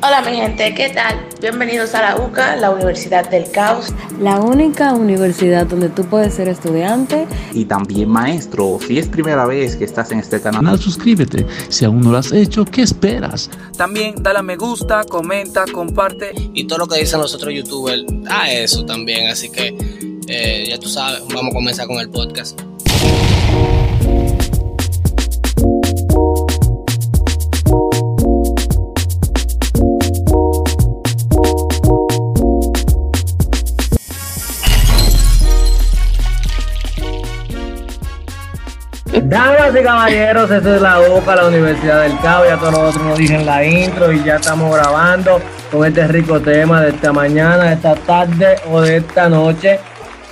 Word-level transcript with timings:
Hola 0.00 0.22
mi 0.22 0.36
gente, 0.36 0.74
¿qué 0.76 0.90
tal? 0.90 1.26
Bienvenidos 1.40 1.92
a 1.96 2.02
la 2.02 2.16
UCA, 2.24 2.54
la 2.54 2.70
Universidad 2.70 3.28
del 3.28 3.50
Caos. 3.50 3.92
La 4.20 4.38
única 4.38 4.92
universidad 4.92 5.66
donde 5.66 5.88
tú 5.88 6.04
puedes 6.04 6.34
ser 6.34 6.48
estudiante 6.48 7.26
y 7.52 7.64
también 7.64 8.08
maestro. 8.08 8.78
Si 8.86 8.96
es 8.96 9.08
primera 9.08 9.44
vez 9.44 9.74
que 9.74 9.84
estás 9.84 10.12
en 10.12 10.20
este 10.20 10.40
canal, 10.40 10.78
suscríbete. 10.78 11.44
Si 11.68 11.84
aún 11.84 12.02
no 12.02 12.12
lo 12.12 12.18
has 12.18 12.30
hecho, 12.30 12.64
¿qué 12.64 12.82
esperas? 12.82 13.50
También 13.76 14.14
dale 14.22 14.38
a 14.38 14.42
me 14.42 14.56
gusta, 14.56 15.02
comenta, 15.02 15.64
comparte. 15.72 16.30
Y 16.54 16.68
todo 16.68 16.78
lo 16.78 16.86
que 16.86 17.00
dicen 17.00 17.20
los 17.20 17.34
otros 17.34 17.52
youtubers, 17.52 18.04
a 18.30 18.52
eso 18.52 18.86
también. 18.86 19.26
Así 19.26 19.50
que 19.50 19.76
eh, 20.28 20.66
ya 20.68 20.78
tú 20.78 20.88
sabes, 20.88 21.22
vamos 21.34 21.50
a 21.50 21.54
comenzar 21.54 21.88
con 21.88 21.98
el 21.98 22.08
podcast. 22.08 22.60
Damas 39.28 39.76
y 39.78 39.82
caballeros, 39.82 40.50
esta 40.50 40.76
es 40.76 40.80
la 40.80 41.00
UCA, 41.00 41.36
la 41.36 41.48
Universidad 41.48 42.00
del 42.00 42.18
Cabo. 42.20 42.46
Ya 42.46 42.56
todos 42.56 42.72
nosotros 42.72 43.04
nos 43.08 43.18
dicen 43.18 43.44
la 43.44 43.62
intro 43.62 44.10
y 44.10 44.24
ya 44.24 44.36
estamos 44.36 44.74
grabando 44.74 45.38
con 45.70 45.86
este 45.86 46.08
rico 46.08 46.40
tema 46.40 46.80
de 46.80 46.88
esta 46.88 47.12
mañana, 47.12 47.64
de 47.64 47.74
esta 47.74 47.94
tarde 47.94 48.56
o 48.72 48.80
de 48.80 48.96
esta 48.96 49.28
noche 49.28 49.80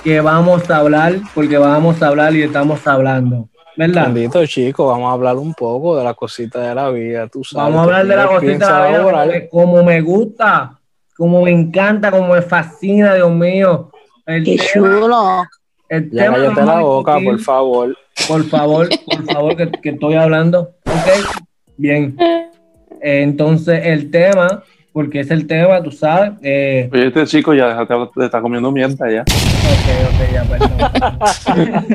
que 0.03 0.19
vamos 0.19 0.67
a 0.71 0.77
hablar, 0.77 1.13
porque 1.35 1.59
vamos 1.59 2.01
a 2.01 2.07
hablar 2.07 2.33
y 2.33 2.41
estamos 2.41 2.87
hablando. 2.87 3.47
¿Verdad? 3.75 4.05
Bendito 4.05 4.43
chico, 4.47 4.87
vamos 4.87 5.11
a 5.11 5.13
hablar 5.13 5.35
un 5.35 5.53
poco 5.53 5.95
de 5.95 6.03
la 6.03 6.15
cosita 6.15 6.59
de 6.61 6.73
la 6.73 6.89
vida, 6.89 7.27
tú 7.27 7.43
sabes. 7.43 7.71
Vamos 7.71 7.81
a 7.81 7.83
hablar 7.83 8.07
de 8.07 8.15
la 8.15 8.25
cosita 8.25 8.83
de 8.83 8.91
la 8.93 9.25
vida, 9.25 9.49
como 9.51 9.83
me 9.83 10.01
gusta, 10.01 10.71
como 11.15 11.43
me 11.43 11.51
encanta, 11.51 12.09
como 12.09 12.33
me 12.33 12.41
fascina, 12.41 13.13
Dios 13.13 13.31
mío. 13.31 13.91
El 14.25 14.43
Qué 14.43 14.57
chulo. 14.57 15.43
El 15.87 16.09
ya 16.09 16.23
tema 16.23 16.37
cállate 16.37 16.65
la 16.65 16.79
boca, 16.79 17.19
por 17.23 17.39
favor. 17.39 17.95
Por 18.27 18.43
favor, 18.45 18.89
por 19.05 19.23
favor, 19.25 19.55
que, 19.55 19.71
que 19.71 19.89
estoy 19.89 20.15
hablando. 20.15 20.75
Ok, 20.85 21.45
bien. 21.77 22.15
Eh, 23.01 23.21
entonces, 23.21 23.81
el 23.85 24.09
tema, 24.11 24.63
porque 24.91 25.19
es 25.19 25.31
el 25.31 25.45
tema, 25.45 25.81
tú 25.83 25.91
sabes. 25.91 26.33
Eh, 26.41 26.89
Oye, 26.91 27.07
este 27.07 27.25
chico 27.25 27.53
ya 27.53 27.79
estar 27.81 28.41
comiendo 28.41 28.71
mierda 28.71 29.09
ya. 29.11 29.21
Ok, 29.21 29.87
ok, 30.09 30.33
ya, 30.33 30.43
perdón. 30.43 31.85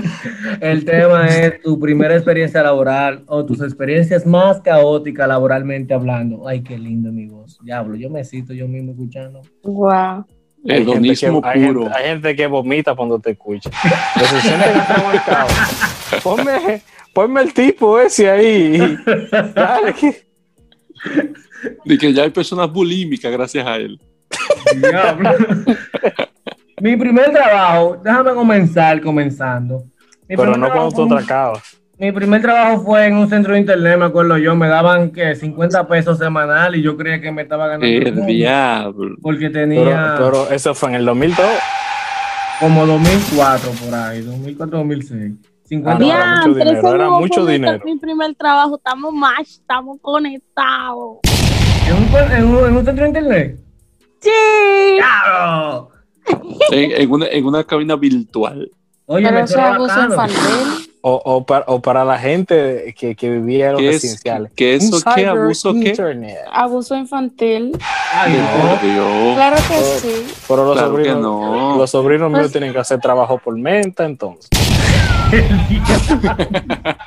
el 0.60 0.84
tema 0.84 1.26
es 1.26 1.60
tu 1.62 1.78
primera 1.80 2.14
experiencia 2.14 2.62
laboral 2.62 3.24
o 3.26 3.44
tus 3.44 3.60
experiencias 3.60 4.24
más 4.24 4.60
caóticas 4.60 5.26
laboralmente 5.26 5.92
hablando. 5.92 6.46
Ay, 6.46 6.62
qué 6.62 6.78
lindo 6.78 7.10
mi 7.10 7.26
voz. 7.26 7.58
Diablo, 7.62 7.96
yo 7.96 8.08
me 8.08 8.24
cito 8.24 8.52
yo 8.52 8.68
mismo 8.68 8.92
escuchando. 8.92 9.42
Wow. 9.64 10.24
El 10.64 10.84
donismo 10.84 11.40
hay 11.42 11.60
gente, 11.60 11.72
puro. 11.72 11.86
hay, 11.86 11.90
gente, 11.90 11.96
hay 11.96 12.08
gente 12.10 12.36
que 12.36 12.46
vomita 12.46 12.94
cuando 12.94 13.18
te 13.18 13.32
escucha. 13.32 13.70
Que 13.70 14.20
que. 14.20 16.18
Ponme, 16.22 16.82
ponme 17.12 17.40
el 17.40 17.52
tipo 17.52 17.98
ese 17.98 18.30
ahí. 18.30 18.98
Dale, 19.54 19.94
que... 19.94 20.24
De 21.84 21.98
que 21.98 22.12
ya 22.12 22.22
hay 22.24 22.30
personas 22.30 22.70
bulímicas 22.70 23.32
gracias 23.32 23.66
a 23.66 23.76
él. 23.76 23.98
Mi 26.80 26.96
primer 26.96 27.32
trabajo, 27.32 28.00
déjame 28.02 28.34
comenzar 28.34 29.00
comenzando. 29.00 29.84
Mi 30.28 30.36
Pero 30.36 30.56
no 30.56 30.70
cuando 30.70 30.90
tú 30.90 31.04
atracabas. 31.04 31.81
Mi 31.98 32.10
primer 32.10 32.40
trabajo 32.42 32.82
fue 32.82 33.06
en 33.06 33.14
un 33.16 33.28
centro 33.28 33.52
de 33.52 33.60
internet, 33.60 33.96
me 33.98 34.06
acuerdo 34.06 34.36
yo, 34.38 34.56
me 34.56 34.66
daban 34.66 35.10
que 35.12 35.36
50 35.36 35.86
pesos 35.86 36.18
semanal 36.18 36.74
y 36.74 36.82
yo 36.82 36.96
creía 36.96 37.20
que 37.20 37.30
me 37.30 37.42
estaba 37.42 37.66
ganando 37.68 37.86
el 37.86 38.06
El 38.06 38.26
diablo. 38.26 39.14
porque 39.22 39.50
Pero, 39.50 39.68
tenía 39.68 40.14
pero 40.16 40.50
eso 40.50 40.74
fue 40.74 40.88
en 40.90 40.94
el 40.96 41.04
2002. 41.04 41.46
como 42.58 42.86
2004 42.86 43.70
por 43.84 43.94
ahí, 43.94 44.22
2004, 44.22 44.78
2006. 44.78 45.32
50 45.64 45.92
Ah, 45.92 45.98
no, 45.98 46.06
era 46.06 46.34
mucho 46.40 46.54
dinero, 46.54 46.94
era 46.94 47.10
mucho 47.10 47.46
dinero. 47.46 47.80
Mi 47.84 47.98
primer 47.98 48.34
trabajo, 48.34 48.76
estamos 48.76 49.12
más, 49.14 49.40
estamos 49.48 49.98
conectados. 50.02 51.18
¿En 51.86 51.96
un, 51.96 52.32
en, 52.32 52.44
un, 52.44 52.68
en 52.68 52.76
un 52.76 52.84
centro 52.84 53.02
de 53.04 53.08
internet. 53.08 53.58
Sí. 54.20 54.30
¡Claro! 54.98 55.90
En, 56.72 56.90
en 57.02 57.10
una, 57.10 57.26
en 57.26 57.44
una 57.44 57.64
cabina 57.64 57.96
virtual. 57.96 58.70
Oye, 59.06 59.24
Pero 59.26 59.38
me 59.38 59.44
eso 59.44 59.58
es 59.58 59.64
abuso 59.64 60.02
infantil. 60.04 60.81
O, 61.04 61.20
o, 61.24 61.44
para, 61.44 61.64
o 61.66 61.82
para 61.82 62.04
la 62.04 62.16
gente 62.16 62.94
que, 62.96 63.16
que 63.16 63.28
vivía 63.28 63.66
en 63.66 63.72
los 63.72 63.80
¿Qué 63.80 63.88
es- 63.88 63.94
residenciales. 63.96 64.52
qué 64.54 64.74
eso? 64.76 64.98
¿Qué 65.16 65.26
abuso? 65.26 65.74
¿Qué? 65.74 66.36
Abuso 66.52 66.94
infantil. 66.96 67.76
Ay, 68.14 68.34
no. 68.38 69.34
Claro 69.34 69.56
que 69.68 69.74
Oh. 69.74 69.98
sí. 70.00 70.08
Pero 70.46 70.64
los 70.64 70.74
Claro 70.74 70.88
sobrinos, 70.92 71.20
no. 71.20 71.76
los 71.76 71.90
sobrinos 71.90 72.28
míos 72.30 72.42
Pues- 72.42 72.52
tienen 72.52 72.72
que 72.72 72.78
hacer 72.78 73.00
trabajo 73.00 73.36
por 73.38 73.58
menta, 73.58 74.04
entonces. 74.04 74.48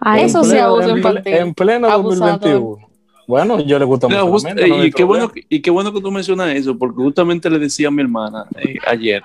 A 0.00 0.20
eso 0.20 0.44
sí 0.44 0.56
abuso 0.58 0.90
en, 0.90 0.96
infantil. 0.98 1.34
en 1.34 1.54
pleno 1.54 1.88
Abusador. 1.90 2.40
2021. 2.40 2.88
Bueno, 3.26 3.60
yo 3.60 3.78
le 3.78 3.84
gusta 3.84 4.08
No, 4.08 4.26
mucho. 4.28 4.44
menta, 4.44 4.66
no 4.66 4.84
y, 4.84 4.90
qué 4.92 5.02
bueno, 5.04 5.30
y 5.48 5.60
qué 5.60 5.70
bueno 5.70 5.92
que 5.92 6.00
tú 6.00 6.12
mencionas 6.12 6.54
eso, 6.54 6.78
porque 6.78 6.96
justamente 7.02 7.50
le 7.50 7.58
decía 7.58 7.88
a 7.88 7.90
mi 7.90 8.02
hermana 8.02 8.44
eh, 8.56 8.76
ayer 8.86 9.22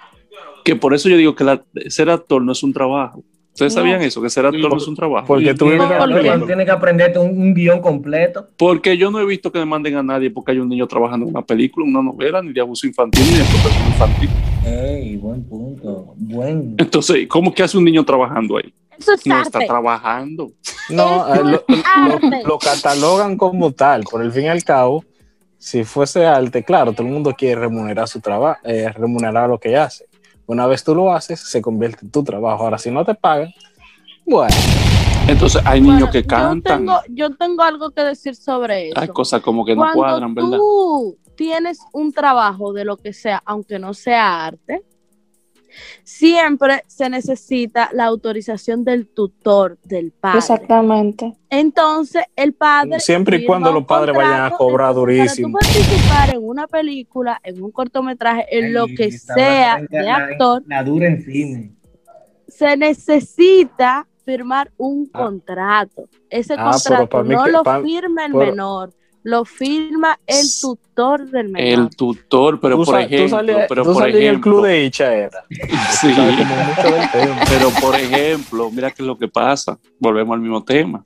que 0.66 0.76
por 0.76 0.94
eso 0.96 1.08
yo 1.08 1.18
digo 1.18 1.36
que 1.36 1.44
la- 1.44 1.62
ser 1.88 2.10
actor 2.10 2.42
no 2.42 2.52
es 2.52 2.64
un 2.64 2.74
trabajo. 2.74 3.24
¿Ustedes 3.54 3.76
No. 3.76 3.82
sabían 3.82 4.02
eso? 4.02 4.22
Que 4.22 4.30
ser 4.30 4.46
actor 4.46 4.70
no 4.72 4.78
es 4.78 4.88
un 4.88 4.96
trabajo. 4.96 5.28
Porque 5.28 5.54
tú 5.54 5.66
que- 5.66 5.74
vives 5.74 5.88
¿Por 5.88 6.22
qué? 6.22 6.46
Tienes 6.46 6.66
que 6.66 6.72
aprenderte 6.72 7.20
un, 7.20 7.30
un 7.38 7.54
guion 7.54 7.82
completo. 7.82 8.48
Porque 8.58 8.98
yo 8.98 9.12
no 9.12 9.20
he 9.20 9.26
visto 9.26 9.52
que 9.52 9.60
demanden 9.60 9.96
a 9.98 10.04
nadie 10.04 10.32
porque 10.32 10.52
hay 10.52 10.60
un 10.60 10.70
niño 10.70 10.88
trabajando 10.88 11.26
en 11.26 11.32
una 11.32 11.42
película, 11.46 11.86
una 11.86 12.02
novela, 12.02 12.42
ni 12.42 12.54
de 12.54 12.62
abuso 12.62 12.88
infantil, 12.88 13.24
ni 13.26 13.36
de 13.36 13.42
explotación 13.42 13.88
infantil. 13.88 14.30
Ey, 14.66 15.18
buen 15.18 15.44
punto. 15.44 16.14
Buen. 16.18 16.76
Entonces, 16.78 17.28
¿cómo 17.28 17.54
que 17.54 17.64
hace 17.64 17.78
un 17.78 17.84
niño 17.84 18.06
trabajando 18.06 18.58
ahí? 18.58 18.74
Eso 18.98 19.14
es 19.14 19.26
No 19.26 19.36
arte. 19.36 19.48
está 19.50 19.60
trabajando. 19.66 20.52
No, 20.90 21.34
eh, 21.34 21.60
lo, 22.46 22.58
catalogan 22.60 23.36
como 23.36 23.72
tal. 23.72 24.04
Por 24.04 24.22
el 24.22 24.32
fin 24.32 24.44
y 24.44 24.48
al 24.48 24.64
cabo, 24.64 25.04
si 25.58 25.84
fuese 25.84 26.26
arte, 26.26 26.64
claro, 26.64 26.94
todo 26.94 27.06
el 27.08 27.12
mundo 27.14 27.34
quiere 27.38 27.62
remunerar 27.62 28.08
su 28.08 28.20
trabajo, 28.22 28.60
remunerar 28.64 29.50
lo 29.50 29.60
que 29.60 29.76
hace. 29.76 30.06
Una 30.52 30.68
vez 30.68 30.84
tú 30.84 30.94
lo 30.94 31.14
haces, 31.14 31.40
se 31.40 31.62
convierte 31.62 32.00
en 32.04 32.12
tu 32.12 32.26
trabajo. 32.26 32.66
Ahora, 32.66 32.78
si 32.78 32.92
no 32.92 33.06
te 33.06 33.16
pagan, 33.16 33.54
bueno, 34.26 34.54
Entonces, 35.30 35.62
hay 35.66 35.80
Bueno, 35.80 35.94
niños 35.96 36.10
que 36.10 36.24
Yo 36.24 36.28
cantan. 36.28 36.80
tengo, 36.80 37.00
yo 37.08 37.34
tengo 37.38 37.64
algo 37.64 37.92
que 37.92 38.02
decir 38.04 38.36
sobre 38.36 38.90
eso. 38.90 39.00
Hay 39.00 39.08
cosas 39.08 39.42
como 39.42 39.64
que 39.64 39.74
no 39.78 39.84
Cuando 39.84 39.98
cuadran, 39.98 40.34
¿verdad? 40.36 40.58
tú 40.58 41.18
tienes 41.38 41.80
un 41.94 42.12
trabajo 42.12 42.74
de 42.74 42.84
lo 42.84 42.98
que 42.98 43.14
sea, 43.14 43.42
aunque 43.46 43.80
no 43.80 43.94
sea 43.94 44.46
arte, 44.48 44.82
siempre 46.04 46.84
se 46.88 47.10
necesita 47.10 47.90
la 47.94 48.06
autorización 48.06 48.84
del 48.84 49.08
tutor, 49.08 49.78
del 49.84 50.12
padre. 50.12 50.40
Exactamente. 50.40 51.34
Entonces, 51.50 52.24
el 52.36 52.54
padre. 52.54 53.00
Siempre 53.00 53.38
y 53.38 53.46
cuando 53.46 53.72
los 53.72 53.86
padres 53.86 54.16
vayan 54.16 54.44
a 54.46 54.52
cobrar 54.52 54.90
entonces, 54.92 55.36
durísimo. 55.38 55.58
Para 55.60 55.68
tú 55.68 55.80
participar 55.80 56.36
en 56.36 56.48
una 56.48 56.68
película, 56.68 57.40
en 57.44 57.62
un 57.64 57.72
cortometraje, 57.72 58.46
en 58.58 58.74
lo 58.74 58.88
que 58.88 59.12
sea 59.12 59.82
de 59.90 60.02
la- 60.04 60.16
actor, 60.16 60.64
La 60.68 60.84
dura 60.84 61.08
en 61.08 61.24
cine. 61.24 61.72
se 62.48 62.78
necesita 62.78 64.08
firmar 64.24 64.72
un 64.78 65.08
contrato. 65.08 66.08
Ese 66.30 66.54
Ah, 66.58 66.72
contrato 66.72 67.24
no 67.24 67.44
que- 67.44 67.52
lo 67.52 67.64
firma 67.84 68.26
el 68.26 68.32
pero- 68.34 68.46
menor, 68.52 68.94
lo 69.24 69.46
firma 69.46 70.20
el 70.26 70.46
tutor 70.60 71.30
del 71.30 71.50
menor. 71.50 71.68
El 71.84 71.96
tutor, 71.96 72.60
pero 72.60 72.78
tú, 72.78 72.86
por 72.86 73.00
ejemplo, 73.00 73.60
pero 73.70 73.84
tú 73.84 73.94
por 73.94 74.10
en 74.10 74.16
el 74.16 74.22
ejemplo, 74.22 74.52
club 74.54 74.66
de 74.66 74.86
Icha, 74.86 75.14
era. 75.14 75.44
sí, 75.92 76.08
pero 77.50 77.70
por 77.82 77.96
ejemplo, 77.96 78.72
mira 78.72 78.90
qué 78.92 79.04
es 79.04 79.08
lo 79.08 79.18
que 79.18 79.28
pasa. 79.28 79.78
Volvemos 80.00 80.34
al 80.34 80.42
mismo 80.42 80.64
tema. 80.64 81.06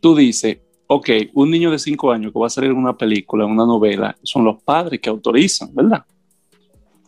Tú 0.00 0.14
dices, 0.16 0.58
ok, 0.86 1.08
un 1.34 1.50
niño 1.50 1.70
de 1.70 1.78
5 1.78 2.12
años 2.12 2.32
que 2.32 2.38
va 2.38 2.46
a 2.48 2.50
salir 2.50 2.70
en 2.70 2.76
una 2.76 2.96
película, 2.96 3.44
en 3.44 3.50
una 3.50 3.64
novela, 3.64 4.16
son 4.22 4.44
los 4.44 4.62
padres 4.62 5.00
que 5.00 5.08
autorizan, 5.08 5.74
¿verdad? 5.74 6.04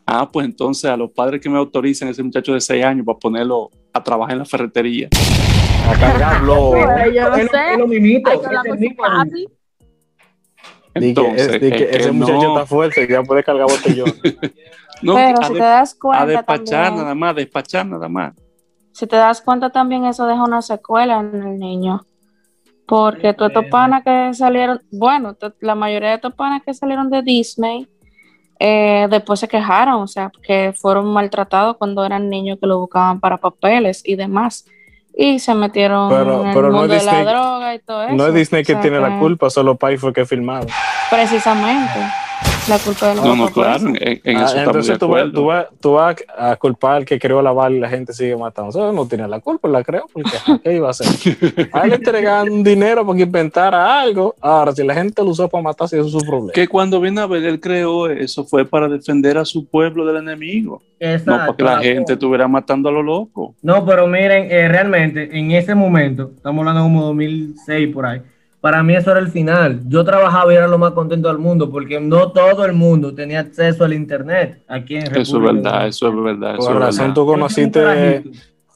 Ah, 0.06 0.31
pues 0.31 0.47
entonces 0.47 0.91
a 0.91 0.97
los 0.97 1.11
padres 1.11 1.41
que 1.41 1.49
me 1.49 1.59
autorizan 1.59 2.09
ese 2.09 2.23
muchacho 2.23 2.53
de 2.53 2.61
6 2.61 2.85
años 2.85 3.06
para 3.06 3.19
ponerlo 3.19 3.71
a 3.93 4.03
trabajar 4.03 4.32
en 4.35 4.38
la 4.41 4.44
ferretería. 4.44 5.09
A 5.88 5.99
cargarlo. 5.99 6.73
Yo 7.15 7.29
lo- 7.29 7.37
sé. 7.37 7.44
es 11.00 11.17
lo 11.17 11.23
mismito, 11.23 11.23
Hay 11.26 11.35
que. 11.35 11.37
Di 11.37 11.37
que, 11.37 11.37
Entonces, 11.37 11.49
es- 11.55 11.58
que 11.61 11.67
es 11.69 11.91
que 11.91 11.96
ese 11.96 12.12
muchacho 12.12 12.43
no. 12.43 12.55
está 12.55 12.67
fuerte, 12.67 13.08
ya 13.08 13.23
puede 13.23 13.43
cargar 13.44 13.67
botellón. 13.69 14.12
No, 15.02 15.17
Pero 15.17 15.41
a, 15.41 15.44
si 15.44 15.52
de- 15.55 15.58
te 15.58 15.64
das 15.64 15.93
a 15.94 15.99
cuenta 15.99 16.26
despachar 16.26 16.85
también, 16.87 16.96
nada 17.02 17.14
más, 17.14 17.31
a 17.31 17.35
despachar 17.35 17.85
nada 17.87 18.08
más. 18.08 18.32
si 18.93 19.06
te 19.06 19.17
das 19.17 19.43
cuenta 19.43 19.69
también 19.70 20.05
eso 20.06 20.26
deja 20.26 20.43
una 20.44 20.62
secuela 20.62 21.19
en 21.20 21.43
el 21.43 21.58
niño. 21.58 22.00
Porque 22.87 23.35
todos 23.35 23.50
estos 23.50 23.67
panas 23.70 24.02
que 24.05 24.32
salieron, 24.35 24.81
bueno, 24.93 25.37
la 25.61 25.75
mayoría 25.75 26.11
de 26.11 26.14
estos 26.17 26.35
panas 26.35 26.62
que 26.64 26.73
salieron 26.75 27.11
de 27.11 27.23
Disney, 27.23 27.88
eh, 28.61 29.06
después 29.11 29.40
se 29.40 29.49
quejaron, 29.49 29.94
o 30.02 30.06
sea, 30.06 30.31
que 30.43 30.73
fueron 30.76 31.12
maltratados 31.12 31.76
cuando 31.76 32.05
eran 32.05 32.29
niños 32.31 32.58
que 32.61 32.67
lo 32.67 32.79
buscaban 32.79 33.20
para 33.20 33.37
papeles 33.38 34.00
y 34.06 34.14
demás. 34.17 34.64
Y 35.16 35.38
se 35.38 35.55
metieron 35.55 36.08
Pero- 36.11 36.43
en 36.43 36.49
el 36.49 36.55
pero 36.55 36.70
no 36.70 36.78
mundo 36.78 36.94
es 36.94 37.00
de 37.00 37.06
la 37.06 37.19
Disney- 37.19 37.32
droga 37.34 37.75
y 37.75 37.78
todo 37.78 38.02
eso. 38.02 38.14
No 38.14 38.26
es 38.26 38.34
Disney 38.34 38.64
que 38.64 38.72
O 38.72 38.75
sea 38.76 38.82
tiene 38.82 38.99
la 39.00 39.19
culpa, 39.19 39.49
solo 39.50 39.76
Pai 39.76 39.96
fue 39.96 40.12
que 40.12 40.26
filmaron. 40.26 40.66
Precisamente. 41.11 42.00
La 42.69 42.78
culpa 42.78 43.08
de 43.08 43.14
los 43.16 43.25
No, 43.25 43.37
no, 43.37 43.49
claro, 43.50 43.88
en, 43.88 44.20
en 44.25 44.37
Ah, 44.38 44.44
eso 44.46 44.58
entonces 44.58 44.99
tú, 44.99 45.08
vas- 45.08 45.31
tú, 45.32 45.44
vas, 45.44 45.66
tú 45.81 45.93
vas 45.93 46.16
a 46.37 46.56
culpar 46.56 46.96
al 46.96 47.05
que 47.05 47.19
creó 47.19 47.43
la 47.43 47.52
bala 47.52 47.76
y 47.76 47.81
la 47.81 47.88
gente 47.90 48.12
sigue 48.14 48.37
matando. 48.37 48.70
Eso 48.70 48.93
no 48.93 49.06
tiene 49.06 49.28
la 49.28 49.40
culpa, 49.40 49.69
la 49.69 49.84
creó, 49.84 50.06
porque 50.12 50.31
¿qué 50.62 50.75
iba 50.75 50.88
a 50.88 50.90
hacer? 50.93 51.06
A 51.72 51.82
él 51.82 51.90
le 51.90 51.96
entregan 51.96 52.62
dinero 52.62 53.05
para 53.05 53.16
que 53.19 53.22
inventara 53.25 54.00
algo. 54.00 54.34
Ahora, 54.40 54.72
si 54.72 54.82
la 54.82 54.94
gente 54.94 55.22
lo 55.22 55.31
usó 55.31 55.49
para 55.49 55.62
matarse, 55.62 55.99
eso 55.99 56.06
es 56.06 56.12
su 56.12 56.20
problema. 56.20 56.52
Que 56.52 56.66
cuando 56.66 57.00
viene 57.00 57.20
a 57.20 57.26
ver, 57.26 57.44
él 57.44 57.61
creó 57.61 58.06
eso 58.08 58.44
fue 58.44 58.64
para 58.64 58.88
defender 58.88 59.37
a 59.37 59.44
su 59.44 59.66
pueblo 59.66 60.06
del 60.06 60.16
enemigo. 60.16 60.81
Exacto. 60.99 61.31
No 61.32 61.37
para 61.38 61.56
que 61.56 61.62
la 61.64 61.78
gente 61.82 62.12
estuviera 62.14 62.49
matando 62.49 62.88
a 62.88 62.93
lo 62.93 63.02
loco. 63.02 63.55
No, 63.62 63.84
pero 63.84 64.06
miren, 64.06 64.46
eh, 64.50 64.69
realmente 64.69 65.28
en 65.38 65.50
ese 65.50 65.75
momento, 65.75 66.31
estamos 66.34 66.61
hablando 66.61 66.82
como 66.82 67.02
2006 67.05 67.93
por 67.93 68.06
ahí, 68.06 68.22
para 68.64 68.82
mí 68.82 68.96
eso 68.96 69.11
era 69.11 69.20
el 69.20 69.28
final. 69.28 69.82
Yo 69.88 70.02
trabajaba 70.06 70.50
y 70.50 70.56
era 70.56 70.66
lo 70.66 70.78
más 70.78 70.93
contento 70.93 71.28
del 71.28 71.37
mundo 71.37 71.70
porque 71.70 72.00
no 72.00 72.32
todo 72.32 72.64
el 72.64 72.72
mundo 72.72 73.14
tenía 73.14 73.40
acceso 73.40 73.84
al 73.84 73.93
internet 73.93 74.62
aquí 74.66 74.96
en 74.96 75.02
Eso 75.02 75.11
es 75.20 75.28
República 75.28 75.52
verdad, 75.52 75.87
eso 75.87 76.08
es 76.08 76.14
verdad. 76.25 76.55
Eso 76.55 76.66
Por 76.69 76.72
es 76.72 76.78
razón, 76.81 76.99
verdad. 77.00 77.14
tú 77.14 77.26
conociste 77.26 78.25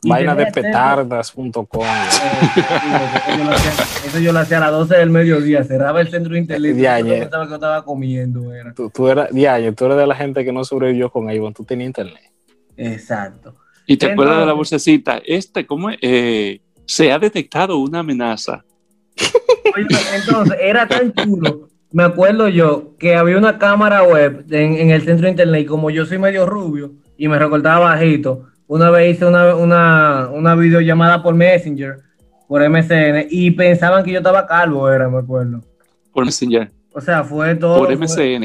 vaina 0.05 0.35
de 0.35 0.47
petardas.com. 0.53 1.55
Eso 1.87 3.39
yo 3.39 3.45
lo 3.45 3.51
hacía- 3.51 3.85
Eso 4.09 4.19
yo 4.19 4.33
lo 4.35 4.39
hacía 4.41 4.57
a 4.59 4.61
las 4.61 4.71
12 4.73 4.97
del 4.97 5.09
mediodía, 5.09 5.65
cerraba 5.65 6.03
el 6.03 6.09
centro 6.09 6.35
de 6.35 6.39
internet. 6.41 6.77
De 6.77 6.83
yo 6.83 7.05
que 7.07 7.19
yo 7.49 7.55
estaba 7.55 7.83
comiendo. 7.83 8.53
Era. 8.53 8.75
Tú, 8.75 8.91
tú 8.91 9.09
eras, 9.09 9.31
diario, 9.33 9.75
tú 9.75 9.87
eres 9.87 9.97
de 9.97 10.07
la 10.07 10.15
gente 10.17 10.45
que 10.45 10.53
no 10.53 10.65
sobrevivió 10.65 11.09
con 11.11 11.31
Avon, 11.31 11.55
tú 11.55 11.65
tenías 11.65 11.87
internet. 11.87 12.31
Exacto. 12.77 13.55
Y 13.87 13.97
te 13.97 14.13
acuerdas 14.13 14.41
de 14.41 14.45
la 14.45 14.53
vocecita, 14.53 15.23
este, 15.25 15.65
¿cómo 15.65 15.89
es? 15.89 15.97
Eh, 16.03 16.61
se 16.85 17.11
ha 17.11 17.19
detectado 17.19 17.79
una 17.79 18.01
amenaza. 18.01 18.63
Entonces, 20.15 20.59
era 20.61 20.87
tan 20.87 21.13
chulo. 21.13 21.69
Me 21.91 22.03
acuerdo 22.03 22.49
yo 22.49 22.97
que 22.99 23.17
había 23.17 23.39
una 23.39 23.59
cámara 23.59 24.03
web 24.03 24.45
en, 24.51 24.75
en 24.75 24.91
el 24.91 25.03
centro 25.03 25.25
de 25.25 25.31
internet 25.31 25.63
y 25.63 25.67
como 25.67 25.91
yo 25.91 26.05
soy 26.05 26.19
medio 26.19 26.45
rubio 26.45 26.93
y 27.17 27.29
me 27.29 27.39
recortaba 27.39 27.81
bajito, 27.81 28.47
una 28.67 28.91
vez 28.91 29.17
hice 29.17 29.25
una, 29.25 29.55
una, 29.57 30.29
una 30.31 30.55
videollamada 30.55 31.23
por 31.23 31.35
Messenger, 31.35 32.01
por 32.47 32.63
MSN, 32.69 33.27
y 33.31 33.51
pensaban 33.51 34.05
que 34.05 34.13
yo 34.13 34.19
estaba 34.19 34.47
calvo, 34.47 34.91
era, 34.91 35.09
me 35.09 35.19
acuerdo. 35.19 35.63
Por 36.13 36.25
Messenger, 36.25 36.71
O 36.93 37.01
sea, 37.01 37.23
fue 37.23 37.55
todo. 37.55 37.79
por 37.79 37.87
fue- 37.97 37.97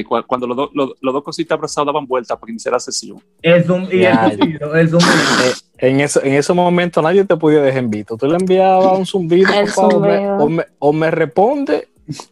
cua- 0.04 0.24
cuando 0.28 0.46
los, 0.48 0.58
dos- 0.58 0.70
los- 0.74 0.92
los 1.02 1.14
dos 1.14 1.24
cositas 1.24 1.56
abrazados 1.56 1.88
daban 1.88 2.06
vuelta 2.06 2.38
para 2.40 2.52
iniciar 2.52 2.74
la 2.74 2.80
sesión. 2.80 3.18
El 3.42 3.64
zoom 3.64 3.88
y 3.92 4.00
Ya, 4.02 4.26
el 4.26 4.38
zumbido, 4.38 4.76
el 4.76 4.90
zumbido. 4.90 5.12
En, 5.78 6.00
eso, 6.02 6.22
en 6.24 6.34
ese 6.34 6.54
momento 6.54 7.02
nadie 7.02 7.24
te 7.26 7.36
podía 7.36 7.62
dejar 7.62 7.80
en 7.84 7.90
visto. 7.90 8.16
Tú 8.18 8.28
le 8.28 8.36
enviabas 8.36 8.98
un 8.98 9.06
zumbido, 9.06 9.50
favor, 9.68 9.96
o 9.96 10.00
me- 10.00 10.16
zumbido. 10.18 10.38
o, 10.38 10.50
me, 10.50 10.66
o 10.80 10.94
me 10.94 11.10
responde 11.12 11.88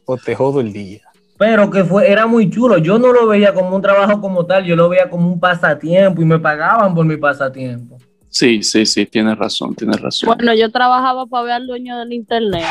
o 0.05 0.17
te 0.17 0.35
jodo 0.35 0.59
el 0.61 0.71
día. 0.73 1.01
Pero 1.37 1.71
que 1.71 1.83
fue, 1.83 2.11
era 2.11 2.27
muy 2.27 2.49
chulo. 2.51 2.77
Yo 2.77 2.99
no 2.99 3.11
lo 3.11 3.25
veía 3.25 3.53
como 3.53 3.75
un 3.75 3.81
trabajo 3.81 4.21
como 4.21 4.45
tal, 4.45 4.63
yo 4.65 4.75
lo 4.75 4.89
veía 4.89 5.09
como 5.09 5.27
un 5.31 5.39
pasatiempo 5.39 6.21
y 6.21 6.25
me 6.25 6.37
pagaban 6.37 6.93
por 6.93 7.03
mi 7.05 7.17
pasatiempo. 7.17 7.97
Sí, 8.29 8.61
sí, 8.63 8.85
sí, 8.85 9.05
tienes 9.07 9.37
razón, 9.37 9.73
tienes 9.75 9.99
razón. 9.99 10.27
Bueno, 10.27 10.53
yo 10.53 10.71
trabajaba 10.71 11.25
para 11.25 11.43
ver 11.43 11.53
al 11.53 11.67
dueño 11.67 11.97
del 11.99 12.13
internet, 12.13 12.63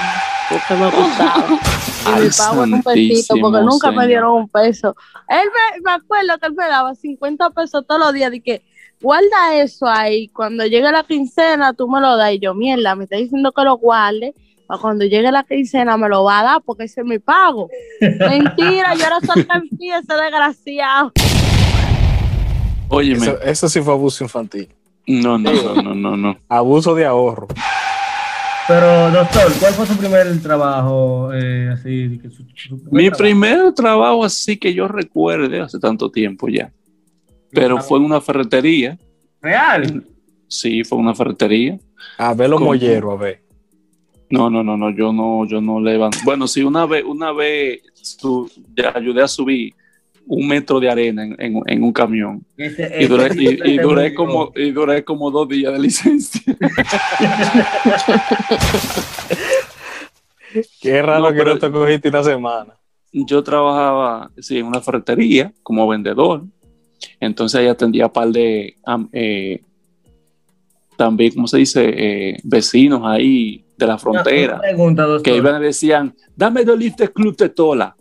porque 0.49 0.75
me 0.81 0.87
gustaba. 0.91 1.47
Y 2.07 2.21
me 2.21 2.31
pago 2.31 2.65
en 2.65 2.75
un 2.75 2.83
pesito, 2.83 3.35
porque 3.41 3.61
nunca 3.61 3.91
me 3.91 4.07
dieron 4.07 4.33
un 4.33 4.49
peso. 4.49 4.97
Él 5.29 5.49
me, 5.55 5.81
me 5.83 5.93
acuerdo 5.93 6.39
que 6.39 6.47
él 6.47 6.55
me 6.55 6.67
daba 6.67 6.95
50 6.95 7.51
pesos 7.51 7.85
todos 7.87 8.01
los 8.01 8.13
días, 8.13 8.31
de 8.31 8.41
que 8.41 8.63
guarda 9.01 9.55
eso 9.57 9.87
ahí, 9.87 10.29
cuando 10.29 10.65
llegue 10.67 10.91
la 10.91 11.05
quincena 11.05 11.73
tú 11.73 11.89
me 11.89 12.01
lo 12.01 12.17
das, 12.17 12.33
y 12.35 12.39
yo, 12.39 12.55
mierda, 12.55 12.95
me 12.95 13.05
está 13.05 13.17
diciendo 13.17 13.53
que 13.53 13.63
lo 13.63 13.77
guarde, 13.77 14.35
para 14.67 14.81
cuando 14.81 15.05
llegue 15.05 15.33
la 15.33 15.43
quincena 15.43 15.97
me 15.97 16.09
lo 16.09 16.25
va 16.25 16.41
a 16.41 16.45
dar, 16.45 16.63
porque 16.65 16.85
ese 16.85 17.01
es 17.01 17.07
mi 17.07 17.19
pago. 17.19 17.69
Mentira, 18.01 18.95
yo 18.95 19.07
era 19.07 19.21
soltempía, 19.21 19.99
ese 19.99 20.15
desgraciado. 20.15 21.13
Óyeme, 22.89 23.27
Eso, 23.27 23.41
eso 23.43 23.69
sí 23.69 23.81
fue 23.81 23.93
abuso 23.93 24.25
infantil. 24.25 24.69
no, 25.07 25.39
no, 25.39 25.53
no, 25.53 25.83
no, 25.83 25.95
no, 25.95 26.17
no. 26.17 26.39
Abuso 26.49 26.95
de 26.95 27.07
ahorro. 27.07 27.49
Pero, 28.69 29.11
doctor, 29.11 29.53
¿cuál 29.59 29.73
fue 29.75 29.87
su 29.87 29.97
primer 29.97 30.41
trabajo? 30.43 31.33
eh, 31.35 31.71
así, 31.73 32.09
de 32.09 32.19
que 32.21 32.31
su- 32.31 32.45
su 32.55 32.81
primer 32.81 32.93
Mi 32.93 33.05
trabajo? 33.11 33.19
primer 33.19 33.73
trabajo 33.75 34.25
así 34.25 34.57
que 34.57 34.73
yo 34.75 34.87
recuerde 34.87 35.61
hace 35.61 35.79
tanto 35.81 36.11
tiempo 36.11 36.49
ya, 36.49 36.73
pero 37.51 37.81
fue 37.83 37.99
en 37.99 38.05
una 38.05 38.21
ferretería. 38.21 38.97
¿Real? 39.43 40.05
Sí, 40.47 40.85
fue 40.85 40.99
una 40.99 41.15
ferretería. 41.15 41.79
A 42.19 42.35
ver 42.35 42.51
los 42.51 42.59
¿Cómo? 42.59 42.71
molleros, 42.71 43.13
a 43.13 43.23
ver. 43.23 43.43
No, 44.29 44.49
no, 44.49 44.63
no, 44.63 44.77
no, 44.77 44.91
yo 44.91 45.13
no, 45.13 45.45
yo 45.47 45.61
no 45.61 45.81
levanto. 45.81 46.19
Bueno, 46.23 46.47
sí, 46.47 46.63
una 46.63 46.87
vez, 46.87 47.03
una 47.05 47.33
vez 47.33 47.81
su- 47.95 48.49
ya 48.77 48.93
ayudé 48.95 49.23
a 49.23 49.29
subir 49.29 49.75
un 50.27 50.47
metro 50.47 50.79
de 50.81 50.89
arena 50.91 51.25
en, 51.25 51.35
en- 51.39 51.63
en 51.67 51.83
un 51.83 51.93
camión. 51.93 52.45
Ese- 52.57 52.83
Y 53.01 53.05
ese 53.05 53.09
duré, 53.09 53.27
y- 53.35 53.37
tipo 53.49 53.65
y 53.65 53.77
se 53.77 53.83
duré 53.83 54.03
murió. 54.03 54.15
como, 54.17 54.53
y 54.55 54.71
duré 54.71 55.05
como 55.05 55.31
dos 55.31 55.49
días 55.49 55.73
de 55.73 55.79
licencia. 55.79 56.41
Qué 60.81 61.03
raro 61.03 61.31
No, 61.31 61.35
que 61.37 61.45
no 61.45 61.59
te 61.59 61.71
cogiste 61.71 62.09
una 62.09 62.25
semana. 62.25 62.75
Yo 63.13 63.43
trabajaba 63.43 64.31
sí, 64.39 64.59
en 64.59 64.67
una 64.67 64.81
ferretería 64.81 65.53
como 65.63 65.87
vendedor. 65.89 66.43
Entonces 67.19 67.61
ahí 67.61 67.67
atendía 67.67 68.07
a 68.07 68.13
par 68.13 68.29
de 68.29 68.77
eh, 69.13 69.61
también, 70.97 71.33
¿cómo 71.35 71.47
se 71.47 71.59
dice? 71.59 71.85
Eh, 71.97 72.37
vecinos 72.45 73.03
ahí 73.05 73.65
de 73.77 73.87
la 73.87 73.97
frontera 73.97 74.55
una 74.55 74.61
pregunta, 74.61 75.03
doctor. 75.05 75.23
que 75.23 75.37
iban 75.37 75.63
y 75.63 75.67
decían, 75.67 76.15
dame 76.37 76.65
dos 76.65 76.79
de 76.79 77.09
club 77.13 77.35
de 77.37 77.49
tola. 77.49 77.97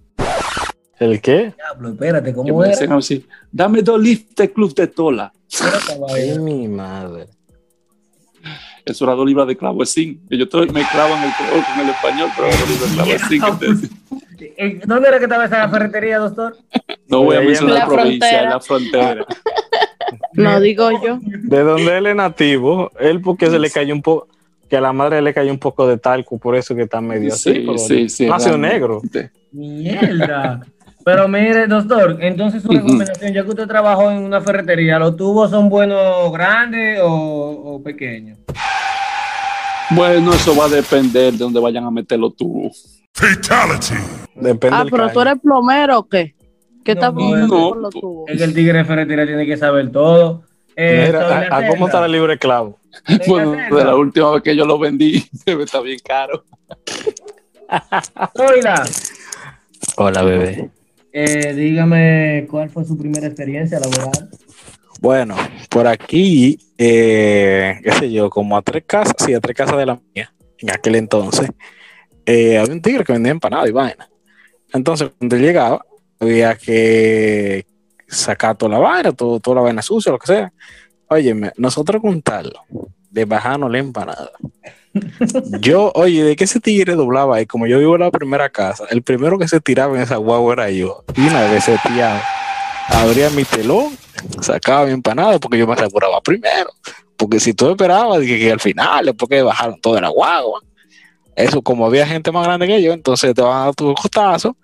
¿El 0.99 1.21
qué? 1.21 1.53
Diablo, 1.55 1.89
espérate, 1.89 2.33
¿cómo 2.33 2.61
así, 2.61 3.25
dame 3.51 3.81
dos 3.81 4.01
litros 4.01 4.35
de 4.35 4.51
club 4.51 4.73
de 4.75 4.87
tola. 4.87 5.31
Ay, 6.13 6.37
mi 6.39 6.67
madre. 6.67 7.27
Eso 8.85 9.05
era 9.05 9.13
dos 9.13 9.25
libras 9.25 9.47
de 9.47 9.55
clavecín. 9.55 10.21
Yo 10.29 10.43
estoy, 10.43 10.69
me 10.69 10.83
clavan 10.89 11.23
el 11.23 11.31
color 11.35 11.63
con 11.65 11.79
el 11.85 11.89
español, 11.89 12.29
pero 12.35 12.47
dos 12.49 12.69
libras 12.69 13.29
de 13.29 13.37
clavecín. 13.39 13.89
te. 14.37 14.55
Eh, 14.57 14.81
¿Dónde 14.85 15.09
era 15.09 15.17
que 15.17 15.25
estaba 15.25 15.45
esa 15.45 15.67
ferretería, 15.69 16.17
doctor? 16.17 16.55
No 17.07 17.23
voy 17.23 17.35
a 17.35 17.39
en 17.41 17.47
mencionar 17.47 17.75
la 17.75 17.79
la 17.81 17.87
provincia, 17.87 18.29
frontera. 18.29 18.43
en 18.43 18.49
la 18.49 18.59
frontera. 18.59 19.25
No 20.33 20.59
digo 20.59 20.89
yo. 21.03 21.19
De 21.21 21.61
donde 21.61 21.97
él 21.97 22.07
es 22.07 22.15
nativo, 22.15 22.91
él 22.99 23.21
porque 23.21 23.47
se 23.47 23.59
le 23.59 23.69
cayó 23.69 23.93
un 23.93 24.01
poco, 24.01 24.27
que 24.69 24.77
a 24.77 24.81
la 24.81 24.93
madre 24.93 25.21
le 25.21 25.33
cayó 25.33 25.51
un 25.51 25.59
poco 25.59 25.87
de 25.87 25.97
talco, 25.97 26.37
por 26.37 26.55
eso 26.55 26.75
que 26.75 26.83
está 26.83 27.01
medio 27.01 27.33
así. 27.33 27.53
Sí, 27.53 27.63
pero 27.65 27.77
sí, 27.77 28.09
sí. 28.09 28.25
Nació 28.27 28.57
realmente. 28.57 28.73
negro. 28.73 29.01
Mierda. 29.51 30.61
Pero 31.11 31.27
mire, 31.27 31.65
doctor, 31.65 32.17
entonces 32.19 32.61
su 32.61 32.69
recomendación, 32.69 33.33
ya 33.33 33.41
que 33.43 33.49
usted 33.49 33.65
trabajó 33.65 34.11
en 34.11 34.19
una 34.19 34.41
ferretería, 34.41 34.99
¿los 34.99 35.15
tubos 35.15 35.49
son 35.49 35.67
buenos 35.67 36.31
grandes 36.31 36.99
o, 37.01 37.07
o 37.09 37.81
pequeños? 37.83 38.37
Bueno, 39.89 40.31
eso 40.35 40.55
va 40.55 40.65
a 40.65 40.69
depender 40.69 41.31
de 41.33 41.39
dónde 41.39 41.59
vayan 41.59 41.83
a 41.85 41.89
meter 41.89 42.19
los 42.19 42.35
tubos. 42.35 43.01
Depende 44.35 44.77
Ah, 44.77 44.83
pero 44.85 45.05
caño. 45.05 45.13
tú 45.13 45.21
eres 45.21 45.33
plomero 45.41 45.97
o 45.97 46.07
qué? 46.07 46.35
¿Qué 46.85 46.93
No, 46.93 47.01
estás 47.01 47.13
no, 47.15 47.35
no. 47.37 47.47
por 47.69 47.77
los 47.77 47.89
tubos? 47.91 48.29
Es 48.29 48.37
que 48.37 48.43
el 48.43 48.53
tigre 48.53 48.77
de 48.77 48.85
ferretería 48.85 49.25
tiene 49.25 49.47
que 49.47 49.57
saber 49.57 49.91
todo. 49.91 50.43
Eh, 50.75 51.05
Mira, 51.07 51.47
a, 51.49 51.57
a 51.57 51.67
cómo 51.69 51.87
está 51.87 52.01
la 52.01 52.07
libre 52.07 52.37
clavo. 52.37 52.77
Bueno, 53.27 53.53
de 53.53 53.83
la 53.83 53.95
última 53.95 54.29
vez 54.31 54.43
que 54.43 54.55
yo 54.55 54.63
lo 54.63 54.77
vendí, 54.77 55.27
debe 55.45 55.63
estar 55.63 55.81
bien 55.81 55.97
caro. 56.07 56.43
Zoila, 58.37 58.83
Hola, 59.97 60.21
bebé. 60.23 60.69
Eh, 61.11 61.53
dígame 61.53 62.47
cuál 62.49 62.69
fue 62.69 62.85
su 62.85 62.97
primera 62.97 63.27
experiencia 63.27 63.79
laboral. 63.79 64.29
Bueno, 65.01 65.35
por 65.69 65.87
aquí, 65.87 66.59
eh, 66.77 67.79
qué 67.83 67.91
sé 67.93 68.11
yo, 68.11 68.29
como 68.29 68.57
a 68.57 68.61
tres 68.61 68.83
casas, 68.85 69.15
sí, 69.25 69.33
a 69.33 69.39
tres 69.39 69.55
casas 69.55 69.77
de 69.77 69.85
la 69.85 69.99
mía, 70.13 70.33
en 70.57 70.71
aquel 70.71 70.95
entonces, 70.95 71.49
eh, 72.25 72.57
había 72.57 72.73
un 72.73 72.81
tigre 72.81 73.03
que 73.03 73.13
vendía 73.13 73.31
empanadas 73.31 73.69
y 73.69 73.71
vaina. 73.71 74.09
Entonces, 74.73 75.09
cuando 75.17 75.35
él 75.37 75.41
llegaba, 75.41 75.85
había 76.19 76.55
que 76.55 77.65
sacar 78.07 78.57
toda 78.57 78.73
la 78.73 78.79
vaina, 78.79 79.13
todo, 79.13 79.39
toda 79.39 79.55
la 79.55 79.61
vaina 79.61 79.81
sucia, 79.81 80.11
lo 80.11 80.19
que 80.19 80.27
sea. 80.27 80.53
Óyeme, 81.07 81.53
nosotros 81.57 82.01
contarlo, 82.01 82.61
de 83.09 83.25
bajarnos 83.25 83.71
la 83.71 83.79
empanada. 83.79 84.31
Yo, 85.59 85.91
oye, 85.95 86.23
de 86.23 86.35
que 86.35 86.45
ese 86.45 86.59
tigre 86.59 86.95
doblaba 86.95 87.37
ahí, 87.37 87.45
como 87.45 87.67
yo 87.67 87.79
vivo 87.79 87.95
en 87.95 88.01
la 88.01 88.11
primera 88.11 88.49
casa, 88.49 88.85
el 88.89 89.01
primero 89.01 89.37
que 89.37 89.47
se 89.47 89.59
tiraba 89.59 89.95
en 89.95 90.01
esa 90.01 90.17
guagua 90.17 90.53
era 90.53 90.71
yo. 90.71 91.03
Y 91.15 91.21
una 91.27 91.43
vez 91.49 91.63
se 91.65 91.77
tiraba, 91.87 92.21
abría 92.89 93.29
mi 93.29 93.43
telón, 93.43 93.97
sacaba 94.41 94.85
mi 94.85 94.91
empanada 94.91 95.39
porque 95.39 95.57
yo 95.57 95.67
me 95.67 95.73
aseguraba 95.73 96.21
primero. 96.21 96.71
Porque 97.15 97.39
si 97.39 97.53
tú 97.53 97.69
esperabas 97.69 98.21
que, 98.21 98.39
que 98.39 98.51
al 98.51 98.59
final, 98.59 99.05
después 99.05 99.29
que 99.29 99.41
bajaron 99.41 99.79
toda 99.79 100.01
la 100.01 100.09
guagua, 100.09 100.61
eso 101.35 101.61
como 101.61 101.85
había 101.85 102.05
gente 102.07 102.31
más 102.31 102.45
grande 102.45 102.67
que 102.67 102.81
yo, 102.81 102.93
entonces 102.93 103.33
te 103.33 103.41
van 103.41 103.61
a 103.61 103.65
dar 103.65 103.75
tu 103.75 103.93
costazo 103.93 104.57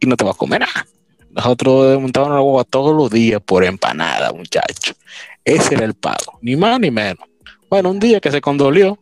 y 0.00 0.06
no 0.06 0.16
te 0.16 0.24
vas 0.24 0.34
a 0.34 0.38
comer 0.38 0.60
nada. 0.60 0.86
Nosotros 1.30 2.00
montábamos 2.00 2.34
la 2.34 2.40
guagua 2.40 2.64
todos 2.64 2.96
los 2.96 3.10
días 3.10 3.40
por 3.44 3.64
empanada, 3.64 4.32
muchachos. 4.32 4.96
Ese 5.44 5.74
era 5.74 5.84
el 5.84 5.94
pago, 5.94 6.38
ni 6.40 6.56
más 6.56 6.80
ni 6.80 6.90
menos. 6.90 7.28
Bueno, 7.70 7.90
un 7.90 7.98
día 8.00 8.20
que 8.20 8.30
se 8.30 8.40
condolió 8.40 8.98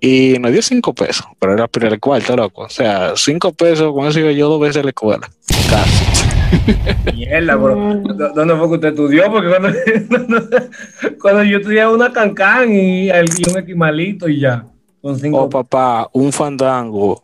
y 0.00 0.36
nos 0.38 0.52
dio 0.52 0.62
cinco 0.62 0.94
pesos, 0.94 1.26
pero 1.38 1.52
era 1.54 1.68
el 1.88 2.00
cuarto, 2.00 2.36
loco. 2.36 2.62
O 2.62 2.68
sea, 2.68 3.12
cinco 3.16 3.52
pesos, 3.52 3.92
con 3.92 4.06
eso 4.06 4.20
iba 4.20 4.32
yo 4.32 4.48
dos 4.48 4.60
veces 4.60 4.78
a 4.78 4.84
la 4.84 4.90
escuela. 4.90 5.28
casi. 5.68 6.04
Mierda, 7.14 7.54
bro. 7.54 7.76
¿Dó- 7.76 8.32
¿Dónde 8.34 8.56
fue 8.56 8.68
que 8.68 8.74
usted 8.74 8.88
estudió? 8.88 9.30
Porque 9.30 9.48
cuando, 9.48 9.68
cuando 11.20 11.44
yo 11.44 11.58
estudiaba 11.58 11.92
una 11.94 12.12
cancán 12.12 12.72
y, 12.72 13.08
un 13.10 13.58
equimalito 13.58 14.28
y 14.28 14.40
ya. 14.40 14.66
Con 15.00 15.18
cinco 15.18 15.42
Oh, 15.42 15.48
papá, 15.48 16.08
un 16.12 16.32
fandango, 16.32 17.22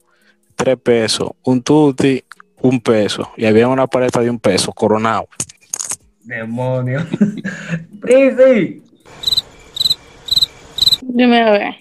tres 0.55 0.77
pesos, 0.79 1.31
un 1.45 1.63
tutti, 1.63 2.23
un 2.63 2.81
peso. 2.81 3.31
Y 3.37 3.45
había 3.47 3.69
una 3.69 3.87
paleta 3.87 4.21
de 4.21 4.31
un 4.31 4.39
peso, 4.39 4.73
coronado. 4.73 5.27
Prisi, 8.01 8.83
Dime 8.83 8.86
a 11.25 11.51
ver. 11.51 11.75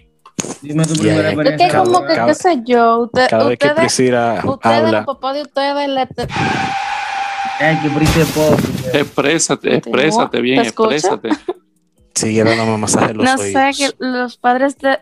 dime 0.61 0.85
tu 0.85 0.93
primera 0.95 1.33
ya. 1.33 1.41
Es 1.43 1.57
que 1.71 1.77
como 1.77 2.01
que, 2.05 2.13
cada- 2.15 2.27
qué 2.27 2.33
sé 2.35 2.61
yo, 2.65 2.99
usted- 2.99 3.27
Cada 3.29 3.47
vez 3.47 3.57
que 3.59 3.67
ustedes, 3.67 3.79
Priscila 3.95 4.41
ustedes, 4.45 4.75
habla, 4.77 4.91
los 4.99 5.05
papás 5.05 5.35
de 5.35 5.41
ustedes, 5.43 5.89
le, 5.89 6.05
te- 6.07 6.27
Ay, 7.59 7.77
que 7.81 7.89
Prisi 7.89 8.19
es 8.19 8.27
pobre. 8.31 8.99
Exprésate, 8.99 9.75
exprésate 9.77 10.41
bien, 10.41 10.59
exprésate. 10.61 11.29
sigue 12.13 12.43
dándome 12.43 12.77
masaje 12.77 13.13
los 13.13 13.25
no 13.25 13.37
sé, 13.37 13.55
oídos. 13.57 13.77
que 13.77 13.89
los 14.05 14.37
padres 14.37 14.77
de 14.77 14.99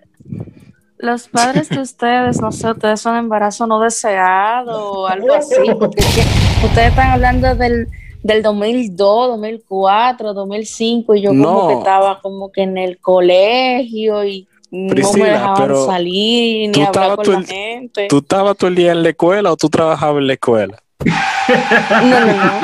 los 0.98 1.28
padres 1.28 1.68
de 1.70 1.80
ustedes, 1.80 2.40
no 2.40 2.52
sé, 2.54 2.72
ustedes 2.72 3.02
son 3.02 3.18
embarazo 3.18 3.68
no 3.68 3.80
deseado 3.82 4.92
o 5.02 5.08
algo 5.08 5.34
así, 5.34 5.56
porque 5.78 6.00
es 6.00 6.06
que 6.16 6.66
ustedes 6.66 6.90
están 6.90 7.10
hablando 7.12 7.54
del, 7.56 7.88
del 8.24 8.42
2002, 8.42 9.27
2004, 9.27 10.34
2005 10.34 11.15
y 11.15 11.22
yo 11.22 11.30
como 11.30 11.68
que 11.68 11.74
estaba 11.75 12.20
como 12.22 12.51
que 12.51 12.62
en 12.63 12.77
el 12.77 13.00
colegio 13.00 14.24
y 14.25 14.48
no 14.72 14.96
me 15.13 15.25
dejaban 15.30 15.56
pero 15.62 15.86
salir 15.86 16.75
ni 16.75 16.84
hablar 16.84 17.15
con 17.18 17.30
la 17.34 17.39
en- 17.39 17.46
gente. 17.46 18.08
¿Tú 18.08 18.18
estabas 18.20 18.58
todo 18.58 18.70
el 18.70 18.75
día 18.75 18.92
en 18.94 19.03
la 19.03 19.10
escuela 19.10 19.51
o 19.51 19.58
tú 19.58 19.70
trabajabas 19.70 20.20
en 20.22 20.27
la 20.27 20.34
escuela? 20.34 20.82
No, 21.06 22.20
no, 22.20 22.25
no. 22.25 22.60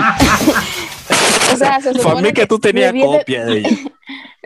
o 1.53 1.57
sea, 1.57 1.79
se 1.81 1.93
Para 1.99 2.21
mí 2.21 2.31
que 2.31 2.47
tú 2.47 2.57
tenías 2.57 2.93
de- 2.93 3.01
copia 3.01 3.45
de 3.45 3.57
ella. 3.59 3.69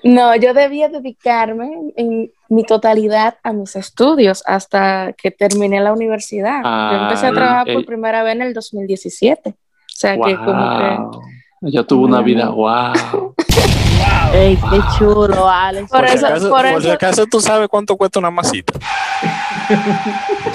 No, 0.05 0.35
yo 0.35 0.53
debía 0.53 0.89
dedicarme 0.89 1.71
en 1.95 2.29
mi 2.49 2.65
totalidad 2.65 3.37
a 3.41 3.53
mis 3.53 3.73
estudios 3.77 4.43
hasta 4.45 5.13
que 5.13 5.31
terminé 5.31 5.79
la 5.79 5.93
universidad. 5.93 6.61
yo 6.61 7.03
empecé 7.03 7.27
a 7.27 7.29
Ay, 7.29 7.35
trabajar 7.35 7.67
por 7.73 7.85
primera 7.85 8.21
vez 8.21 8.35
en 8.35 8.41
el 8.41 8.53
2017. 8.53 9.53
O 9.93 9.95
sea 9.95 10.15
que 10.15 10.35
como 10.35 10.77
que... 10.79 11.67
Ella 11.69 11.83
tuvo 11.83 12.03
una 12.05 12.21
vida, 12.21 12.49
wow. 12.49 13.33
Ey, 14.33 14.57
qué 14.57 14.79
chulo, 14.97 15.47
Alex. 15.49 15.89
Por 15.89 15.99
Por, 16.01 16.09
si 16.09 16.15
eso- 16.15 16.27
acaso, 16.27 16.49
por 16.49 16.61
por 16.71 16.81
eso- 16.81 16.91
acaso 16.91 17.25
tú 17.27 17.39
sabes 17.39 17.67
cuánto 17.69 17.95
cuesta 17.95 18.19
una 18.19 18.31
masita. 18.31 18.73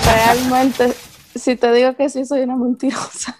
Realmente, 0.04 0.92
si 1.35 1.57
te 1.57 1.73
digo 1.73 1.95
que 1.97 2.09
sí, 2.09 2.25
soy 2.25 2.40
una 2.42 2.57
mentirosa. 2.57 3.37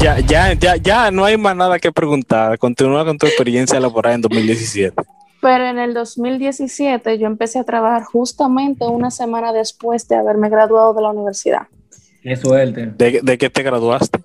Ya, 0.00 0.18
ya, 0.20 0.52
ya, 0.54 0.76
ya 0.76 1.10
no 1.10 1.24
hay 1.24 1.36
más 1.36 1.56
nada 1.56 1.78
que 1.78 1.92
preguntar. 1.92 2.58
Continúa 2.58 3.04
con 3.04 3.18
tu 3.18 3.26
experiencia 3.26 3.78
laboral 3.80 4.14
en 4.14 4.20
2017. 4.22 4.94
Pero 5.40 5.66
en 5.66 5.78
el 5.78 5.92
2017 5.92 7.18
yo 7.18 7.26
empecé 7.26 7.58
a 7.58 7.64
trabajar 7.64 8.04
justamente 8.04 8.86
una 8.86 9.10
semana 9.10 9.52
después 9.52 10.08
de 10.08 10.16
haberme 10.16 10.48
graduado 10.48 10.94
de 10.94 11.02
la 11.02 11.10
universidad. 11.10 11.62
Qué 12.22 12.36
suerte. 12.36 12.92
¿De, 12.96 13.20
de 13.22 13.38
qué 13.38 13.50
te 13.50 13.62
graduaste? 13.62 14.18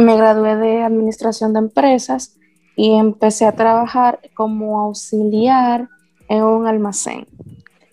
Me 0.00 0.16
gradué 0.16 0.56
de 0.56 0.82
administración 0.82 1.52
de 1.52 1.58
empresas 1.60 2.36
y 2.76 2.94
empecé 2.94 3.46
a 3.46 3.52
trabajar 3.52 4.18
como 4.34 4.80
auxiliar 4.80 5.88
en 6.28 6.42
un 6.42 6.66
almacén. 6.66 7.26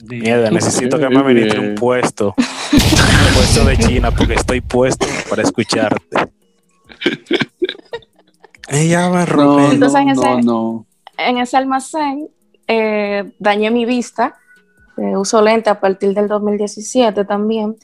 Mierda, 0.07 0.49
necesito 0.51 0.97
que 0.97 1.09
me 1.09 1.17
administre 1.19 1.59
un 1.59 1.75
puesto. 1.75 2.33
Un 2.71 3.33
puesto 3.33 3.65
de 3.65 3.77
China 3.77 4.11
porque 4.11 4.33
estoy 4.33 4.59
puesto 4.61 5.05
para 5.29 5.41
escucharte. 5.41 6.17
Ella 8.69 9.07
va 9.09 9.23
a 9.23 9.25
No. 9.25 9.71
Entonces, 9.71 10.01
en 10.01 10.07
no, 10.07 10.11
ese- 10.13 10.29
no, 10.29 10.41
no. 10.41 10.85
En 11.17 11.37
ese 11.37 11.57
almacén 11.57 12.29
eh, 12.67 13.31
dañé 13.39 13.71
mi 13.71 13.85
vista, 13.85 14.35
eh, 14.97 15.15
uso 15.15 15.41
lente 15.41 15.69
a 15.69 15.79
partir 15.79 16.13
del 16.13 16.27
2017 16.27 17.23
también, 17.25 17.75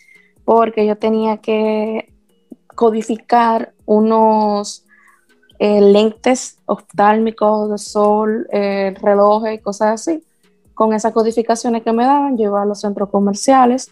porque 0.45 0.85
yo 0.85 0.97
tenía 0.97 1.37
que 1.37 2.12
codificar 2.75 3.73
unos 3.85 4.85
eh, 5.59 5.81
lentes 5.81 6.57
oftálmicos 6.65 7.69
de 7.71 7.77
sol, 7.77 8.47
eh, 8.51 8.93
relojes 9.01 9.55
y 9.55 9.59
cosas 9.59 10.01
así. 10.01 10.23
Con 10.73 10.93
esas 10.93 11.13
codificaciones 11.13 11.83
que 11.83 11.93
me 11.93 12.03
daban, 12.05 12.37
yo 12.37 12.45
iba 12.45 12.61
a 12.61 12.65
los 12.65 12.81
centros 12.81 13.09
comerciales 13.09 13.91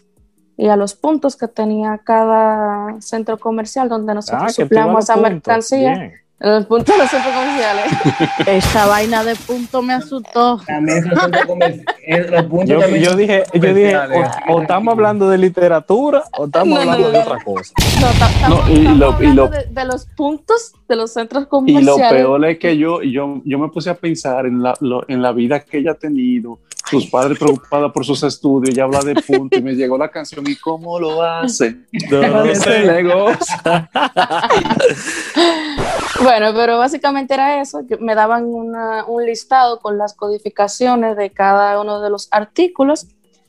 y 0.56 0.68
a 0.68 0.76
los 0.76 0.94
puntos 0.94 1.36
que 1.36 1.48
tenía 1.48 1.98
cada 2.04 3.00
centro 3.00 3.38
comercial 3.38 3.88
donde 3.88 4.14
nosotros 4.14 4.42
Ah, 4.42 4.50
esa 4.98 5.14
puntos. 5.14 5.30
mercancía. 5.30 5.94
Bien. 5.94 6.12
En 6.40 6.50
los 6.50 6.66
puntos 6.66 6.96
de 6.96 7.02
los 7.02 7.08
centros 7.10 7.32
comerciales. 7.34 7.84
Esa 8.48 8.86
vaina 8.86 9.22
de 9.22 9.36
punto 9.36 9.80
me 9.80 9.92
asustó. 9.94 10.60
También 10.66 10.98
esos 10.98 11.16
centros 11.20 11.44
comerci- 11.46 11.84
eh, 12.04 12.26
los 12.30 12.42
puntos 12.46 12.68
Yo, 12.68 12.80
también 12.80 13.04
yo 13.04 13.14
dije, 13.16 13.44
yo 13.54 13.60
dije, 13.60 13.92
comerciales, 13.92 14.28
o, 14.48 14.54
o 14.54 14.62
estamos 14.62 14.92
hablando 14.92 15.28
de 15.30 15.38
literatura 15.38 16.24
o 16.36 16.46
estamos 16.46 16.74
No, 16.74 16.80
hablando 16.80 17.06
no, 17.06 17.12
de 17.12 17.18
otra 17.20 17.38
cosa. 17.44 17.72
No, 18.48 18.68
y 18.68 18.78
lo- 18.82 19.10
y 19.10 19.14
hablando 19.14 19.44
lo- 19.44 19.50
de, 19.50 19.66
de 19.70 19.84
los 19.84 20.06
puntos 20.16 20.72
de 20.88 20.96
los 20.96 21.12
centros 21.12 21.44
Y 21.44 21.46
comerciales. 21.46 21.86
lo 21.86 21.96
peor 22.08 22.44
es 22.46 22.58
que 22.58 22.76
yo, 22.76 23.02
yo, 23.02 23.40
yo 23.44 23.58
me 23.60 23.68
puse 23.68 23.90
a 23.90 23.94
pensar 23.94 24.46
en 24.46 24.60
la, 24.64 24.74
lo- 24.80 25.04
en 25.08 25.22
la 25.22 25.30
vida 25.30 25.60
que 25.60 25.78
ella 25.78 25.92
ha 25.92 25.94
tenido, 25.94 26.58
sus 26.90 27.06
padres 27.06 27.38
preocupados 27.38 27.92
por 27.92 28.04
sus 28.04 28.20
estudios, 28.24 28.74
ella 28.74 28.82
habla 28.84 29.00
de 29.02 29.14
punto 29.14 29.56
y 29.56 29.62
me 29.62 29.74
llegó 29.74 29.96
la 29.96 30.08
canción 30.10 30.44
y 30.48 30.56
cómo 30.56 30.98
lo 30.98 31.22
hace. 31.22 31.76
No 32.10 32.44
Ese 32.44 32.84
sé. 32.84 33.04
Bueno, 36.20 36.52
pero 36.54 36.78
básicamente 36.78 37.34
era 37.34 37.60
eso, 37.60 37.82
me 38.00 38.14
daban 38.14 38.44
una- 38.44 39.04
un 39.06 39.24
listado 39.24 39.80
con 39.80 39.98
las 39.98 40.14
codificaciones 40.14 41.16
de 41.16 41.30
cada 41.30 41.80
uno 41.80 42.00
de 42.00 42.10
los 42.10 42.28
artículos. 42.30 43.06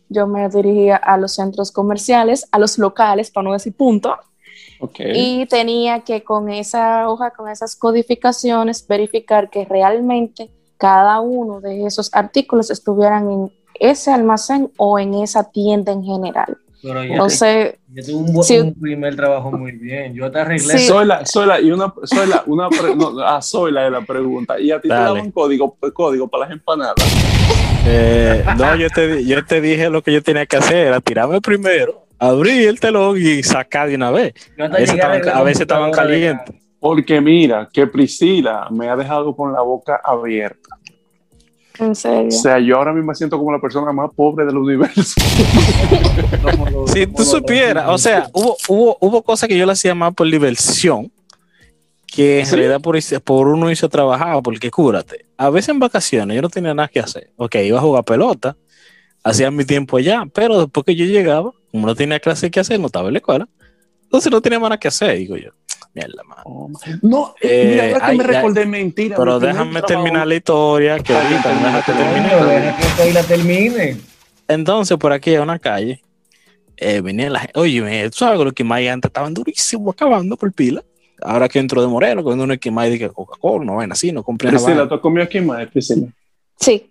Yo 0.09 0.27
me 0.27 0.47
dirigía 0.49 0.95
a 0.95 1.17
los 1.17 1.33
centros 1.33 1.71
comerciales, 1.71 2.47
a 2.51 2.59
los 2.59 2.77
locales, 2.77 3.31
para 3.31 3.45
no 3.45 3.53
decir 3.53 3.75
punto, 3.75 4.15
Ok. 4.79 4.99
y 5.13 5.45
tenía 5.47 6.01
que 6.01 6.23
con 6.23 6.49
esa 6.49 7.09
hoja, 7.09 7.31
con 7.31 7.49
esas 7.49 7.75
codificaciones, 7.75 8.87
verificar 8.87 9.49
que 9.49 9.65
realmente 9.65 10.49
cada 10.77 11.19
uno 11.19 11.61
de 11.61 11.85
esos 11.85 12.09
artículos 12.13 12.69
estuvieran 12.69 13.29
en 13.31 13.51
ese 13.79 14.11
almacén 14.11 14.71
o 14.77 14.99
en 14.99 15.15
esa 15.15 15.49
tienda 15.51 15.91
en 15.91 16.03
general. 16.03 16.57
Pero 16.83 17.01
ya 17.01 17.15
yo 17.15 18.03
tuve 18.03 18.13
un, 18.13 18.43
sí. 18.43 18.59
un 18.59 18.73
primer 18.73 19.15
trabajo 19.15 19.51
muy 19.51 19.71
bien. 19.71 20.13
Yo 20.13 20.29
te 20.29 20.39
arreglé. 20.39 20.77
Sí. 20.77 20.85
Soyla, 20.85 21.25
Soyla, 21.25 21.61
y 21.61 21.71
una, 21.71 21.93
Soyla, 22.03 22.43
una 22.45 22.69
pre- 22.69 22.93
no, 22.95 23.17
a 23.21 23.41
Soyla 23.41 23.83
de 23.85 23.91
la 23.91 24.01
pregunta. 24.01 24.59
¿Y 24.59 24.69
a 24.71 24.81
ti 24.81 24.89
te 24.89 24.93
Dale. 24.93 25.05
daban 25.05 25.31
código, 25.31 25.77
código 25.93 26.27
para 26.27 26.43
las 26.45 26.51
empanadas? 26.53 26.95
Eh, 27.85 28.43
no, 28.57 28.75
yo 28.75 28.89
te, 28.89 29.23
yo 29.25 29.45
te 29.45 29.61
dije 29.61 29.89
lo 29.89 30.01
que 30.01 30.11
yo 30.11 30.21
tenía 30.21 30.45
que 30.45 30.57
hacer, 30.57 30.87
era 30.87 30.99
tirarme 31.01 31.39
primero, 31.41 32.05
abrir 32.19 32.67
el 32.67 32.79
telón 32.79 33.17
y 33.17 33.43
sacar 33.43 33.87
de 33.89 33.95
una 33.95 34.11
vez. 34.11 34.33
Yo 34.57 34.65
A 34.65 34.67
veces 34.69 34.89
estaban, 34.95 35.29
a 35.29 35.41
veces 35.43 35.67
calientes. 35.93 36.55
Porque 36.79 37.21
mira, 37.21 37.69
que 37.71 37.87
Priscila 37.87 38.67
me 38.71 38.89
ha 38.89 38.97
dejado 38.97 39.33
con 39.35 39.53
la 39.53 39.61
boca 39.61 40.01
abierta. 40.03 40.75
En 41.79 41.95
serio. 41.95 42.27
O 42.27 42.31
sea, 42.31 42.59
yo 42.59 42.77
ahora 42.77 42.93
mismo 42.93 43.09
me 43.09 43.15
siento 43.15 43.37
como 43.37 43.51
la 43.51 43.59
persona 43.59 43.91
más 43.91 44.11
pobre 44.15 44.45
del 44.45 44.57
universo. 44.57 45.13
Lo- 46.71 46.87
Si 46.93 47.07
tú 47.07 47.23
supieras, 47.23 47.85
o 47.89 47.97
sea, 47.97 48.29
hubo, 48.33 48.55
hubo, 48.67 48.97
hubo 48.99 49.21
cosas 49.23 49.49
que 49.49 49.57
yo 49.57 49.65
le 49.65 49.71
hacía 49.71 49.95
más 49.95 50.13
por 50.13 50.29
diversión, 50.29 51.11
que 52.05 52.41
en 52.41 52.45
¿Sí? 52.45 52.55
realidad 52.55 52.79
por, 52.81 52.95
por 53.23 53.47
uno 53.47 53.71
hizo 53.71 53.89
trabajar, 53.89 54.41
porque 54.43 54.69
cúrate, 54.69 55.25
a 55.37 55.49
veces 55.49 55.69
en 55.69 55.79
vacaciones 55.79 56.35
yo 56.35 56.41
no 56.43 56.49
tenía 56.49 56.73
nada 56.73 56.87
que 56.87 56.99
hacer, 56.99 57.31
ok, 57.37 57.55
iba 57.55 57.79
a 57.79 57.81
jugar 57.81 58.03
pelota, 58.03 58.55
hacía 59.23 59.49
mi 59.49 59.65
tiempo 59.65 59.97
allá, 59.97 60.23
pero 60.33 60.59
después 60.59 60.85
que 60.85 60.95
yo 60.95 61.05
llegaba, 61.05 61.51
como 61.71 61.87
no 61.87 61.95
tenía 61.95 62.19
clase 62.19 62.51
que 62.51 62.59
hacer, 62.59 62.79
no 62.79 62.85
estaba 62.85 63.07
en 63.07 63.13
la 63.13 63.19
escuela, 63.19 63.47
entonces 64.03 64.31
no 64.31 64.41
tenía 64.41 64.59
más 64.59 64.69
nada 64.69 64.79
que 64.79 64.87
hacer, 64.89 65.17
digo 65.17 65.35
yo, 65.37 65.49
mierda, 65.93 66.23
mano. 66.23 66.69
No, 67.01 67.35
Eh, 67.41 67.67
mira, 67.71 67.83
ahora 67.87 67.99
que 67.99 68.05
ay, 68.05 68.17
me 68.17 68.23
ay, 68.23 68.29
recordé 68.29 68.65
mentira. 68.65 69.15
Pero 69.17 69.39
déjame 69.39 69.81
terminar 69.83 70.27
la 70.27 70.35
historia, 70.35 70.99
que 70.99 71.13
ahorita 71.13 71.53
no 71.53 71.65
deja 71.67 71.81
que 71.85 71.91
termine. 71.93 72.75
Que 72.97 73.09
isla 73.09 73.23
termine. 73.23 73.97
Entonces, 74.47 74.97
por 74.97 75.11
aquí 75.13 75.31
hay 75.31 75.37
una 75.37 75.57
calle, 75.59 76.01
eh, 76.77 77.01
venía 77.01 77.29
la 77.29 77.39
gente, 77.39 77.59
oye, 77.59 78.09
tú 78.09 78.17
sabes 78.17 78.37
que 78.39 78.45
los 78.45 78.53
Kimai 78.53 78.87
antes 78.87 79.09
estaban 79.09 79.33
durísimos, 79.33 79.93
acabando 79.93 80.35
por 80.35 80.51
pila. 80.51 80.83
Ahora 81.21 81.47
que 81.47 81.59
entro 81.59 81.81
de 81.81 81.87
Moreno, 81.87 82.21
cuando 82.23 82.43
uno 82.43 82.53
es 82.53 82.59
Kimai 82.59 82.89
dice 82.91 83.09
Coca-Cola, 83.09 83.63
no 83.63 83.77
ven 83.77 83.91
así, 83.91 84.11
no 84.11 84.23
compré 84.23 84.51
nada. 84.51 84.63
Priscila, 84.65 84.87
¿tú 84.89 84.95
has 84.95 85.01
comido 85.01 85.23
aquí 85.23 85.39
más, 85.39 85.65
Priscila? 85.67 86.07
Sí, 86.59 86.89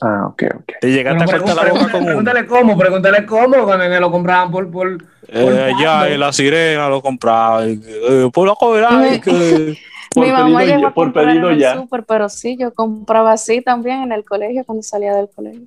Ah, 0.00 0.26
ok, 0.26 0.42
ok. 0.56 0.72
Te 0.80 0.90
llegaste 0.90 1.24
Pero 1.26 1.36
a 1.38 1.40
cortar 1.42 1.66
la 1.66 1.72
boca 1.72 1.84
con 1.92 1.94
uno. 2.00 2.06
pregúntale 2.06 2.46
cómo, 2.46 2.78
pregúntale 2.78 3.26
cómo, 3.26 3.64
cuando 3.64 3.88
me 3.88 4.00
lo 4.00 4.10
compraban 4.10 4.50
por, 4.50 4.70
por, 4.70 4.98
Eh, 5.28 5.72
ya, 5.80 6.08
en 6.08 6.20
la 6.20 6.32
sirena 6.32 6.88
lo 6.88 7.02
compraba, 7.02 7.66
y 7.66 7.80
eh, 7.84 8.30
por 8.32 8.48
la 8.48 8.54
cobra, 8.54 8.90
Mi- 8.92 9.08
y 9.16 9.20
que- 9.20 9.76
Por 10.14 10.26
mi 10.26 10.32
mamá 10.32 10.58
pedido 10.60 10.76
llegó 10.76 10.88
a 10.88 10.94
por 10.94 11.12
pedido 11.12 11.48
en 11.48 11.54
el 11.54 11.58
ya. 11.60 11.74
súper, 11.74 12.04
pero 12.04 12.28
sí, 12.28 12.56
yo 12.58 12.72
compraba 12.74 13.32
así 13.32 13.60
también 13.62 14.02
en 14.02 14.12
el 14.12 14.24
colegio 14.24 14.62
cuando 14.64 14.82
salía 14.82 15.14
del 15.14 15.28
colegio. 15.34 15.62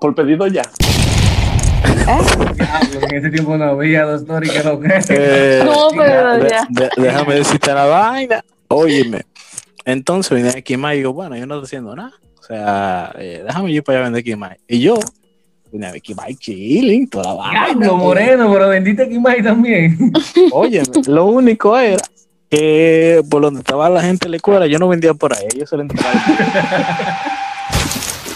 Por 0.00 0.14
pedido 0.14 0.46
ya. 0.46 0.62
Diablo, 2.06 3.06
en 3.08 3.14
ese 3.16 3.30
tiempo 3.30 3.56
no 3.56 3.64
había 3.64 4.04
dos 4.04 4.22
stories 4.22 4.52
que 4.52 4.62
lo 4.64 4.80
que. 4.80 4.88
Eh, 5.08 5.62
No, 5.64 5.88
pero 5.96 6.46
ya. 6.48 6.66
de- 6.68 6.90
déjame 6.96 7.34
decirte 7.36 7.72
la 7.72 7.86
vaina. 7.86 8.44
Óyeme. 8.68 9.22
Entonces 9.84 10.36
vine 10.36 10.50
a 10.50 10.60
Kimai 10.62 10.96
y 10.96 10.98
digo, 10.98 11.12
bueno, 11.12 11.36
yo 11.36 11.46
no 11.46 11.54
estoy 11.56 11.66
haciendo 11.66 11.94
nada. 11.96 12.12
O 12.46 12.54
sea, 12.54 13.12
eh, 13.18 13.42
déjame 13.44 13.72
ir 13.72 13.82
para 13.82 13.98
allá 13.98 14.06
a 14.06 14.10
vender 14.10 14.22
Kimai. 14.22 14.56
Y 14.68 14.78
yo 14.78 14.94
vine 15.72 15.88
a 15.88 15.92
ver 15.92 16.00
Kimai 16.00 16.36
chilling, 16.36 17.08
toda 17.08 17.24
la 17.24 17.34
vaina. 17.34 17.66
Diablo, 17.66 17.96
moreno, 17.96 18.52
pero 18.52 18.68
vendiste 18.68 19.08
Kimai 19.08 19.42
también. 19.42 20.12
Óyeme, 20.52 20.86
lo 21.08 21.26
único 21.26 21.76
era 21.76 22.00
que 22.48 23.20
por 23.28 23.42
donde 23.42 23.58
estaba 23.60 23.90
la 23.90 24.00
gente 24.00 24.26
en 24.28 24.30
la 24.30 24.36
escuela, 24.36 24.66
yo 24.68 24.78
no 24.78 24.86
vendía 24.86 25.12
por 25.14 25.34
ahí. 25.34 25.48
Yo 25.58 25.66
se 25.66 25.74
lo 25.76 25.82
entregaba. 25.82 26.12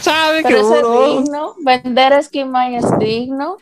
¿Sabes 0.01 0.43
Pero 0.43 0.55
que 0.57 0.61
eso 0.61 0.75
es 0.77 0.83
uno 0.85 1.21
digno. 1.23 1.55
Vender 1.61 2.13
esquimay 2.15 2.77
es 2.77 2.85
digno. 2.99 3.59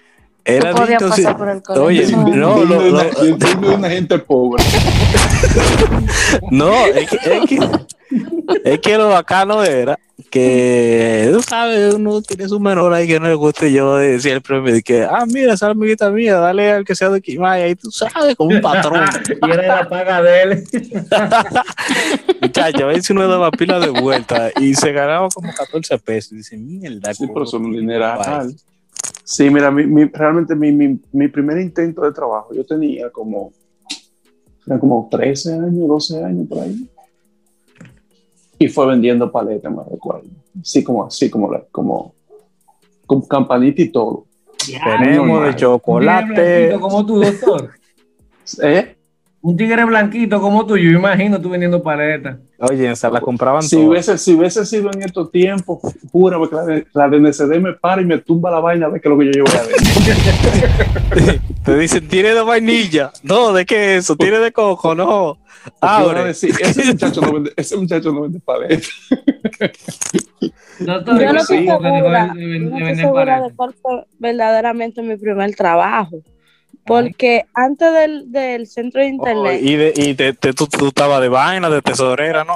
era 0.47 0.71
adicto, 0.71 1.13
sí. 1.13 1.23
pasar 1.25 1.37
por 1.37 1.49
el 1.51 1.63
colegio. 1.63 1.85
Oye, 1.85 2.11
no, 2.37 2.65
lo- 2.65 2.83
de 2.83 2.91
una, 2.91 3.03
lo- 3.05 3.37
de 3.37 3.69
una 3.75 3.91
gente 3.91 4.19
pobre. 4.19 4.63
No, 6.51 6.73
es 6.87 7.09
que, 7.11 7.17
es 7.17 7.41
que, 7.49 7.59
es 8.65 8.79
que 8.81 8.97
lo 8.97 9.09
bacano 9.11 9.63
era 9.63 9.99
que, 10.31 11.31
tú 11.33 11.43
sabes, 11.43 11.95
uno 11.95 12.21
tiene 12.23 12.49
su 12.49 12.61
menor 12.61 12.93
ahí 12.93 13.07
que 13.07 13.19
no 13.21 13.27
le 13.29 13.35
guste 13.35 13.73
yo 13.73 13.97
de 13.97 14.21
siempre 14.21 14.61
me 14.61 14.73
dije, 14.73 15.05
ah, 15.05 15.25
mira, 15.27 15.55
esa 15.55 15.69
amiguita 15.71 16.11
mía, 16.11 16.37
dale 16.37 16.71
al 16.71 16.85
que 16.85 16.95
sea 16.95 17.09
de 17.11 17.21
Kimaya, 17.21 17.67
y 17.69 17.75
tú 17.75 17.91
sabes, 17.91 18.37
como 18.37 18.51
un 18.55 18.61
patrón. 18.61 19.05
y 19.43 19.51
era 19.51 19.67
la 19.83 19.89
paga 19.89 20.23
de 20.23 20.43
él. 20.43 20.65
Muchacho, 22.41 22.85
a 22.85 22.89
veces 22.89 23.11
uno 23.11 23.27
daba 23.29 23.51
pila 23.51 23.81
de 23.81 23.91
vuelta 23.91 24.51
y 24.57 24.75
se 24.75 24.93
ganaba 24.93 25.29
como 25.29 25.53
14 25.53 25.99
pesos. 25.99 26.33
Y 26.33 26.37
dice, 26.37 26.57
mierda, 26.57 27.13
Sí, 27.15 27.19
¿cómo 27.25 27.35
pero 27.35 27.47
son 27.47 27.71
dineral. 27.73 28.17
guay?" 28.19 28.57
Sí, 29.25 29.51
mira, 29.51 29.71
mi, 29.71 29.87
mi- 29.87 30.07
realmente 30.07 30.55
mi, 30.55 30.73
mi, 30.73 30.99
mi 31.13 31.29
primer 31.29 31.59
intento 31.59 32.03
de 32.03 32.13
trabajo, 32.13 32.55
yo 32.55 32.65
tenía 32.65 33.11
como, 33.11 33.53
eran 34.67 34.79
como 34.79 35.07
13 35.11 35.53
años, 35.55 35.87
12 35.89 36.25
años 36.25 36.47
por 36.49 36.63
ahí. 36.63 36.89
Y 38.59 38.69
fue 38.69 38.87
vendiendo 38.87 39.31
paletas, 39.31 39.71
me 39.73 39.83
recuerdo. 39.89 40.29
Así 40.61 40.83
como, 40.83 41.05
así 41.05 41.31
como, 41.31 41.53
la- 41.53 41.65
como, 41.71 42.15
con 43.07 43.23
campanita 43.23 43.81
y 43.83 43.89
todo. 43.91 44.27
Tenemos 44.67 45.45
de 45.45 45.57
chocolate. 45.57 46.77
como 46.81 47.07
tú, 47.07 47.21
doctor. 47.21 47.71
¿Eh? 48.63 48.97
Un 49.49 49.57
tigre 49.57 49.83
blanquito 49.87 50.41
como 50.43 50.67
tú, 50.67 50.77
yo 50.77 50.91
imagino 50.91 51.41
tú 51.41 51.49
vendiendo 51.49 51.83
paletas. 51.83 52.37
Oye, 52.59 52.95
se 52.95 53.11
la 53.11 53.19
compraban 53.23 53.63
Si 53.63 53.77
todas. 53.77 53.89
hubiese, 53.89 54.19
si 54.19 54.35
hubiese 54.35 54.67
sido 54.67 54.91
en 54.93 55.03
estos 55.03 55.31
tiempos, 55.31 55.79
juro 56.13 56.47
que 56.51 56.55
la, 56.55 56.65
de- 56.67 56.87
la 56.93 57.09
de 57.09 57.17
NCD 57.19 57.59
me 57.59 57.73
para 57.73 58.03
y 58.03 58.05
me 58.05 58.19
tumba 58.19 58.51
la 58.51 58.61
vaina 58.61 58.91
de 58.91 59.01
que 59.01 59.09
es 59.09 59.11
lo 59.11 59.19
que 59.19 59.25
yo 59.25 59.31
llevo 59.31 59.49
adentro. 59.49 61.41
Te 61.65 61.79
dicen, 61.79 62.07
tiene 62.09 62.35
de 62.35 62.43
vainilla. 62.43 63.11
No, 63.23 63.55
¿de 63.55 63.65
qué 63.65 63.97
es 63.97 64.05
eso? 64.05 64.17
Tiene 64.17 64.39
de 64.39 64.53
coco, 64.53 64.95
no. 64.95 65.39
Porque 65.65 65.77
a 65.81 65.97
Abre. 65.97 66.25
decir, 66.25 66.55
ese 66.61 66.85
muchacho 66.93 67.21
no 67.23 67.33
vende, 67.33 67.53
ese 67.57 67.77
muchacho 67.79 68.13
no 68.13 68.21
vende 68.23 68.41
paletas. 68.41 68.89
Doctor, 70.81 71.21
Yo 71.21 71.27
no 71.27 71.33
¿qué 71.33 71.39
estoy 71.39 71.67
segura, 71.67 72.35
no 72.35 72.77
estoy 72.79 72.97
segura 72.97 73.41
de 73.43 73.55
cuál 73.55 73.75
fue 73.81 74.05
verdaderamente 74.19 75.01
mi 75.03 75.17
primer 75.17 75.55
trabajo. 75.55 76.19
Porque 76.89 77.45
antes 77.55 77.93
del, 77.93 78.33
del 78.33 78.67
centro 78.67 79.01
de 79.01 79.07
Oh, 79.09 79.11
internet, 79.11 79.61
y 79.63 79.77
de, 79.77 79.93
y 79.97 80.15
de- 80.15 80.33
de- 80.33 80.53
tú, 80.55 80.67
tú 80.67 80.89
estabas 80.89 81.21
de 81.21 81.29
vaina, 81.29 81.71
de 81.71 81.83
tesorera, 81.83 82.45
¿no? 82.45 82.55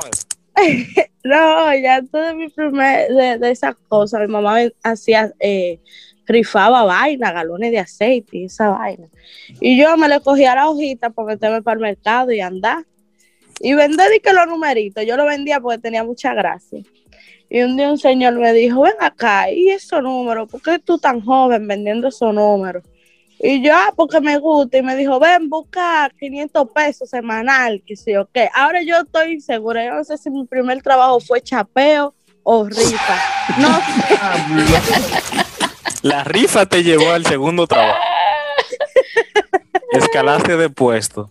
no, 1.25 1.75
ya 1.77 1.97
antes 1.97 2.13
de 2.27 2.35
mi 2.35 2.49
primer, 2.49 3.09
de, 3.13 3.39
de 3.39 3.51
esas 3.51 3.75
cosas, 3.89 4.21
mi 4.23 4.27
mamá 4.29 4.59
hacía, 4.83 5.33
eh, 5.41 5.79
rifaba 6.27 6.85
vaina, 6.85 7.33
galones 7.33 7.71
de 7.73 7.79
aceite 7.79 8.39
y 8.39 8.45
esa 8.45 8.69
vaina. 8.71 9.09
Y 9.61 9.79
yo 9.81 9.97
me 9.97 10.09
le 10.09 10.21
cogía 10.21 10.55
la 10.55 10.69
hojita 10.69 11.11
para 11.11 11.29
meterme 11.29 11.63
para 11.63 11.75
el 11.75 11.81
mercado 11.81 12.33
y 12.33 12.41
andar. 12.41 12.85
Y 13.61 13.75
vender 13.75 14.13
y 14.15 14.21
que 14.21 14.33
los 14.33 14.47
numeritos, 14.47 15.05
yo 15.07 15.17
lo 15.17 15.25
vendía 15.25 15.61
porque 15.61 15.79
tenía 15.79 16.03
mucha 16.05 16.35
gracia. 16.35 16.81
Y 17.49 17.63
un 17.63 17.77
día 17.77 17.91
un 17.91 17.99
señor 17.99 18.35
me 18.35 18.53
dijo, 18.53 18.81
ven 18.83 18.95
acá, 19.01 19.51
¿y 19.51 19.69
esos 19.69 20.03
números? 20.03 20.51
¿Por 20.51 20.63
qué 20.63 20.79
tú 20.79 20.99
tan 20.99 21.21
joven 21.21 21.69
vendiendo 21.69 22.09
esos 22.09 22.35
números? 22.35 22.83
Y 23.45 23.61
yo, 23.61 23.73
ah, 23.75 23.93
porque 23.97 24.21
me 24.21 24.39
gusta. 24.39 24.79
Y 24.79 24.83
me 24.83 24.95
dijo, 24.95 25.19
ven, 25.19 25.51
busca 25.51 26.09
500 26.19 26.69
pesos 26.73 27.11
semanal, 27.11 27.83
que 27.85 27.97
sé 27.97 28.13
yo 28.13 28.29
qué. 28.33 28.49
Ahora 28.55 28.83
yo 28.83 29.01
estoy 29.01 29.33
insegura. 29.33 29.85
Yo 29.85 29.95
no 29.95 30.05
sé 30.05 30.17
si 30.17 30.31
mi 30.31 30.47
primer 30.47 30.81
trabajo 30.81 31.19
fue 31.21 31.41
chapeo 31.41 32.15
o 32.45 32.65
rifa. 32.67 33.17
No 33.59 33.69
sé. 33.81 35.43
La 36.03 36.23
rifa 36.25 36.67
te 36.67 36.83
llevó 36.85 37.11
al 37.13 37.27
segundo 37.27 37.67
trabajo. 37.67 37.99
Escalaste 39.93 40.57
de 40.57 40.71
puesto. 40.71 41.31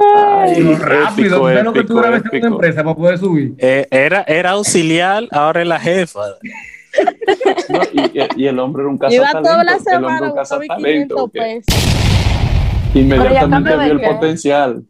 Ay, 0.00 0.62
rápido, 0.76 1.48
épico, 1.50 1.62
lo 1.64 1.72
que 1.72 1.80
tú 1.82 1.98
épico, 1.98 2.00
grabas 2.00 2.20
en 2.20 2.28
una 2.28 2.28
épico. 2.28 2.46
empresa 2.46 2.84
para 2.84 2.94
poder 2.94 3.18
subir. 3.18 3.54
Eh, 3.58 3.86
era, 3.90 4.22
era 4.28 4.50
auxiliar, 4.50 5.24
ahora 5.32 5.62
es 5.62 5.66
la 5.66 5.80
jefa. 5.80 6.20
No, 7.68 7.80
y, 7.92 8.42
y 8.42 8.46
el 8.46 8.58
hombre 8.58 8.82
era 8.82 8.90
un 8.90 8.98
Yo 8.98 9.08
iba 9.10 9.30
toda 9.42 9.62
la 9.64 9.72
cazatalento. 9.72 9.90
El 9.90 9.94
semana 9.94 10.26
mis 10.26 10.34
cazatalento. 10.34 11.14
500 11.16 11.30
que 11.32 11.38
pesos. 11.40 11.98
Inmediatamente 12.94 13.76
vio 13.76 13.82
el 13.92 14.00
qué? 14.00 14.06
potencial. 14.08 14.82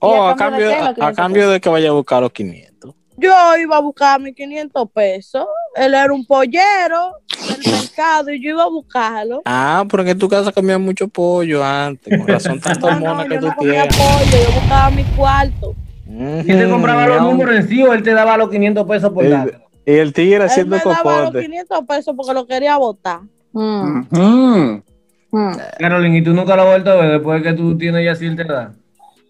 Oh, 0.00 0.26
a 0.26 0.36
cambio 0.36 0.68
cambio, 0.68 0.68
de 0.68 0.74
qué, 0.74 0.80
a, 0.80 0.80
los 0.80 0.88
a 0.90 0.94
500 0.94 1.16
cambio 1.16 1.50
de 1.50 1.60
que 1.60 1.68
vaya 1.68 1.88
a 1.88 1.92
buscar 1.92 2.22
los 2.22 2.32
500. 2.32 2.94
Yo 3.16 3.56
iba 3.60 3.76
a 3.76 3.80
buscar 3.80 4.20
mis 4.20 4.34
500 4.34 4.90
pesos. 4.92 5.46
Él 5.74 5.94
era 5.94 6.12
un 6.12 6.24
pollero 6.24 7.14
del 7.48 7.72
mercado 7.72 8.30
y 8.30 8.42
yo 8.42 8.50
iba 8.50 8.62
a 8.62 8.68
buscarlo. 8.68 9.42
Ah, 9.44 9.84
pero 9.90 10.04
en 10.06 10.18
tu 10.18 10.28
casa 10.28 10.52
comían 10.52 10.82
mucho 10.82 11.08
pollo 11.08 11.64
antes, 11.64 12.16
con 12.16 12.26
razón 12.28 12.60
tanta 12.60 12.90
No, 12.94 13.00
no, 13.00 13.10
hormona 13.10 13.28
que 13.28 13.34
yo 13.34 13.40
tú 13.40 13.46
no 13.46 13.54
comía 13.56 13.88
tienes. 13.88 13.96
pollo, 13.96 14.44
yo 14.44 14.60
buscaba 14.60 14.90
mi 14.90 15.04
cuarto. 15.04 15.74
Y 16.10 16.50
él 16.50 16.58
te 16.58 16.68
compraba 16.70 17.06
los 17.06 17.22
números 17.22 17.56
en 17.56 17.68
sí 17.68 17.82
o 17.82 17.92
él 17.92 18.02
te 18.02 18.12
daba 18.14 18.36
los 18.36 18.50
500 18.50 18.86
pesos 18.86 19.12
por 19.12 19.24
Eh, 19.24 19.28
dártelo. 19.30 19.67
Y 19.90 19.94
el 19.98 20.12
tigre 20.12 20.36
Él 20.36 20.42
haciendo 20.42 20.76
me 20.76 20.82
daba 20.82 20.96
los 21.20 21.24
cocote. 21.30 21.44
500 21.46 21.84
pesos 21.86 22.14
porque 22.16 22.34
lo 22.34 22.46
quería 22.46 22.76
votar. 22.76 23.20
Mm, 23.52 24.00
Ujú. 24.12 24.82
mm. 25.30 25.52
Carolina, 25.78 26.18
¿y 26.18 26.22
tú 26.22 26.34
nunca 26.34 26.54
lo 26.56 26.62
has 26.62 26.68
vuelto 26.68 26.90
a 26.90 26.96
ver 26.96 27.10
después 27.12 27.42
de 27.42 27.50
que 27.50 27.56
tú 27.56 27.76
tienes 27.78 28.04
ya 28.04 28.14
cierta 28.14 28.42
edad? 28.42 28.72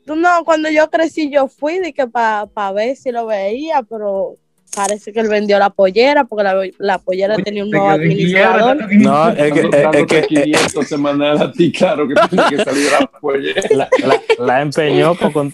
No, 0.07 0.45
cuando 0.45 0.69
yo 0.71 0.89
crecí 0.91 1.31
yo 1.31 1.49
fui 1.49 1.79
de 1.79 1.93
que 1.93 2.07
para 2.09 2.73
ver 2.73 2.97
si 2.97 3.13
lo 3.13 3.27
veía, 3.27 3.83
pero 3.89 4.35
parece 4.75 5.13
que 5.13 5.21
él 5.21 5.29
vendió 5.29 5.59
la 5.59 5.71
pollera 5.71 6.25
porque 6.25 6.43
la, 6.45 6.57
la 6.79 6.99
pollera 6.99 7.37
tenía 7.37 7.63
un 7.63 7.71
nuevo 7.71 7.89
administrador. 7.91 8.79
tanto 8.79 8.89
500. 8.89 9.13
No, 9.13 9.29
es 9.31 9.53
que, 9.53 9.61
es- 9.61 10.07
que 10.07 10.19
eh, 10.19 10.27
500 10.53 10.89
semanal 10.89 11.41
a 11.43 11.53
ti, 11.53 11.71
claro 11.71 12.09
que 12.09 12.15
tiene 12.29 12.45
que 12.49 12.65
salir 12.65 12.87
la 12.99 13.07
pollera. 13.21 13.63
la, 13.71 13.89
la- 14.05 14.21
la 14.45 14.61
empeñó 14.63 15.15
por 15.15 15.33
con- 15.33 15.53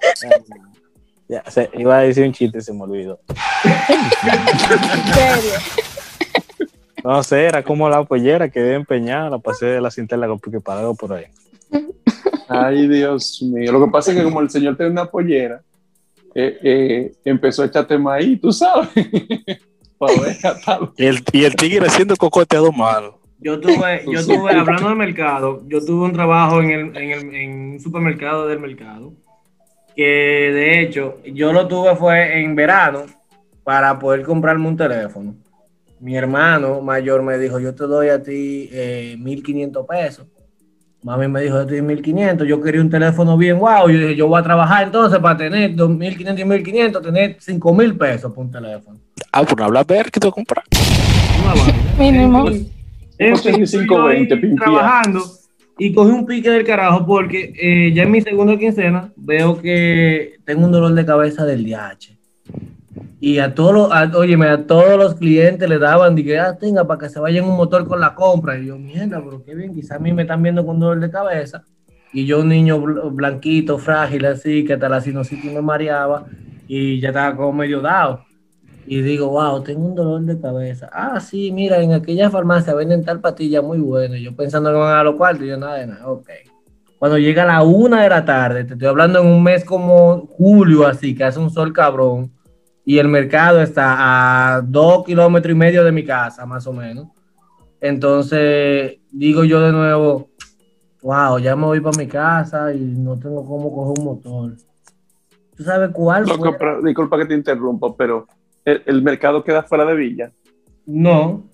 Ya, 1.30 1.44
iba 1.74 1.96
a 1.96 2.00
decir 2.00 2.26
un 2.26 2.32
chiste 2.32 2.60
se 2.60 2.72
me 2.72 2.82
olvidó. 2.82 3.20
En 3.64 5.14
serio. 5.14 5.52
No 7.04 7.22
sé, 7.22 7.44
era 7.44 7.62
como 7.62 7.88
la 7.88 8.02
pollera 8.02 8.48
que 8.48 8.74
empeñada, 8.74 9.30
la 9.30 9.38
pasé 9.38 9.66
de 9.66 9.80
la 9.80 9.92
cinta 9.92 10.16
con 10.26 10.40
pique 10.40 10.60
parado 10.60 10.92
por 10.96 11.12
ahí. 11.12 11.26
Ay, 12.48 12.88
Dios 12.88 13.40
mío. 13.42 13.70
Lo 13.70 13.84
que 13.84 13.92
pasa 13.92 14.10
es 14.10 14.18
que 14.18 14.24
como 14.24 14.40
el 14.40 14.50
señor 14.50 14.76
tiene 14.76 14.90
una 14.90 15.06
pollera, 15.06 15.62
eh, 16.34 16.58
eh, 16.64 17.12
empezó 17.24 17.62
a 17.62 17.66
echarte 17.66 17.96
maíz, 17.96 18.40
tú 18.40 18.52
sabes. 18.52 18.88
Y 20.96 21.04
el, 21.04 21.22
y 21.30 21.44
el 21.44 21.54
tigre 21.56 21.86
haciendo 21.86 22.16
cocote 22.16 22.56
a 22.56 22.60
dos 22.60 22.74
manos. 22.74 23.16
Yo 23.38 23.60
tuve, 23.60 24.02
yo 24.10 24.24
tuve, 24.24 24.50
hablando 24.54 24.88
del 24.88 24.96
mercado, 24.96 25.62
yo 25.68 25.84
tuve 25.84 26.06
un 26.06 26.14
trabajo 26.14 26.62
en, 26.62 26.70
el, 26.70 26.96
en, 26.96 27.10
el, 27.10 27.34
en 27.34 27.50
un 27.72 27.80
supermercado 27.80 28.48
del 28.48 28.60
mercado, 28.60 29.12
que 30.00 30.50
de 30.54 30.80
hecho 30.80 31.18
yo 31.30 31.52
lo 31.52 31.68
tuve 31.68 31.94
fue 31.94 32.40
en 32.40 32.54
verano 32.54 33.04
para 33.62 33.98
poder 33.98 34.22
comprarme 34.22 34.66
un 34.66 34.74
teléfono. 34.74 35.34
Mi 35.98 36.16
hermano 36.16 36.80
mayor 36.80 37.22
me 37.22 37.36
dijo, 37.36 37.60
yo 37.60 37.74
te 37.74 37.84
doy 37.84 38.08
a 38.08 38.22
ti 38.22 38.70
eh, 38.72 39.14
1.500 39.18 39.86
pesos. 39.86 40.26
Mami 41.02 41.28
me 41.28 41.42
dijo, 41.42 41.56
yo 41.56 41.66
te 41.66 41.78
doy 41.78 41.96
1.500. 41.96 42.44
Yo 42.46 42.62
quería 42.62 42.80
un 42.80 42.88
teléfono 42.88 43.36
bien 43.36 43.58
guau. 43.58 43.90
Yo 43.90 43.98
dije, 43.98 44.16
yo 44.16 44.26
voy 44.26 44.40
a 44.40 44.42
trabajar 44.42 44.84
entonces 44.84 45.18
para 45.18 45.36
tener 45.36 45.76
2.500 45.76 46.38
y 46.38 46.42
1.500, 46.44 47.02
tener 47.02 47.36
5.000 47.36 47.98
pesos 47.98 48.32
por 48.32 48.46
un 48.46 48.50
teléfono. 48.50 48.98
Ah, 49.30 49.42
por 49.42 49.58
no 49.58 49.66
hablar 49.66 49.86
ver 49.86 50.10
que 50.10 50.18
te 50.18 50.26
voy 50.26 50.30
a 50.30 50.32
comprar. 50.32 50.64
Mínimo. 51.98 52.48
Yo 52.48 52.56
ahí 53.18 53.34
520, 53.34 54.36
pimpía. 54.38 54.64
trabajando 54.64 55.39
y 55.80 55.92
cogí 55.94 56.10
un 56.12 56.26
pique 56.26 56.50
del 56.50 56.64
carajo 56.64 57.04
porque 57.06 57.52
eh, 57.60 57.92
ya 57.94 58.02
en 58.04 58.10
mi 58.12 58.20
segunda 58.20 58.56
quincena 58.56 59.12
veo 59.16 59.60
que 59.60 60.34
tengo 60.44 60.66
un 60.66 60.72
dolor 60.72 60.92
de 60.94 61.04
cabeza 61.06 61.44
del 61.44 61.64
DH. 61.64 62.16
Y 63.20 63.38
a 63.38 63.54
todos 63.54 63.72
los, 63.74 63.92
a- 63.92 64.10
óyeme, 64.16 64.46
a 64.46 64.66
todos 64.66 64.96
los 64.96 65.14
clientes 65.14 65.68
le 65.68 65.78
daban, 65.78 66.14
dije, 66.14 66.38
ah, 66.38 66.56
tenga, 66.58 66.86
para 66.86 67.00
que 67.00 67.08
se 67.08 67.18
vayan 67.20 67.44
un 67.44 67.56
motor 67.56 67.86
con 67.86 68.00
la 68.00 68.14
compra. 68.14 68.58
Y 68.58 68.66
yo, 68.66 68.78
mierda, 68.78 69.22
pero 69.22 69.42
qué 69.44 69.54
bien, 69.54 69.74
quizás 69.74 69.98
a 69.98 70.00
mí 70.00 70.12
me 70.12 70.22
están 70.22 70.42
viendo 70.42 70.64
con 70.64 70.78
dolor 70.80 71.00
de 71.00 71.10
cabeza. 71.10 71.64
Y 72.12 72.24
yo, 72.26 72.40
un 72.40 72.48
niño 72.48 72.78
bl- 72.82 73.10
blanquito, 73.14 73.78
frágil, 73.78 74.24
así, 74.26 74.64
que 74.64 74.72
hasta 74.74 74.88
la 74.88 75.00
sinusitis 75.00 75.52
me 75.52 75.60
mareaba 75.62 76.26
y 76.66 76.98
ya 77.00 77.08
estaba 77.08 77.36
como 77.36 77.52
medio 77.52 77.80
dado. 77.80 78.24
Y 78.92 79.02
digo, 79.02 79.28
wow, 79.28 79.62
tengo 79.62 79.86
un 79.86 79.94
dolor 79.94 80.22
de 80.22 80.40
cabeza. 80.40 80.90
Ah, 80.92 81.20
sí, 81.20 81.52
mira, 81.52 81.80
en 81.80 81.92
aquella 81.92 82.28
farmacia 82.28 82.74
venden 82.74 83.04
tal 83.04 83.20
patilla 83.20 83.62
muy 83.62 83.78
buena. 83.78 84.18
Y 84.18 84.24
yo 84.24 84.34
pensando 84.34 84.68
que 84.68 84.78
van 84.78 84.98
a 84.98 85.04
los 85.04 85.14
cuartos, 85.14 85.46
yo 85.46 85.56
nada 85.56 85.76
de 85.76 85.86
nada, 85.86 86.08
ok. 86.08 86.28
Cuando 86.98 87.16
llega 87.16 87.44
la 87.44 87.62
una 87.62 88.02
de 88.02 88.08
la 88.08 88.24
tarde, 88.24 88.64
te 88.64 88.72
estoy 88.72 88.88
hablando 88.88 89.20
en 89.20 89.28
un 89.28 89.44
mes 89.44 89.64
como 89.64 90.26
julio, 90.26 90.88
así, 90.88 91.14
que 91.14 91.22
hace 91.22 91.38
un 91.38 91.50
sol 91.50 91.72
cabrón, 91.72 92.32
y 92.84 92.98
el 92.98 93.06
mercado 93.06 93.62
está 93.62 94.56
a 94.56 94.60
dos 94.60 95.04
kilómetros 95.04 95.52
y 95.54 95.56
medio 95.56 95.84
de 95.84 95.92
mi 95.92 96.04
casa, 96.04 96.44
más 96.44 96.66
o 96.66 96.72
menos. 96.72 97.06
Entonces, 97.80 98.98
digo 99.12 99.44
yo 99.44 99.60
de 99.60 99.70
nuevo, 99.70 100.30
wow, 101.00 101.38
ya 101.38 101.54
me 101.54 101.66
voy 101.66 101.80
para 101.80 101.96
mi 101.96 102.08
casa 102.08 102.74
y 102.74 102.80
no 102.80 103.16
tengo 103.16 103.46
cómo 103.46 103.72
coger 103.72 104.00
un 104.00 104.04
motor. 104.04 104.56
¿Tú 105.56 105.62
sabes 105.62 105.90
cuál 105.92 106.24
Loco, 106.24 106.38
fue? 106.42 106.58
pero, 106.58 106.82
disculpa 106.82 107.18
que 107.18 107.26
te 107.26 107.34
interrumpa, 107.34 107.94
pero 107.96 108.26
¿el, 108.70 108.82
el 108.86 109.02
mercado 109.02 109.42
queda 109.44 109.62
fuera 109.62 109.84
de 109.84 109.94
Villa? 109.94 110.30
No. 110.86 111.44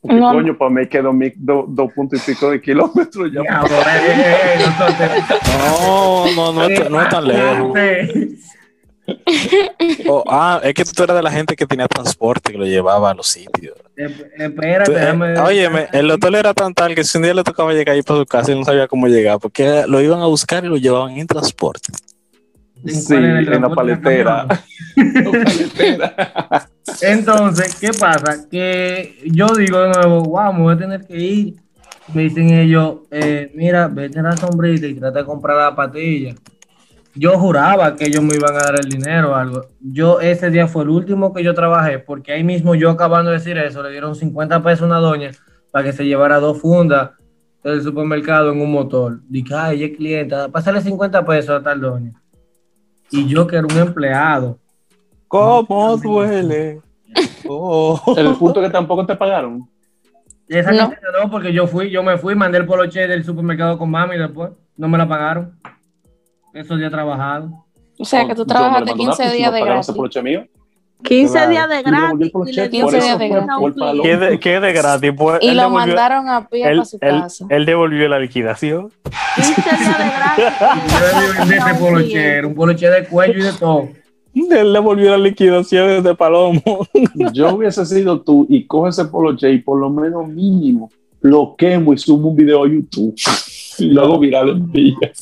Porque 0.00 0.16
No. 0.16 0.32
coño, 0.32 0.58
para 0.58 0.70
mí 0.72 0.86
quedó 0.88 1.12
mi- 1.12 1.32
do- 1.36 1.64
dos 1.68 1.92
puntos 1.92 2.20
y 2.28 2.32
pico 2.32 2.50
de 2.50 2.60
kilómetros 2.60 3.30
ya. 3.32 3.40
Eh, 3.42 3.44
eh, 3.46 4.54
eh, 4.58 4.64
No, 5.58 6.26
no, 6.34 6.52
no, 6.52 6.64
es- 6.64 6.90
no 6.90 7.00
es 7.02 7.08
tan 7.08 7.26
lejos. 7.28 7.78
Oh, 10.06 10.22
ah, 10.28 10.60
es 10.62 10.74
que 10.74 10.84
tú 10.84 11.02
eras 11.02 11.16
de 11.16 11.22
la 11.22 11.30
gente 11.30 11.56
que 11.56 11.66
tenía 11.66 11.88
transporte 11.88 12.52
que 12.52 12.58
lo 12.58 12.66
llevaba 12.66 13.10
a 13.10 13.14
los 13.14 13.26
sitios. 13.26 13.74
Esp- 13.96 14.26
Espérate, 14.36 14.92
eh, 14.92 14.94
déjame. 14.96 15.38
óyeme, 15.38 15.88
el 15.92 16.10
hotel 16.10 16.34
era 16.34 16.52
tan 16.52 16.74
tal 16.74 16.94
que 16.94 17.04
si 17.04 17.16
un 17.16 17.24
día 17.24 17.32
le 17.32 17.42
tocaba 17.42 17.72
llegar 17.72 17.94
ahí 17.94 18.02
para 18.02 18.20
su 18.20 18.26
casa 18.26 18.52
y 18.52 18.58
no 18.58 18.64
sabía 18.64 18.86
cómo 18.86 19.06
llegar, 19.08 19.38
porque 19.38 19.84
lo 19.86 20.00
iban 20.02 20.20
a 20.20 20.26
buscar 20.26 20.64
y 20.64 20.68
lo 20.68 20.76
llevaban 20.76 21.12
en 21.16 21.26
transporte. 21.26 21.90
¿En 22.84 22.94
Sí, 22.94 23.14
en 23.14 23.62
la 23.62 23.68
paletera. 23.68 24.46
La 24.96 25.30
paletera. 25.30 26.68
Entonces, 27.02 27.74
¿qué 27.76 27.90
pasa? 27.98 28.48
Que 28.50 29.18
yo 29.24 29.48
digo 29.48 29.80
de 29.80 29.88
nuevo, 29.90 30.22
wow, 30.22 30.52
me 30.52 30.62
voy 30.62 30.74
a 30.74 30.78
tener 30.78 31.06
que 31.06 31.16
ir. 31.16 31.56
Me 32.14 32.22
dicen 32.22 32.50
ellos, 32.50 33.00
eh, 33.10 33.50
mira, 33.54 33.88
vete 33.88 34.18
a 34.20 34.22
la 34.22 34.36
sombrita 34.36 34.86
y 34.86 34.94
trata 34.94 35.20
de 35.20 35.24
comprar 35.24 35.56
la 35.56 35.76
patilla. 35.76 36.34
Yo 37.14 37.38
juraba 37.38 37.96
que 37.96 38.06
ellos 38.06 38.22
me 38.22 38.34
iban 38.34 38.54
a 38.54 38.60
dar 38.60 38.80
el 38.80 38.88
dinero 38.88 39.32
o 39.32 39.34
algo. 39.34 39.66
Yo 39.80 40.20
ese 40.20 40.50
día 40.50 40.68
fue 40.68 40.84
el 40.84 40.90
último 40.90 41.34
que 41.34 41.42
yo 41.42 41.52
trabajé, 41.52 41.98
porque 41.98 42.32
ahí 42.32 42.44
mismo 42.44 42.74
yo 42.74 42.90
acabando 42.90 43.30
de 43.30 43.38
decir 43.38 43.58
eso, 43.58 43.82
le 43.82 43.90
dieron 43.90 44.14
50 44.14 44.62
pesos 44.62 44.82
a 44.82 44.86
una 44.86 44.98
doña 44.98 45.32
para 45.70 45.84
que 45.84 45.92
se 45.92 46.06
llevara 46.06 46.38
dos 46.38 46.60
fundas 46.60 47.10
del 47.62 47.82
supermercado 47.82 48.52
en 48.52 48.60
un 48.60 48.70
motor. 48.70 49.20
Dije, 49.28 49.54
ay, 49.54 49.76
ella 49.76 49.86
es 49.86 49.96
clienta, 49.96 50.48
pásale 50.48 50.80
50 50.80 51.24
pesos 51.24 51.50
a 51.50 51.62
tal 51.62 51.80
doña. 51.80 52.12
Y 53.10 53.26
yo 53.26 53.46
que 53.46 53.56
era 53.56 53.66
un 53.66 53.78
empleado. 53.78 54.58
¿Cómo 55.28 55.96
duele? 55.96 56.80
Oh. 57.46 58.00
El 58.16 58.34
punto 58.34 58.60
que 58.60 58.70
tampoco 58.70 59.06
te 59.06 59.16
pagaron. 59.16 59.68
Esa 60.48 60.72
No. 60.72 60.88
no, 60.88 61.30
porque 61.30 61.52
yo 61.52 61.66
fui, 61.66 61.90
yo 61.90 62.02
me 62.02 62.16
fui, 62.16 62.34
mandé 62.34 62.56
el 62.56 62.64
poloche 62.64 63.06
del 63.06 63.22
supermercado 63.22 63.76
con 63.76 63.90
mami 63.90 64.16
y 64.16 64.18
después 64.18 64.50
no 64.76 64.88
me 64.88 64.96
la 64.96 65.06
pagaron. 65.06 65.58
Esos 66.54 66.78
días 66.78 66.90
trabajado. 66.90 67.66
O 67.98 68.04
sea, 68.04 68.26
que 68.26 68.34
tú 68.34 68.46
trabajaste 68.46 68.86
le 68.86 68.90
mandé 68.92 69.02
una 69.02 69.12
15 69.12 69.22
pues, 69.22 69.36
días 69.36 69.52
de 69.52 69.60
pagaron 69.60 69.74
gratis. 69.76 69.88
ese 69.88 69.96
poloche 69.96 70.22
mío. 70.22 70.46
15 71.02 71.32
Claro. 71.32 71.50
días 71.50 71.68
de 71.68 71.82
gratis. 71.82 72.32
y 72.46 72.52
le 72.52 72.68
dio 72.68 72.82
por 72.82 72.90
15 72.92 72.96
eso 72.98 73.06
días 73.06 73.18
de 73.18 73.28
gratis. 73.28 74.02
¿Qué 74.02 74.16
de, 74.16 74.40
qué 74.40 74.60
de 74.60 74.72
gratis? 74.72 75.12
Pues, 75.16 75.38
Y 75.42 75.50
lo 75.52 75.62
devolvió- 75.62 75.70
mandaron 75.70 76.28
a 76.28 76.48
pie 76.48 76.64
él, 76.68 76.76
para 76.78 76.84
su 76.84 76.98
él- 77.00 77.20
casa. 77.22 77.46
él 77.48 77.64
devolvió 77.66 78.08
la 78.08 78.18
liquidación. 78.18 78.90
15 79.36 79.62
días 79.62 79.98
de 79.98 80.04
gratis. 80.04 80.44
Yo 81.38 81.46
le 81.46 81.56
ese 81.56 81.74
poloche, 81.80 82.26
era 82.26 82.46
un 82.46 82.54
poloche 82.54 82.90
de 82.90 83.04
cuello 83.06 83.38
y 83.38 83.42
de 83.42 83.52
todo. 83.52 83.88
Él 84.34 84.72
devolvió 84.72 85.10
la 85.10 85.18
liquidación 85.18 86.02
de 86.02 86.14
Palomo. 86.14 86.62
Yo 87.32 87.54
hubiese 87.54 87.84
sido 87.86 88.20
tú 88.20 88.46
y 88.48 88.66
coge 88.66 88.90
ese 88.90 89.04
poloche 89.06 89.50
y 89.50 89.58
por 89.58 89.78
lo 89.80 89.90
menos 89.90 90.28
mínimo 90.28 90.90
lo 91.20 91.56
quemo 91.56 91.92
y 91.92 91.98
subo 91.98 92.28
un 92.28 92.36
video 92.36 92.64
a 92.64 92.68
YouTube. 92.68 93.14
Y 93.80 93.90
lo 93.90 94.02
hago 94.02 94.18
viral 94.18 94.48
en 94.48 94.72
Villa. 94.72 95.12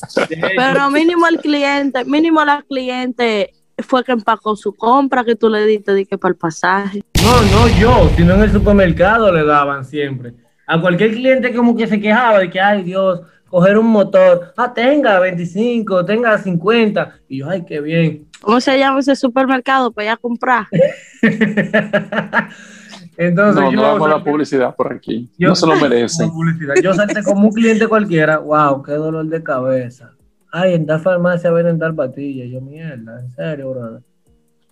Pero 0.55 0.89
mínimo 0.89 1.27
el 1.27 1.37
cliente, 1.37 2.03
mínimo 2.05 2.43
la 2.43 2.63
cliente 2.67 3.53
fue 3.83 4.03
que 4.03 4.11
empacó 4.11 4.55
su 4.55 4.73
compra 4.73 5.23
que 5.23 5.35
tú 5.35 5.49
le 5.49 5.65
diste 5.65 5.93
de 5.93 6.05
que 6.05 6.17
para 6.17 6.31
el 6.31 6.37
pasaje. 6.37 7.03
No, 7.23 7.41
no 7.51 7.67
yo, 7.79 8.09
sino 8.15 8.33
en 8.35 8.41
el 8.41 8.51
supermercado 8.51 9.31
le 9.31 9.43
daban 9.45 9.85
siempre. 9.85 10.33
A 10.65 10.79
cualquier 10.81 11.11
cliente 11.11 11.53
como 11.53 11.75
que 11.75 11.87
se 11.87 11.99
quejaba 11.99 12.39
de 12.39 12.49
que, 12.49 12.59
ay 12.59 12.83
Dios, 12.83 13.21
coger 13.49 13.77
un 13.77 13.87
motor, 13.87 14.53
ah, 14.57 14.73
tenga 14.73 15.19
25, 15.19 16.03
tenga 16.05 16.37
50. 16.37 17.19
Y 17.29 17.37
yo, 17.39 17.49
ay, 17.49 17.63
qué 17.65 17.79
bien. 17.79 18.27
¿Cómo 18.41 18.59
se 18.59 18.77
llama 18.77 18.99
ese 18.99 19.15
supermercado 19.15 19.91
para 19.91 20.05
ir 20.05 20.11
a 20.11 20.17
comprar? 20.17 20.65
Entonces 23.17 23.55
No, 23.63 23.71
yo, 23.71 23.97
no 23.97 24.05
a 24.05 24.09
la 24.09 24.23
publicidad 24.23 24.75
por 24.75 24.93
aquí. 24.93 25.29
yo- 25.37 25.49
No 25.49 25.55
se 25.55 25.65
lo 25.65 25.75
merecen. 25.77 26.31
Yo 26.83 26.93
salté 26.93 27.23
como 27.23 27.47
un 27.47 27.53
cliente 27.53 27.87
cualquiera, 27.87 28.37
wow, 28.37 28.83
qué 28.83 28.91
dolor 28.93 29.25
de 29.25 29.41
cabeza. 29.41 30.11
Ay, 30.51 30.73
en 30.75 30.85
tal 30.85 30.99
farmacia 31.01 31.51
venden 31.51 31.77
tal 31.79 31.93
patilla. 31.95 32.45
Yo, 32.45 32.61
mierda, 32.61 33.19
en 33.19 33.31
serio, 33.31 33.71
brother. 33.71 34.01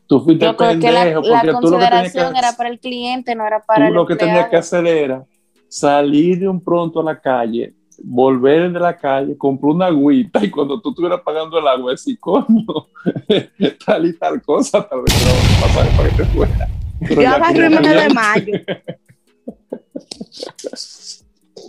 Tú 0.08 0.20
fuiste 0.22 0.46
Yo 0.46 0.56
creo 0.56 0.80
que 0.80 0.92
la, 0.92 1.02
pendejo 1.04 1.22
la 1.22 1.42
porque 1.42 1.52
tú 1.62 1.72
lo 1.72 1.80
que 1.80 1.86
tenías 1.88 2.16
era 2.16 2.54
para 2.56 2.70
el 2.70 2.80
cliente, 2.80 3.36
no 3.36 3.46
era 3.48 3.60
para 3.60 3.86
tú 3.86 3.90
el 3.90 3.94
lo 3.96 4.06
que 4.06 4.16
tenías 4.16 4.38
que 4.50 4.56
empleado. 4.58 4.60
hacer 4.60 4.86
era 4.88 5.26
salir 5.68 6.40
de 6.40 6.48
un 6.48 6.64
pronto 6.64 7.00
a 7.02 7.04
la 7.04 7.20
calle, 7.20 7.74
volver 8.04 8.72
de 8.72 8.80
la 8.80 8.96
calle, 8.96 9.36
comprar 9.36 9.72
una 9.74 9.88
agüita 9.88 10.44
y 10.46 10.52
cuando 10.52 10.80
tú 10.80 10.90
estuvieras 10.92 11.22
pagando 11.22 11.58
el 11.58 11.68
agua, 11.68 11.92
decir, 11.92 12.20
coño, 12.20 12.66
tal 13.86 14.06
y 14.06 14.18
tal 14.18 14.42
cosa, 14.44 14.88
tal 14.88 15.02
vez 15.02 15.14
un 15.16 15.62
pasaje 15.62 15.98
para 15.98 16.10
que 16.10 16.16
te 16.18 16.26
fuera. 16.26 16.68
Pero 17.00 17.22
Yo 17.22 17.32
como 17.32 17.54
me 17.54 17.70
cambiaron- 17.82 18.04
desmayo. 18.04 18.54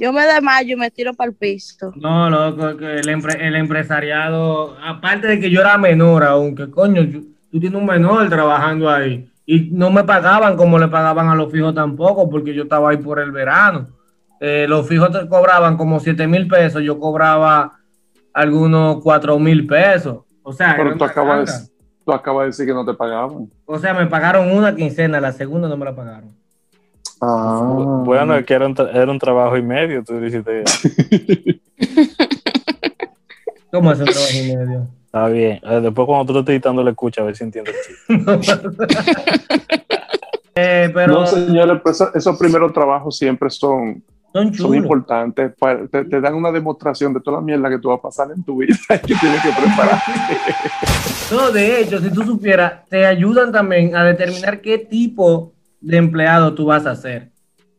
Yo 0.00 0.12
me 0.12 0.22
desmayo 0.26 0.74
y 0.74 0.76
me 0.76 0.90
tiro 0.90 1.14
para 1.14 1.30
el 1.30 1.36
piso. 1.36 1.92
No, 1.96 2.28
loco, 2.28 2.76
que 2.76 2.96
el, 2.96 3.06
empre- 3.08 3.40
el 3.40 3.54
empresariado, 3.56 4.76
aparte 4.84 5.26
de 5.28 5.40
que 5.40 5.50
yo 5.50 5.60
era 5.60 5.78
menor 5.78 6.24
aún, 6.24 6.54
que 6.54 6.70
coño, 6.70 7.02
yo- 7.02 7.20
tú 7.50 7.60
tienes 7.60 7.78
un 7.78 7.86
menor 7.86 8.28
trabajando 8.28 8.90
ahí. 8.90 9.30
Y 9.46 9.70
no 9.70 9.90
me 9.90 10.02
pagaban 10.04 10.56
como 10.56 10.78
le 10.78 10.88
pagaban 10.88 11.28
a 11.28 11.34
los 11.36 11.52
fijos 11.52 11.74
tampoco, 11.74 12.28
porque 12.28 12.52
yo 12.52 12.64
estaba 12.64 12.90
ahí 12.90 12.96
por 12.96 13.20
el 13.20 13.30
verano. 13.30 13.86
Eh, 14.40 14.66
los 14.68 14.86
fijos 14.88 15.10
te 15.12 15.26
cobraban 15.28 15.76
como 15.76 16.00
7 16.00 16.26
mil 16.26 16.46
pesos, 16.48 16.82
yo 16.82 16.98
cobraba 16.98 17.78
algunos 18.34 19.02
4 19.02 19.38
mil 19.38 19.66
pesos. 19.66 20.18
O 20.42 20.52
sea, 20.52 20.74
Pero 20.76 20.96
tú 20.96 21.04
acabas, 21.04 21.72
tú 22.04 22.12
acabas 22.12 22.42
de 22.42 22.46
decir 22.48 22.66
que 22.66 22.74
no 22.74 22.84
te 22.84 22.92
pagaban. 22.94 23.48
o 23.64 23.78
sea, 23.78 23.94
me 23.94 24.06
pagaron 24.06 24.50
una 24.50 24.74
quincena, 24.74 25.20
la 25.20 25.32
segunda 25.32 25.68
no 25.68 25.76
me 25.76 25.84
la 25.84 25.94
pagaron. 25.94 26.34
Ah. 27.20 28.02
Bueno, 28.04 28.34
es 28.36 28.44
que 28.44 28.54
era 28.54 28.66
un, 28.66 28.74
tra- 28.74 28.90
era 28.94 29.10
un 29.10 29.18
trabajo 29.18 29.56
y 29.56 29.62
medio, 29.62 30.04
tú 30.04 30.20
dijiste. 30.20 30.64
¿Cómo 33.70 33.90
hace 33.90 34.02
un 34.02 34.08
trabajo 34.08 34.32
y 34.34 34.54
medio? 34.56 34.86
Está 35.06 35.26
bien. 35.28 35.60
Eh, 35.62 35.80
Después 35.82 36.06
cuando 36.06 36.26
tú 36.26 36.32
lo 36.34 36.40
estés 36.40 36.54
editando, 36.54 36.82
le 36.84 36.90
escucha 36.90 37.22
a 37.22 37.24
ver 37.24 37.36
si 37.36 37.44
entiendes 37.44 37.74
el 38.08 38.40
chiste. 38.40 38.66
Eh, 40.58 40.90
pero 40.94 41.12
No, 41.20 41.26
señores, 41.26 41.80
pues 41.82 41.96
eso- 42.00 42.14
esos 42.14 42.38
primeros 42.38 42.72
trabajos 42.72 43.18
siempre 43.18 43.50
son, 43.50 44.02
son 44.54 44.74
importantes. 44.74 45.52
te, 45.92 46.04
te 46.06 46.18
dan 46.18 46.34
una 46.34 46.50
demostración 46.50 47.12
de 47.12 47.20
toda 47.20 47.36
la 47.36 47.42
mierda 47.42 47.68
que 47.68 47.78
tú 47.78 47.90
vas 47.90 47.98
a 47.98 48.02
pasar 48.02 48.28
en 48.34 48.42
tu 48.42 48.56
vida 48.56 48.74
y 48.90 48.98
que 49.06 49.14
tienes 49.16 49.42
que 49.42 49.50
preparar. 49.50 50.00
No, 51.30 51.50
de 51.50 51.82
hecho, 51.82 51.98
si 52.00 52.08
tú 52.10 52.22
supieras, 52.22 52.86
te 52.88 53.04
ayudan 53.04 53.52
también 53.52 53.94
a 53.94 54.02
determinar 54.04 54.62
qué 54.62 54.78
tipo 54.78 55.52
de 55.86 55.96
empleado 55.98 56.52
tú 56.52 56.66
vas 56.66 56.84
a 56.84 56.96
ser. 56.96 57.30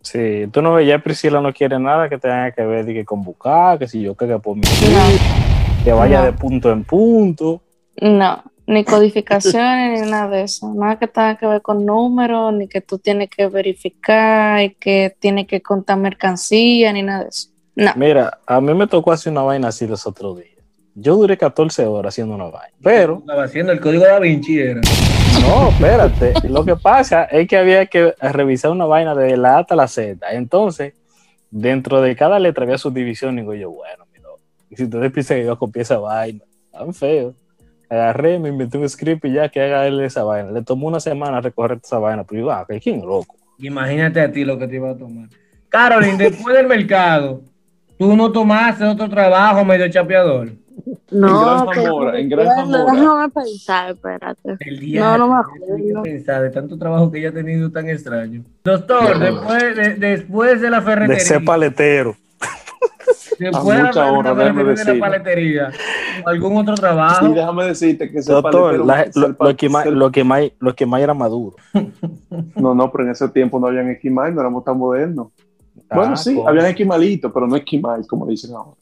Sí, 0.01 0.47
tú 0.51 0.61
no 0.61 0.73
ves, 0.73 0.87
ya 0.87 0.99
Priscila 0.99 1.41
no 1.41 1.51
quiere 1.51 1.77
nada 1.77 2.07
que 2.07 2.17
tenga 2.17 2.51
que 2.51 2.63
ver 2.63 2.85
que 2.85 3.03
con 3.03 3.21
buscar, 3.21 3.77
que 3.77 3.87
si 3.87 4.01
yo 4.01 4.15
que, 4.15 4.25
por 4.39 4.55
mi 4.55 4.61
que 5.83 5.91
vaya 5.91 6.19
No. 6.21 6.25
de 6.25 6.33
punto 6.33 6.71
en 6.71 6.85
punto. 6.85 7.61
No, 7.99 8.43
ni 8.65 8.85
codificaciones 8.85 10.01
ni 10.05 10.09
nada 10.09 10.29
de 10.29 10.43
eso. 10.43 10.73
Nada 10.73 10.97
que 10.97 11.07
tenga 11.07 11.35
que 11.35 11.45
ver 11.47 11.61
con 11.61 11.85
números, 11.85 12.53
ni 12.53 12.69
que 12.69 12.79
tú 12.79 12.97
tienes 12.97 13.29
que 13.29 13.47
verificar, 13.47 14.61
y 14.61 14.69
que 14.75 15.13
tienes 15.19 15.45
que 15.45 15.61
contar 15.61 15.97
mercancía, 15.97 16.93
ni 16.93 17.03
nada 17.03 17.23
de 17.23 17.29
eso. 17.29 17.49
No. 17.75 17.91
Mira, 17.97 18.39
a 18.47 18.61
mí 18.61 18.73
me 18.73 18.87
tocó 18.87 19.11
hacer 19.11 19.33
una 19.33 19.41
vaina 19.41 19.67
así 19.67 19.85
los 19.85 20.07
otros 20.07 20.37
días. 20.37 20.56
Yo 20.99 21.15
duré 21.15 21.37
14 21.37 21.85
horas 21.85 22.11
haciendo 22.15 22.33
una 22.33 22.45
vaina, 22.45 22.75
pero 22.81 23.19
Estaba 23.19 23.43
haciendo 23.43 23.71
el 23.71 23.79
código 23.79 24.03
da 24.03 24.19
Vinci, 24.19 24.59
era. 24.59 24.81
no, 25.41 25.69
espérate. 25.69 26.33
Lo 26.49 26.65
que 26.65 26.75
pasa 26.75 27.25
es 27.25 27.47
que 27.47 27.55
había 27.55 27.85
que 27.85 28.15
revisar 28.19 28.71
una 28.71 28.85
vaina 28.85 29.13
de 29.13 29.37
la 29.37 29.57
A 29.57 29.59
hasta 29.59 29.75
la 29.75 29.87
Z. 29.87 30.25
Entonces, 30.31 30.95
dentro 31.51 32.01
de 32.01 32.15
cada 32.15 32.39
letra 32.39 32.63
había 32.63 32.79
subdivisión. 32.79 33.37
Y 33.37 33.41
digo 33.41 33.53
yo, 33.53 33.69
bueno, 33.69 34.05
mira, 34.11 34.29
y 34.71 34.75
si 34.75 34.85
ustedes 34.85 35.11
piensan 35.11 35.37
que 35.37 35.45
yo 35.45 35.55
copié 35.59 35.83
esa 35.83 35.99
vaina, 35.99 36.43
tan 36.71 36.91
feo. 36.95 37.35
Agarré, 37.89 38.39
me 38.39 38.49
inventé 38.49 38.79
un 38.79 38.89
script 38.89 39.23
y 39.25 39.33
ya 39.33 39.49
que 39.49 39.61
haga 39.61 39.85
él 39.85 40.01
esa 40.01 40.23
vaina. 40.23 40.49
Le 40.49 40.63
tomó 40.63 40.87
una 40.87 40.99
semana 40.99 41.41
recorrer 41.41 41.79
esa 41.83 41.99
vaina, 41.99 42.23
pero 42.23 42.39
digo, 42.39 42.51
ah, 42.51 42.65
quién 42.81 43.01
loco. 43.01 43.35
Imagínate 43.59 44.19
a 44.19 44.31
ti 44.31 44.43
lo 44.43 44.57
que 44.57 44.67
te 44.67 44.77
iba 44.77 44.89
a 44.89 44.97
tomar. 44.97 45.29
Caroline, 45.69 46.17
después 46.17 46.55
del 46.55 46.65
mercado, 46.65 47.43
tú 47.99 48.15
no 48.15 48.31
tomaste 48.31 48.83
otro 48.83 49.07
trabajo 49.07 49.63
medio 49.63 49.87
chapeador. 49.89 50.49
No, 51.11 51.41
Gran 51.63 51.67
que- 51.69 51.81
Zamora, 51.83 52.19
en 52.19 52.29
Gran 52.29 52.45
déjame- 52.47 53.29
pensar, 53.33 53.91
espérate. 53.91 54.55
El 54.59 54.79
día 54.79 55.01
No, 55.01 55.17
no 55.17 55.27
me 55.33 55.39
acuerdo. 55.41 56.03
pensar 56.03 56.41
de 56.43 56.49
tanto 56.49 56.77
trabajo 56.77 57.11
que 57.11 57.19
ella 57.19 57.29
ha 57.29 57.33
tenido 57.33 57.69
tan 57.71 57.89
extraño. 57.89 58.43
Doctor, 58.63 59.19
después 59.19 59.75
de, 59.75 59.93
después 59.95 60.61
de 60.61 60.69
la 60.69 60.79
De 60.79 60.85
ferretería. 60.85 61.19
ser 61.23 61.43
paletero. 61.45 62.15
Después 63.39 63.77
de 63.77 63.83
la, 63.83 63.89
A 63.89 63.89
muchas 63.89 63.97
horas, 63.97 64.37
de 64.37 64.43
la 64.43 64.49
déjame 64.49 64.63
ferretería, 64.63 64.93
de 64.93 64.99
la 64.99 65.05
paletería. 65.05 65.71
¿Algún 66.25 66.57
otro 66.57 66.75
trabajo? 66.75 67.27
Y 67.27 67.33
déjame 67.33 67.65
decirte 67.65 68.09
que 68.11 68.17
ese 68.19 68.31
Doctor, 68.31 68.77
paletero- 68.81 68.85
la- 68.85 69.05
lo, 69.15 69.35
lo 69.49 69.55
que 69.57 69.69
más, 69.69 69.85
lo, 69.85 70.11
que 70.11 70.23
más, 70.23 70.43
lo 70.59 70.75
que 70.75 70.85
más 70.85 71.01
era 71.01 71.13
maduro. 71.13 71.55
No, 72.55 72.73
no, 72.73 72.91
pero 72.91 73.03
en 73.05 73.11
ese 73.11 73.27
tiempo 73.29 73.59
no 73.59 73.67
habían 73.67 73.89
esquimal, 73.89 74.33
no 74.33 74.41
éramos 74.41 74.63
tan 74.63 74.77
modernos. 74.77 75.27
bueno, 75.93 76.15
sí, 76.17 76.39
habían 76.45 76.65
esquimalitos, 76.67 77.31
pero 77.33 77.47
no 77.47 77.55
esquimal, 77.55 78.05
como 78.07 78.25
dicen 78.27 78.53
ahora. 78.55 78.77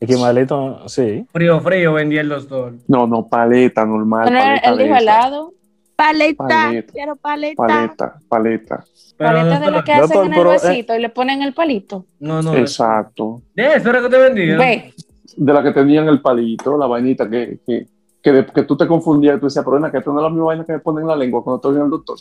Esquimalito. 0.00 0.82
Esquimalito, 0.84 0.88
sí. 0.88 1.26
Frío, 1.32 1.60
frío 1.60 1.92
vendía 1.94 2.20
el 2.20 2.28
doctor. 2.28 2.74
No, 2.88 3.06
no, 3.06 3.26
paleta 3.26 3.84
normal. 3.84 4.24
Pero 4.28 4.38
paleta 4.38 4.68
él 4.70 4.76
de 4.76 4.84
dijo 4.84 4.96
helado. 4.96 5.52
Paleta, 5.96 6.46
Paleta. 6.46 6.92
quiero 6.92 7.16
paleta. 7.16 7.66
Paleta, 7.66 8.18
paleta. 8.28 8.84
Pero 9.16 9.30
Paleta 9.30 9.60
de 9.60 9.70
la 9.70 9.82
que 9.82 9.92
hacen 9.94 10.24
en 10.26 10.34
el 10.34 10.40
eh, 10.40 10.44
vasito 10.44 10.94
y 10.94 11.00
le 11.00 11.08
ponen 11.08 11.40
el 11.40 11.54
palito. 11.54 12.04
No, 12.20 12.42
no. 12.42 12.54
Exacto. 12.54 13.40
¿De 13.54 13.76
eso 13.76 13.88
era 13.88 14.02
que 14.02 14.08
te 14.10 14.18
vendía? 14.18 14.58
Ve. 14.58 14.92
De 15.38 15.52
la 15.54 15.62
que 15.62 15.72
tenían 15.72 16.06
el 16.08 16.20
palito, 16.20 16.76
la 16.76 16.86
vainita 16.86 17.28
que, 17.30 17.60
que, 17.66 17.86
que, 18.22 18.32
de- 18.32 18.44
que 18.46 18.62
tú 18.64 18.76
te 18.76 18.86
confundías 18.86 19.36
y 19.38 19.40
tú 19.40 19.46
decías, 19.46 19.64
pero 19.64 19.80
ven, 19.80 19.90
que 19.90 19.96
esto 19.98 20.12
no 20.12 20.18
es 20.18 20.24
la 20.24 20.28
misma 20.28 20.44
vaina 20.44 20.64
que 20.66 20.72
me 20.74 20.78
ponen 20.80 21.02
en 21.02 21.08
la 21.08 21.16
lengua 21.16 21.42
cuando 21.42 21.56
estoy 21.56 21.76
en 21.76 21.84
el 21.84 21.90
doctor. 21.90 22.18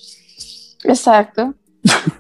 Exacto. 0.86 1.54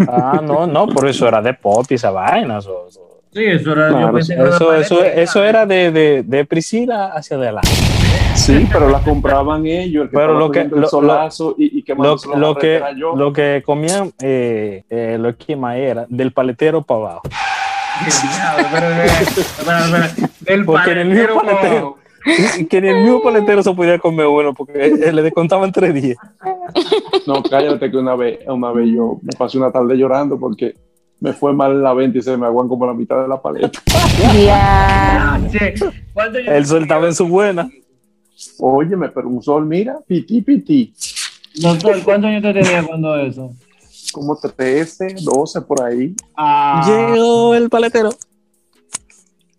Ah, 0.07 0.41
no, 0.43 0.67
no, 0.67 0.87
por 0.87 1.07
eso 1.07 1.25
era 1.27 1.41
de 1.41 1.53
pop 1.53 1.85
y 1.89 1.93
esa 1.93 2.11
vaina. 2.11 2.57
Eso, 2.57 2.87
eso, 2.89 3.14
Sí, 3.35 3.43
eso 3.45 3.73
era. 3.73 3.89
Claro, 3.89 4.13
que 4.13 4.19
eso, 4.21 4.33
eso, 4.33 4.67
paleta. 4.99 5.21
eso 5.21 5.43
era 5.43 5.65
de, 5.65 5.91
de, 5.91 6.23
de 6.23 6.45
Priscila 6.45 7.07
hacia 7.07 7.35
adelante. 7.35 7.67
Sí, 8.33 8.65
pero 8.71 8.89
la 8.89 8.99
compraban 8.99 9.65
ellos, 9.65 10.05
el 10.05 10.09
que 10.09 10.15
Pero 10.17 10.39
lo 10.39 10.49
que- 10.51 10.63
lo- 10.65 10.87
solazo 10.87 11.55
y, 11.57 11.77
y 11.77 11.79
Lo, 11.79 11.85
quemándose 11.85 12.29
la 12.29 12.37
lo 12.37 12.53
barreta 12.53 12.89
que, 12.93 12.99
yo. 12.99 13.15
lo 13.15 13.33
que 13.33 13.61
comían 13.65 14.11
eh, 14.21 14.83
eh, 14.89 15.17
los 15.19 15.35
era 15.75 16.05
del 16.07 16.31
paletero 16.31 16.81
para 16.81 16.99
abajo. 17.01 17.21
Eh, 18.05 19.07
Del 20.41 20.65
Porque 20.65 20.91
en 20.91 20.97
el 20.99 21.07
mismo 21.09 21.41
paletero 21.41 21.97
y 22.57 22.65
que 22.65 22.77
en 22.77 22.85
el 22.85 23.01
mismo 23.03 23.21
paletero 23.21 23.63
se 23.63 23.73
podía 23.73 23.99
comer 23.99 24.27
uno, 24.27 24.53
porque 24.53 24.85
eh, 24.85 25.11
le 25.13 25.21
descontaban 25.21 25.71
tres 25.71 25.93
días. 25.93 26.17
No, 27.27 27.43
cállate 27.43 27.89
que 27.91 27.97
una 27.97 28.15
vez, 28.15 28.39
una 28.47 28.71
vez 28.71 28.87
yo 28.93 29.17
me 29.21 29.31
pasé 29.37 29.57
una 29.57 29.71
tarde 29.71 29.95
llorando 29.95 30.39
porque 30.39 30.73
me 31.19 31.33
fue 31.33 31.53
mal 31.53 31.71
en 31.71 31.81
la 31.83 31.93
venta 31.93 32.17
y 32.17 32.21
se 32.21 32.35
me 32.37 32.45
aguan 32.45 32.67
como 32.67 32.85
la 32.85 32.93
mitad 32.93 33.21
de 33.21 33.27
la 33.27 33.41
paleta. 33.41 33.79
Ya. 34.45 35.33
Ah, 35.35 35.39
che, 35.51 35.73
¿cuánto 36.13 36.39
yo- 36.39 36.51
Él 36.51 36.65
soltaba 36.65 37.07
en 37.07 37.15
su 37.15 37.27
buena. 37.27 37.69
Óyeme, 38.59 39.09
pero 39.09 39.27
un 39.29 39.41
sol, 39.41 39.65
mira, 39.65 39.97
piti, 40.07 40.41
piti. 40.41 40.93
Doctor, 41.55 42.01
¿cuántos 42.03 42.29
años 42.29 42.41
te 42.43 42.53
tenía 42.53 42.83
cuando 42.85 43.17
eso? 43.17 43.53
Como 44.11 44.35
13, 44.37 45.15
12 45.23 45.61
por 45.61 45.83
ahí. 45.83 46.13
Ah, 46.35 46.83
Llegó 46.85 47.55
el 47.55 47.69
paletero. 47.69 48.09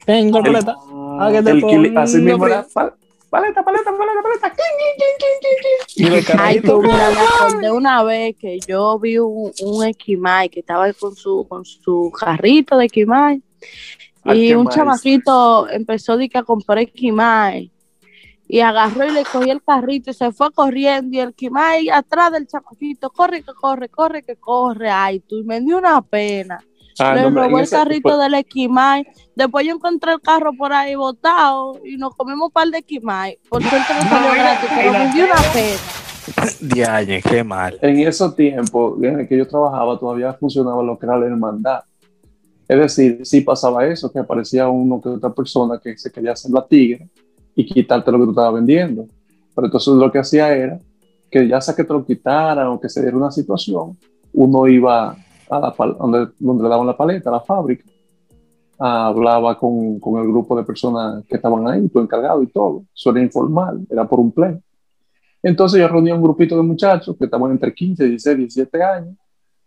Tengo 0.04 0.38
El- 0.38 0.44
paleta. 0.44 0.76
Ah, 1.18 1.30
El 1.34 1.62
kili- 1.62 1.96
así 1.98 2.18
mismo 2.18 2.46
era, 2.46 2.66
pal- 3.30 3.42
paleta, 3.42 3.64
paleta, 3.64 3.90
paleta, 3.96 4.22
paleta. 4.22 4.54
Ay, 6.38 6.60
tú, 6.60 6.80
mira, 6.82 7.10
me 7.10 7.20
acordé 7.20 7.70
una 7.72 8.02
vez 8.02 8.36
que 8.36 8.58
yo 8.66 8.98
vi 8.98 9.18
un, 9.18 9.52
un 9.62 9.84
esquimay 9.84 10.48
que 10.48 10.60
estaba 10.60 10.92
con 10.92 11.14
su, 11.14 11.46
con 11.48 11.64
su 11.64 12.12
carrito 12.18 12.76
de 12.76 12.86
esquimay 12.86 13.42
Ay, 14.24 14.48
y 14.50 14.54
un 14.54 14.66
chamaquito 14.76 15.68
empezó 15.68 16.16
de 16.16 16.28
que 16.28 16.38
a 16.38 16.42
comprar 16.42 16.78
esquimay 16.78 17.70
y 18.48 18.60
agarró 18.60 19.04
y 19.06 19.10
le 19.10 19.24
cogió 19.24 19.52
el 19.52 19.62
carrito 19.62 20.10
y 20.10 20.14
se 20.14 20.30
fue 20.30 20.52
corriendo 20.52 21.16
y 21.16 21.20
el 21.20 21.30
esquimay 21.30 21.88
atrás 21.90 22.30
del 22.32 22.46
chamaquito, 22.46 23.10
corre 23.10 23.42
que 23.42 23.52
corre, 23.52 23.88
corre 23.88 24.22
que 24.22 24.36
corre, 24.36 24.88
ay, 24.90 25.20
tú, 25.20 25.38
y 25.38 25.44
me 25.44 25.60
dio 25.60 25.78
una 25.78 26.00
pena. 26.02 26.62
Ah, 26.98 27.14
le 27.14 27.30
no, 27.30 27.42
robó 27.42 27.58
el 27.58 27.68
carrito 27.68 28.08
pues, 28.08 28.18
del 28.18 28.34
esquimay. 28.34 29.06
Después 29.34 29.66
yo 29.66 29.74
encontré 29.74 30.12
el 30.12 30.20
carro 30.20 30.52
por 30.54 30.72
ahí 30.72 30.94
botado 30.94 31.78
y 31.84 31.96
nos 31.96 32.14
comimos 32.14 32.46
un 32.46 32.52
par 32.52 32.68
de 32.68 32.78
esquimay. 32.78 33.38
Por 33.48 33.62
suerte 33.62 33.94
no 33.94 34.08
salió 34.08 34.32
gratis, 34.32 34.70
pero 34.74 34.92
mira. 34.92 35.04
me 35.04 35.12
dio 35.12 35.24
una 35.24 35.34
pena. 35.52 35.78
Diañe, 36.60 37.22
qué 37.22 37.44
mal. 37.44 37.78
En 37.82 37.98
esos 38.00 38.34
tiempos 38.34 39.02
en 39.02 39.20
el 39.20 39.28
que 39.28 39.36
yo 39.36 39.46
trabajaba 39.46 39.98
todavía 39.98 40.32
funcionaba 40.34 40.82
lo 40.82 40.98
que 40.98 41.06
era 41.06 41.18
la 41.18 41.26
hermandad. 41.26 41.80
Es 42.68 42.78
decir, 42.78 43.20
sí 43.24 43.42
pasaba 43.42 43.86
eso, 43.86 44.10
que 44.10 44.18
aparecía 44.18 44.68
uno 44.68 45.00
que 45.00 45.08
otra 45.10 45.32
persona 45.32 45.78
que 45.82 45.96
se 45.96 46.10
quería 46.10 46.32
hacer 46.32 46.50
la 46.50 46.66
tigre 46.66 47.08
y 47.54 47.64
quitarte 47.64 48.10
lo 48.10 48.18
que 48.18 48.24
tú 48.24 48.30
estabas 48.30 48.54
vendiendo. 48.54 49.06
Pero 49.54 49.66
entonces 49.66 49.94
lo 49.94 50.10
que 50.10 50.18
hacía 50.18 50.52
era 50.54 50.80
que 51.30 51.46
ya 51.46 51.60
sea 51.60 51.74
que 51.74 51.84
te 51.84 51.92
lo 51.92 52.04
quitaran 52.04 52.66
o 52.68 52.80
que 52.80 52.88
se 52.88 53.02
diera 53.02 53.16
una 53.16 53.30
situación, 53.30 53.96
uno 54.32 54.66
iba 54.66 55.16
a 55.50 55.58
la 55.60 55.74
donde, 55.98 56.28
donde 56.38 56.62
le 56.64 56.68
daban 56.68 56.86
la 56.86 56.96
paleta, 56.96 57.30
a 57.30 57.34
la 57.34 57.40
fábrica, 57.40 57.84
hablaba 58.78 59.58
con, 59.58 59.98
con 60.00 60.20
el 60.20 60.28
grupo 60.28 60.56
de 60.56 60.64
personas 60.64 61.24
que 61.26 61.36
estaban 61.36 61.66
ahí, 61.68 61.88
tu 61.88 62.00
encargado 62.00 62.42
y 62.42 62.46
todo. 62.48 62.84
Eso 62.94 63.10
era 63.10 63.20
informal, 63.22 63.86
era 63.90 64.06
por 64.06 64.20
un 64.20 64.32
play. 64.32 64.56
Entonces 65.42 65.80
yo 65.80 65.88
reuní 65.88 66.10
un 66.12 66.22
grupito 66.22 66.56
de 66.56 66.62
muchachos 66.62 67.16
que 67.18 67.24
estaban 67.26 67.50
entre 67.52 67.72
15, 67.72 68.04
16, 68.04 68.36
17 68.38 68.82
años. 68.82 69.14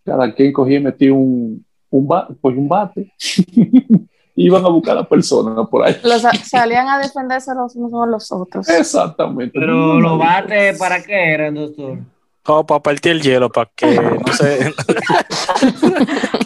Cada 0.04 0.34
quien 0.34 0.52
cogía 0.52 0.80
y 0.80 0.84
metía 0.84 1.14
un, 1.14 1.66
un, 1.90 2.08
ba- 2.08 2.28
pues 2.42 2.56
un 2.58 2.68
bate. 2.68 3.12
Iban 4.36 4.64
a 4.64 4.70
buscar 4.70 4.98
a 4.98 5.02
la 5.02 5.08
persona 5.08 5.66
por 5.66 5.84
ahí. 5.86 5.96
Los 6.04 6.24
a- 6.24 6.32
salían 6.34 6.88
a 6.88 6.98
defenderse 7.00 7.54
los 7.54 7.76
unos 7.76 7.94
a 7.94 8.06
los 8.06 8.32
otros. 8.32 8.70
Exactamente. 8.70 9.52
Pero 9.60 10.00
los 10.00 10.18
bates, 10.18 10.78
¿para 10.80 11.02
qué 11.04 11.34
eran, 11.34 11.56
doctor? 11.56 12.00
Para 12.50 12.82
partir 12.82 13.12
el 13.12 13.22
hielo, 13.22 13.50
para 13.52 13.70
que 13.76 13.96
no 13.96 14.34
se. 14.34 14.74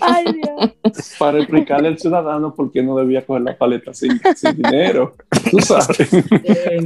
Ay, 0.01 0.25
Dios. 0.33 0.71
Para 1.17 1.37
explicarle 1.39 1.87
al 1.87 1.97
ciudadano 1.97 2.53
por 2.53 2.71
qué 2.71 2.83
no 2.83 2.95
debía 2.97 3.25
coger 3.25 3.43
la 3.43 3.57
paleta 3.57 3.93
sin, 3.93 4.19
sin 4.35 4.55
dinero. 4.61 5.15
Tú 5.49 5.59
sabes. 5.59 6.09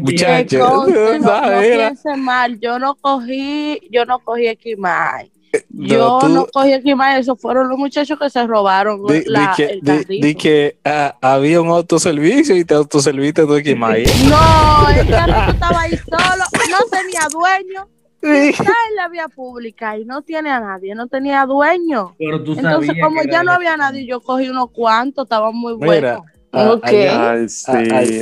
Muchacho. 0.01 0.57
Que 0.57 0.59
conste, 0.59 1.19
no, 1.19 1.41
no 1.41 1.59
piense 1.61 2.15
mal, 2.17 2.59
yo 2.59 2.77
no 2.79 2.95
cogí, 2.95 3.79
yo 3.91 4.05
no 4.05 4.19
cogí 4.19 4.47
esquimay. 4.47 5.31
No, 5.69 5.87
Yo 5.87 6.17
tú- 6.21 6.27
no 6.29 6.45
cogí 6.53 6.73
esquimay, 6.73 7.19
esos 7.21 7.39
fueron 7.41 7.69
los 7.69 7.77
muchachos 7.79 8.19
que 8.19 8.29
se 8.29 8.45
robaron 8.45 9.03
Di, 9.07 9.19
di 9.21 9.23
la, 9.27 9.53
que, 9.55 9.65
el 9.65 9.79
di- 9.81 10.21
di 10.21 10.35
que 10.35 10.77
ah, 10.85 11.15
había 11.21 11.61
un 11.61 11.69
autoservicio 11.69 12.55
y 12.55 12.65
te 12.65 12.75
autoserviste 12.75 13.45
tú 13.45 13.55
aquí, 13.55 13.73
Maya. 13.73 14.11
No, 14.29 14.89
el 14.89 15.07
carrito 15.09 15.51
estaba 15.51 15.81
ahí 15.81 15.97
solo, 15.97 16.43
no 16.69 16.77
tenía 16.91 17.21
dueño. 17.31 17.87
Está 18.21 18.73
en 18.89 18.95
la 18.95 19.07
vía 19.09 19.27
pública 19.27 19.97
y 19.97 20.05
no 20.05 20.21
tiene 20.21 20.49
a 20.49 20.59
nadie, 20.59 20.95
no 20.95 21.07
tenía 21.07 21.45
dueño. 21.45 22.15
Pero 22.17 22.43
tú 22.43 22.51
Entonces, 22.53 22.87
sabías 22.87 23.05
como 23.05 23.23
ya 23.23 23.43
no 23.43 23.51
había 23.51 23.77
nadie, 23.77 24.05
yo 24.05 24.21
cogí 24.21 24.49
unos 24.49 24.71
cuantos, 24.71 25.25
estaban 25.25 25.55
muy 25.55 25.75
Mira, 25.77 25.85
buenos. 26.21 26.21
a- 26.51 26.87
ayer, 26.87 27.09
Ay, 27.11 27.49
sí, 27.49 27.65
a- 27.67 27.75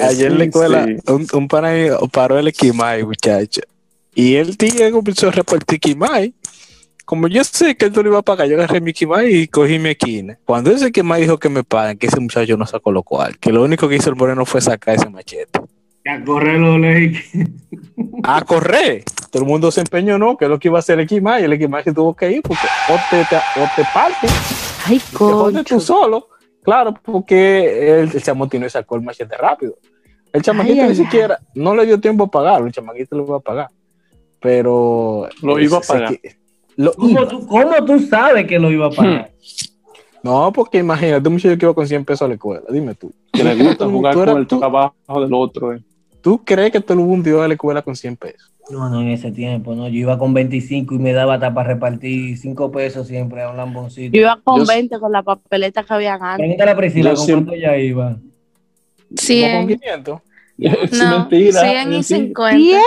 a- 0.05 0.07
ayer 0.09 0.31
en 0.31 0.37
la 0.37 0.43
escuela, 0.45 0.85
sí. 0.85 1.11
un, 1.11 1.27
un 1.33 1.47
pana 1.47 1.69
paró 2.11 2.37
el 2.37 2.47
esquimay, 2.49 3.03
muchacho. 3.03 3.61
Y 4.13 4.35
el 4.35 4.57
tío 4.57 4.91
comenzó 4.91 5.27
a 5.27 5.31
repartir 5.31 5.75
esquimay. 5.81 6.33
Como 7.05 7.27
yo 7.27 7.43
sé 7.43 7.75
que 7.77 7.85
él 7.85 7.93
no 7.95 8.01
lo 8.01 8.09
iba 8.09 8.19
a 8.19 8.23
pagar, 8.23 8.47
yo 8.47 8.55
agarré 8.55 8.81
mi 8.81 8.89
esquimay 8.91 9.33
y 9.33 9.47
cogí 9.47 9.77
mi 9.77 9.89
esquina. 9.89 10.39
Cuando 10.43 10.71
ese 10.71 10.87
esquimay 10.87 11.21
dijo 11.21 11.37
que 11.37 11.49
me 11.49 11.63
paguen, 11.63 11.97
que 11.99 12.07
ese 12.07 12.19
muchacho 12.19 12.57
no 12.57 12.65
sacó 12.65 12.91
lo 12.91 13.03
cual, 13.03 13.37
que 13.37 13.51
lo 13.51 13.63
único 13.63 13.87
que 13.87 13.95
hizo 13.97 14.09
el 14.09 14.15
moreno 14.15 14.43
fue 14.45 14.59
sacar 14.59 14.95
ese 14.95 15.09
machete. 15.09 15.59
A 16.05 16.23
correr 16.23 16.59
los 16.59 16.79
leyes. 16.79 17.23
a 18.23 18.41
correr. 18.43 19.03
Todo 19.31 19.43
el 19.43 19.49
mundo 19.49 19.71
se 19.71 19.81
empeñó, 19.81 20.17
¿no? 20.17 20.37
Que 20.37 20.45
es 20.45 20.51
lo 20.51 20.59
que 20.59 20.67
iba 20.67 20.77
a 20.77 20.79
hacer 20.79 20.99
el 20.99 21.05
Equimay. 21.05 21.43
El 21.43 21.53
Equimay 21.53 21.83
se 21.83 21.93
tuvo 21.93 22.15
que 22.15 22.31
ir 22.31 22.41
porque 22.41 22.67
o 22.89 22.95
te, 23.09 23.25
te- 23.25 23.35
o 23.35 23.67
te 23.75 23.83
parte, 23.93 24.27
Ay, 24.85 24.99
te 24.99 25.15
jodes 25.17 25.65
tú 25.65 25.79
solo. 25.79 26.27
Claro, 26.61 26.93
porque 27.03 28.01
el, 28.01 28.11
el 28.13 28.23
chamotino 28.23 28.67
sacó 28.69 28.95
el 28.95 29.01
machete 29.01 29.35
rápido. 29.37 29.75
El 30.31 30.41
chamaquito 30.41 30.75
Ay, 30.81 30.83
ni 30.83 30.89
ay, 30.89 30.95
siquiera, 30.95 31.39
no 31.53 31.75
le 31.75 31.85
dio 31.85 31.99
tiempo 31.99 32.25
a 32.25 32.27
pagarlo. 32.27 32.67
El 32.67 32.73
chamaquito 32.73 33.15
lo 33.17 33.23
iba 33.25 33.37
a 33.37 33.39
pagar. 33.41 33.67
Pero. 34.39 35.27
Lo 35.41 35.59
iba 35.59 35.77
a 35.77 35.81
pagar. 35.81 36.09
se- 36.09 36.37
lo 36.77 36.93
¿Cómo 36.93 37.09
iba. 37.09 37.27
tú, 37.27 37.45
¿Cómo 37.47 37.85
tú 37.85 37.99
sabes 37.99 38.45
que 38.47 38.59
lo 38.59 38.69
iba 38.71 38.87
a 38.87 38.89
pagar? 38.91 39.31
No, 40.23 40.51
porque 40.51 40.79
imagínate, 40.79 41.27
un 41.27 41.35
muchacho 41.35 41.57
que 41.57 41.65
iba 41.65 41.73
con 41.73 41.87
100 41.87 42.03
pesos 42.05 42.23
a 42.23 42.27
la 42.27 42.33
escuela. 42.33 42.63
Dime 42.69 42.95
tú. 42.95 43.11
Que 43.31 43.43
le 43.43 43.55
gusta 43.55 43.85
jugar 43.89 44.13
tú 44.13 44.25
con 44.25 44.37
el 44.37 44.47
tú- 44.47 44.59
trabajo 44.59 44.95
del 45.21 45.33
otro. 45.33 45.73
eh. 45.73 45.81
¿Tú 46.25 46.43
crees 46.43 46.71
que 46.71 46.79
todo 46.81 46.93
el 46.99 47.05
mundo 47.05 47.29
iba 47.29 47.45
a 47.45 47.47
la 47.47 47.53
escuela 47.53 47.83
con 47.83 47.95
100 47.95 48.17
pesos? 48.17 48.51
No, 48.71 48.89
no, 48.89 48.99
en 48.99 49.09
ese 49.09 49.31
tiempo, 49.31 49.75
no. 49.75 49.87
Yo 49.87 49.99
iba 49.99 50.17
con 50.17 50.33
25 50.33 50.95
y 50.95 50.97
me 50.97 51.13
daba 51.13 51.35
hasta 51.35 51.53
para 51.53 51.67
repartir 51.75 52.35
5 52.35 52.71
pesos 52.71 53.07
siempre 53.07 53.43
a 53.43 53.51
un 53.51 53.57
lamboncito. 53.57 54.11
Yo 54.15 54.21
iba 54.21 54.39
con 54.43 54.61
Yo- 54.61 54.65
20 54.65 54.97
con 54.97 55.11
la 55.11 55.21
papeleta 55.21 55.83
que 55.83 55.93
habían 55.93 56.23
antes. 56.23 56.37
Pregúntale 56.39 56.71
a 56.71 56.75
Priscila 56.75 57.13
con 57.13 57.23
siempre- 57.25 57.59
cuánto 57.59 57.67
ella 57.67 57.77
iba. 57.77 58.05
¿Cómo 58.09 58.19
con 59.07 59.17
100. 59.19 59.67
500? 59.67 60.19
Es 60.57 60.93
No, 60.93 61.19
mentira. 61.19 61.61
100 61.61 61.93
y 61.93 61.97
es 61.99 62.09
mentira. 62.11 62.51
50. 62.51 62.55
Bien. 62.57 62.81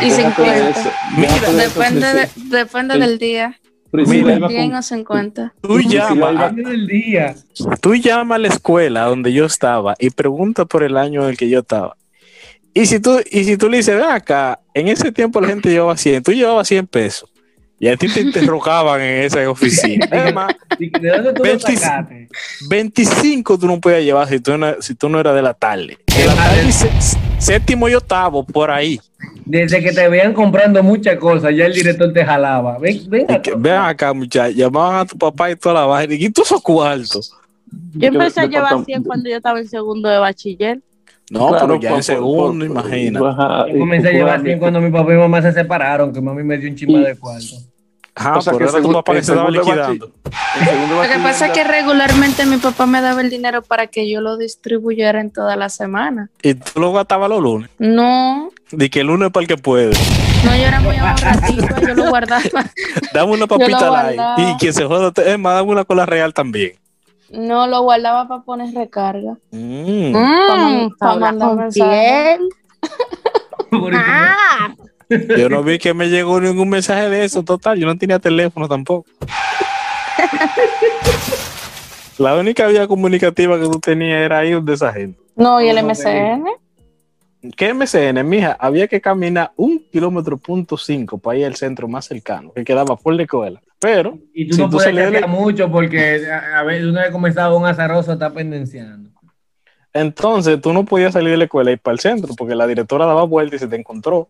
Y 0.00 0.04
Déjate 0.10 0.42
de 0.42 0.64
50. 0.64 0.70
eso, 0.70 0.90
déjate 1.20 1.52
de 1.52 1.64
eso, 1.64 1.78
Depende, 1.78 2.06
de- 2.14 2.58
depende 2.58 2.94
El- 2.94 3.00
del 3.00 3.18
día. 3.20 3.60
Priscila 3.92 4.34
iba 4.34 4.48
100 4.48 4.70
con- 4.70 4.78
o 4.78 4.82
50. 4.82 5.54
Tú 5.60 5.78
llamas, 5.82 6.36
a- 6.36 6.48
Depende 6.48 6.70
del 6.72 6.86
día. 6.88 7.34
tú 7.80 7.94
llamas 7.94 8.34
a 8.34 8.38
la 8.40 8.48
escuela 8.48 9.04
donde 9.04 9.32
yo 9.32 9.44
estaba 9.44 9.94
y 10.00 10.10
pregunta 10.10 10.64
por 10.64 10.82
el 10.82 10.96
año 10.96 11.22
en 11.22 11.28
el 11.30 11.36
que 11.36 11.48
yo 11.48 11.60
estaba. 11.60 11.96
Y 12.74 12.86
si 12.86 12.98
tú, 13.00 13.20
y 13.30 13.44
si 13.44 13.56
tú 13.56 13.68
le 13.70 13.76
dices, 13.78 13.94
ven 13.96 14.10
acá, 14.10 14.58
en 14.74 14.88
ese 14.88 15.12
tiempo 15.12 15.40
la 15.40 15.48
gente 15.48 15.70
llevaba 15.70 15.96
100, 15.96 16.22
tú 16.24 16.32
llevabas 16.32 16.66
100 16.68 16.86
pesos. 16.88 17.30
Y 17.78 17.88
a 17.88 17.96
ti 17.96 18.08
te 18.08 18.20
interrogaban 18.20 19.00
en 19.00 19.22
esa 19.24 19.48
oficina. 19.50 20.06
Además, 20.10 20.54
¿De 20.78 20.90
de 21.00 21.08
dónde 21.10 21.32
tú 21.34 21.38
lo 21.44 21.50
25. 21.50 21.80
sacaste? 21.80 22.28
25 22.68 23.58
tú 23.58 23.66
no 23.66 23.80
podías 23.80 24.02
llevar 24.02 24.28
si 24.28 24.40
tú 24.40 24.56
no, 24.56 24.80
si 24.80 24.94
tú 24.94 25.08
no 25.08 25.20
eras 25.20 25.34
de 25.34 25.42
la 25.42 25.54
tarde. 25.54 25.98
De 26.06 26.26
la 26.26 26.34
tarde 26.34 26.72
sé- 26.72 26.90
séptimo 27.38 27.88
y 27.88 27.94
octavo, 27.94 28.44
por 28.44 28.70
ahí. 28.70 29.00
Desde 29.44 29.82
que 29.82 29.92
te 29.92 30.08
veían 30.08 30.32
comprando 30.32 30.82
muchas 30.82 31.16
cosas, 31.18 31.54
ya 31.54 31.66
el 31.66 31.72
director 31.74 32.12
te 32.12 32.24
jalaba. 32.24 32.78
Ven, 32.78 33.26
que, 33.42 33.52
ven 33.56 33.74
acá, 33.76 34.12
muchachos, 34.12 34.56
llamaban 34.56 35.00
a 35.00 35.04
tu 35.04 35.18
papá 35.18 35.50
y 35.50 35.56
toda 35.56 35.74
la 35.74 35.86
vaina. 35.86 36.14
¿Y 36.14 36.30
tú 36.30 36.42
esos 36.42 36.62
cuartos? 36.62 37.34
Yo 37.94 38.08
empecé 38.08 38.40
a 38.40 38.46
llevar 38.46 38.72
Departam- 38.74 38.84
100 38.86 39.02
cuando 39.04 39.28
yo 39.28 39.36
estaba 39.36 39.58
en 39.60 39.68
segundo 39.68 40.08
de 40.08 40.18
bachiller. 40.18 40.80
No, 41.30 41.48
Claro, 41.48 41.66
pero 41.66 41.80
ya 41.80 41.88
por- 41.90 41.98
en 41.98 42.02
segundo, 42.02 42.66
por- 42.66 42.74
por- 42.74 42.84
imagina. 42.86 43.18
Yo 43.72 43.78
comencé 43.78 44.08
a 44.08 44.12
llevar 44.12 44.42
100 44.42 44.58
cuando 44.58 44.80
mi 44.80 44.90
papá 44.90 45.14
y 45.14 45.16
mamá 45.16 45.40
se 45.42 45.52
separaron, 45.52 46.12
que 46.12 46.20
mami 46.20 46.42
me 46.44 46.58
dio 46.58 46.68
un 46.70 46.76
chimba 46.76 47.00
de 47.00 47.16
cuarto. 47.16 47.56
Ajá, 48.16 48.38
o 48.38 48.42
sea, 48.42 48.52
que 48.52 48.64
tu 48.80 48.92
papá 48.92 49.12
se 49.14 49.18
estaba 49.20 49.50
liquidando. 49.50 50.06
Lo 50.06 51.02
que 51.02 51.18
pasa 51.20 51.46
es 51.46 51.52
que 51.52 51.64
regularmente 51.64 52.46
mi 52.46 52.58
papá 52.58 52.86
me 52.86 53.00
daba 53.00 53.20
el 53.22 53.30
dinero 53.30 53.62
para 53.62 53.88
que 53.88 54.08
yo 54.08 54.20
lo 54.20 54.36
distribuyera 54.36 55.20
en 55.20 55.30
toda 55.32 55.56
la 55.56 55.68
semana. 55.68 56.30
Y 56.42 56.54
tú 56.54 56.78
lo 56.80 56.92
gastabas 56.92 57.28
los 57.28 57.42
lunes. 57.42 57.70
No, 57.78 58.50
Di 58.70 58.88
que 58.88 59.00
el 59.00 59.08
lunes 59.08 59.26
es 59.26 59.32
para 59.32 59.42
el 59.42 59.48
que 59.48 59.56
puede. 59.56 59.94
no, 60.44 60.54
yo 60.56 60.62
era 60.62 60.80
muy 60.80 60.94
ahorrativa, 60.96 61.80
yo 61.80 61.94
lo 61.94 62.08
guardaba. 62.08 62.42
Dame 63.14 63.32
una 63.32 63.46
papita 63.48 63.90
light. 63.90 64.20
Y 64.38 64.54
quien 64.58 64.72
se 64.74 64.84
joda, 64.84 65.12
es 65.24 65.38
más, 65.38 65.54
dame 65.56 65.72
una 65.72 65.84
cola 65.84 66.06
real 66.06 66.32
también. 66.32 66.72
No, 67.38 67.66
lo 67.66 67.82
guardaba 67.82 68.28
para 68.28 68.42
poner 68.42 68.74
recarga. 68.74 69.36
Mm. 69.50 70.12
man- 70.12 70.90
pa' 70.98 71.10
habla 71.12 71.26
mandar 71.32 71.56
mensaje. 71.56 72.38
Ah, 73.96 74.72
Yo 75.08 75.48
no 75.48 75.62
vi 75.64 75.78
que 75.78 75.94
me 75.94 76.08
llegó 76.08 76.40
ningún 76.40 76.68
mensaje 76.68 77.08
de 77.10 77.24
eso, 77.24 77.42
total. 77.42 77.76
Yo 77.78 77.86
no 77.86 77.98
tenía 77.98 78.18
teléfono 78.20 78.68
tampoco. 78.68 79.08
La 82.18 82.36
única 82.36 82.66
vía 82.68 82.86
comunicativa 82.86 83.58
que 83.58 83.64
tú 83.64 83.80
tenías 83.80 84.20
era 84.24 84.44
ir 84.44 84.62
de 84.62 84.74
esa 84.74 84.92
gente. 84.92 85.18
No, 85.34 85.60
y 85.60 85.68
el 85.68 85.78
MCN. 85.84 86.44
¿Qué 87.56 87.74
MCN, 87.74 88.22
mija? 88.24 88.56
Había 88.58 88.86
que 88.86 89.00
caminar 89.00 89.50
un 89.56 89.84
kilómetro 89.90 90.36
punto 90.38 90.76
cinco 90.78 91.18
para 91.18 91.38
ir 91.38 91.46
al 91.46 91.56
centro 91.56 91.88
más 91.88 92.04
cercano, 92.06 92.52
que 92.52 92.64
quedaba 92.64 92.96
por 92.96 93.14
la 93.14 93.22
escuela. 93.24 93.60
Pero, 93.84 94.18
Y 94.32 94.48
tú 94.48 94.54
si 94.54 94.62
no 94.62 94.70
tú 94.70 94.78
puedes 94.78 95.28
mucho 95.28 95.70
porque 95.70 96.26
a, 96.26 96.58
a 96.58 96.62
ver, 96.62 96.86
una 96.86 97.02
vez 97.02 97.10
comenzaba 97.10 97.54
un 97.54 97.66
azaroso 97.66 98.14
está 98.14 98.32
pendenciando. 98.32 99.10
entonces 99.92 100.58
tú 100.58 100.72
no 100.72 100.86
podías 100.86 101.12
salir 101.12 101.32
de 101.32 101.36
la 101.36 101.44
escuela 101.44 101.68
y 101.68 101.74
ir 101.74 101.80
para 101.80 101.92
el 101.92 101.98
centro, 101.98 102.32
porque 102.34 102.54
la 102.54 102.66
directora 102.66 103.04
daba 103.04 103.24
vuelta 103.24 103.56
y 103.56 103.58
se 103.58 103.68
te 103.68 103.76
encontró. 103.76 104.26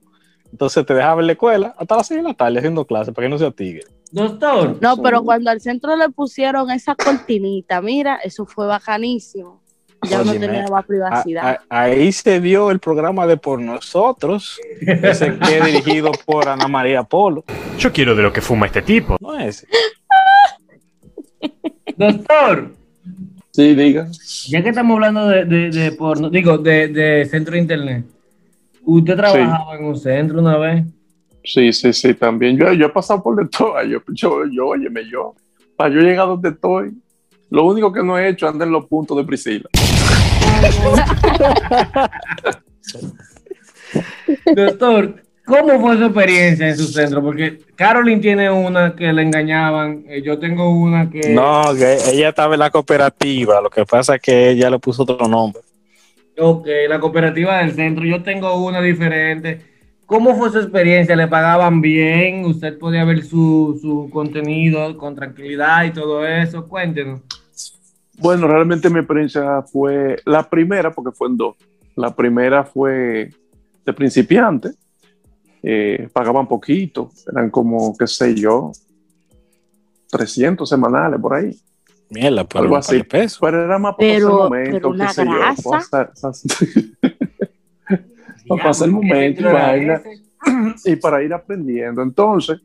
Entonces 0.51 0.85
te 0.85 0.93
dejaba 0.93 1.21
en 1.21 1.29
la 1.29 1.33
escuela 1.35 1.73
hasta 1.79 1.97
las 1.97 2.09
6 2.09 2.23
de 2.25 2.29
la 2.31 2.35
tarde 2.35 2.59
haciendo 2.59 2.85
clases 2.85 3.15
para 3.15 3.27
que 3.27 3.29
no 3.29 3.39
se 3.39 3.49
tigre. 3.53 3.85
Doctor, 4.11 4.77
No, 4.81 4.97
pero 4.97 5.23
cuando 5.23 5.51
al 5.51 5.61
centro 5.61 5.95
le 5.95 6.09
pusieron 6.09 6.73
esa 6.73 6.97
cortinita, 6.97 7.81
mira, 7.81 8.17
eso 8.25 8.47
fue 8.47 8.67
bacanísimo. 8.67 9.63
Ya 10.11 10.23
uno 10.23 10.31
Óyeme, 10.31 10.47
tenía 10.49 10.69
más 10.69 10.85
privacidad. 10.85 11.47
A- 11.47 11.61
a- 11.69 11.83
ahí 11.85 12.13
se 12.13 12.41
dio 12.41 12.71
el 12.71 12.79
programa 12.81 13.27
de 13.27 13.37
Por 13.37 13.61
Nosotros, 13.61 14.59
ese 14.81 15.37
que 15.39 15.59
es 15.59 15.65
dirigido 15.65 16.11
por 16.27 16.49
Ana 16.49 16.69
María 16.69 17.03
Polo. 17.03 17.45
Yo 17.79 17.93
quiero 17.93 18.15
de 18.15 18.23
lo 18.23 18.33
que 18.33 18.41
fuma 18.41 18.67
este 18.67 18.83
tipo. 18.83 19.17
No 19.21 19.39
es. 19.39 19.67
doctor, 21.97 22.73
Sí, 23.53 23.75
diga. 23.75 24.09
ya 24.49 24.63
que 24.63 24.71
estamos 24.71 24.95
hablando 24.95 25.29
de, 25.29 25.45
de, 25.45 25.71
de 25.71 25.93
porno, 25.93 26.29
digo, 26.29 26.59
de, 26.59 26.89
de 26.89 27.25
centro 27.27 27.53
de 27.55 27.61
internet, 27.61 28.05
¿usted 28.83 29.15
trabajaba 29.17 29.77
en 29.77 29.85
un 29.85 29.97
centro 29.97 30.41
una 30.41 30.57
vez? 30.59 30.85
Sí, 31.45 31.73
sí, 31.73 31.93
sí, 31.93 32.15
también. 32.15 32.57
Yo, 32.57 32.73
yo 32.73 32.87
he 32.87 32.89
pasado 32.89 33.23
por 33.23 33.37
de 33.37 33.47
todo. 33.49 33.81
Yo, 33.85 33.99
yo, 34.09 34.43
yo, 34.51 34.67
óyeme, 34.69 35.03
yo. 35.09 35.35
Para 35.77 35.95
yo 35.95 36.01
llegar 36.01 36.27
donde 36.27 36.49
estoy, 36.49 36.93
lo 37.51 37.67
único 37.67 37.93
que 37.93 38.03
no 38.03 38.19
he 38.19 38.29
hecho 38.31 38.47
es 38.47 38.53
andar 38.53 38.67
en 38.67 38.73
los 38.73 38.87
puntos 38.87 39.17
de 39.19 39.25
Priscila. 39.25 39.69
Doctor, 44.55 45.23
¿cómo 45.45 45.81
fue 45.81 45.99
su 45.99 46.05
experiencia 46.05 46.69
en 46.69 46.77
su 46.77 46.87
centro? 46.87 47.21
Porque 47.23 47.59
Caroline 47.77 48.21
tiene 48.21 48.51
una 48.51 48.95
que 48.95 49.13
le 49.13 49.23
engañaban, 49.23 50.05
eh, 50.09 50.23
yo 50.23 50.39
tengo 50.39 50.71
una 50.71 51.11
que... 51.11 51.31
No, 51.31 51.65
que 51.77 51.99
ella 52.13 52.31
estaba 52.31 52.55
en 52.55 52.61
la 52.61 52.71
cooperativa, 52.71 53.61
lo 53.61 53.71
que 53.71 53.85
pasa 53.85 54.17
es 54.17 54.23
que 54.23 54.51
ella 54.51 54.71
le 54.71 54.79
puso 54.79 55.03
otro 55.03 55.29
nombre. 55.29 55.63
Ok, 56.37 56.67
la 56.89 56.99
cooperativa 56.99 57.59
del 57.59 57.75
centro, 57.75 58.05
yo 58.05 58.23
tengo 58.23 58.55
una 58.65 58.81
diferente. 58.81 59.61
¿Cómo 60.07 60.37
fue 60.37 60.51
su 60.51 60.59
experiencia? 60.59 61.17
¿Le 61.17 61.29
pagaban 61.29 61.81
bien? 61.81 62.45
¿Usted 62.45 62.79
podía 62.79 63.05
ver 63.05 63.25
su, 63.25 63.79
su 63.81 64.11
contenido 64.13 64.97
con 64.97 65.15
tranquilidad 65.15 65.85
y 65.85 65.93
todo 65.93 66.27
eso? 66.27 66.69
Cuéntenos. 66.69 67.21
Bueno, 68.19 68.47
realmente 68.47 68.89
mi 68.91 68.99
experiencia 69.01 69.63
fue 69.63 70.17
la 70.25 70.49
primera, 70.49 70.93
porque 70.93 71.13
fue 71.17 71.29
en 71.29 71.37
dos. 71.37 71.57
La 71.97 72.15
primera 72.15 72.65
fue 72.65 73.31
de 73.85 73.93
principiante, 73.93 74.71
eh, 75.63 76.09
pagaban 76.13 76.47
poquito, 76.49 77.11
eran 77.31 77.51
como, 77.51 77.97
qué 77.97 78.07
sé 78.07 78.35
yo, 78.35 78.73
300 80.11 80.69
semanales 80.69 81.21
por 81.21 81.35
ahí, 81.35 81.57
Mierda, 82.11 82.45
pero 82.45 82.65
algo 82.65 82.77
así. 82.77 83.03
pesos. 83.03 83.39
Pero 83.41 83.65
era 83.65 83.79
más 83.79 83.95
para 83.97 84.09
Pero- 84.09 84.29
pasar 84.29 84.59
el 84.59 84.71
momento, 84.71 84.93
qué 84.93 85.09
sé 85.09 85.25
yo, 85.25 85.33
grasa. 85.33 85.63
para 85.91 86.13
pasar- 86.13 86.13
para 88.49 88.63
pasar 88.63 88.89
el 88.89 88.95
momento 88.95 89.41
y 89.41 89.45
vaina. 89.45 90.03
y 90.85 90.97
para 90.97 91.23
ir 91.23 91.33
aprendiendo. 91.33 92.03
Entonces, 92.03 92.61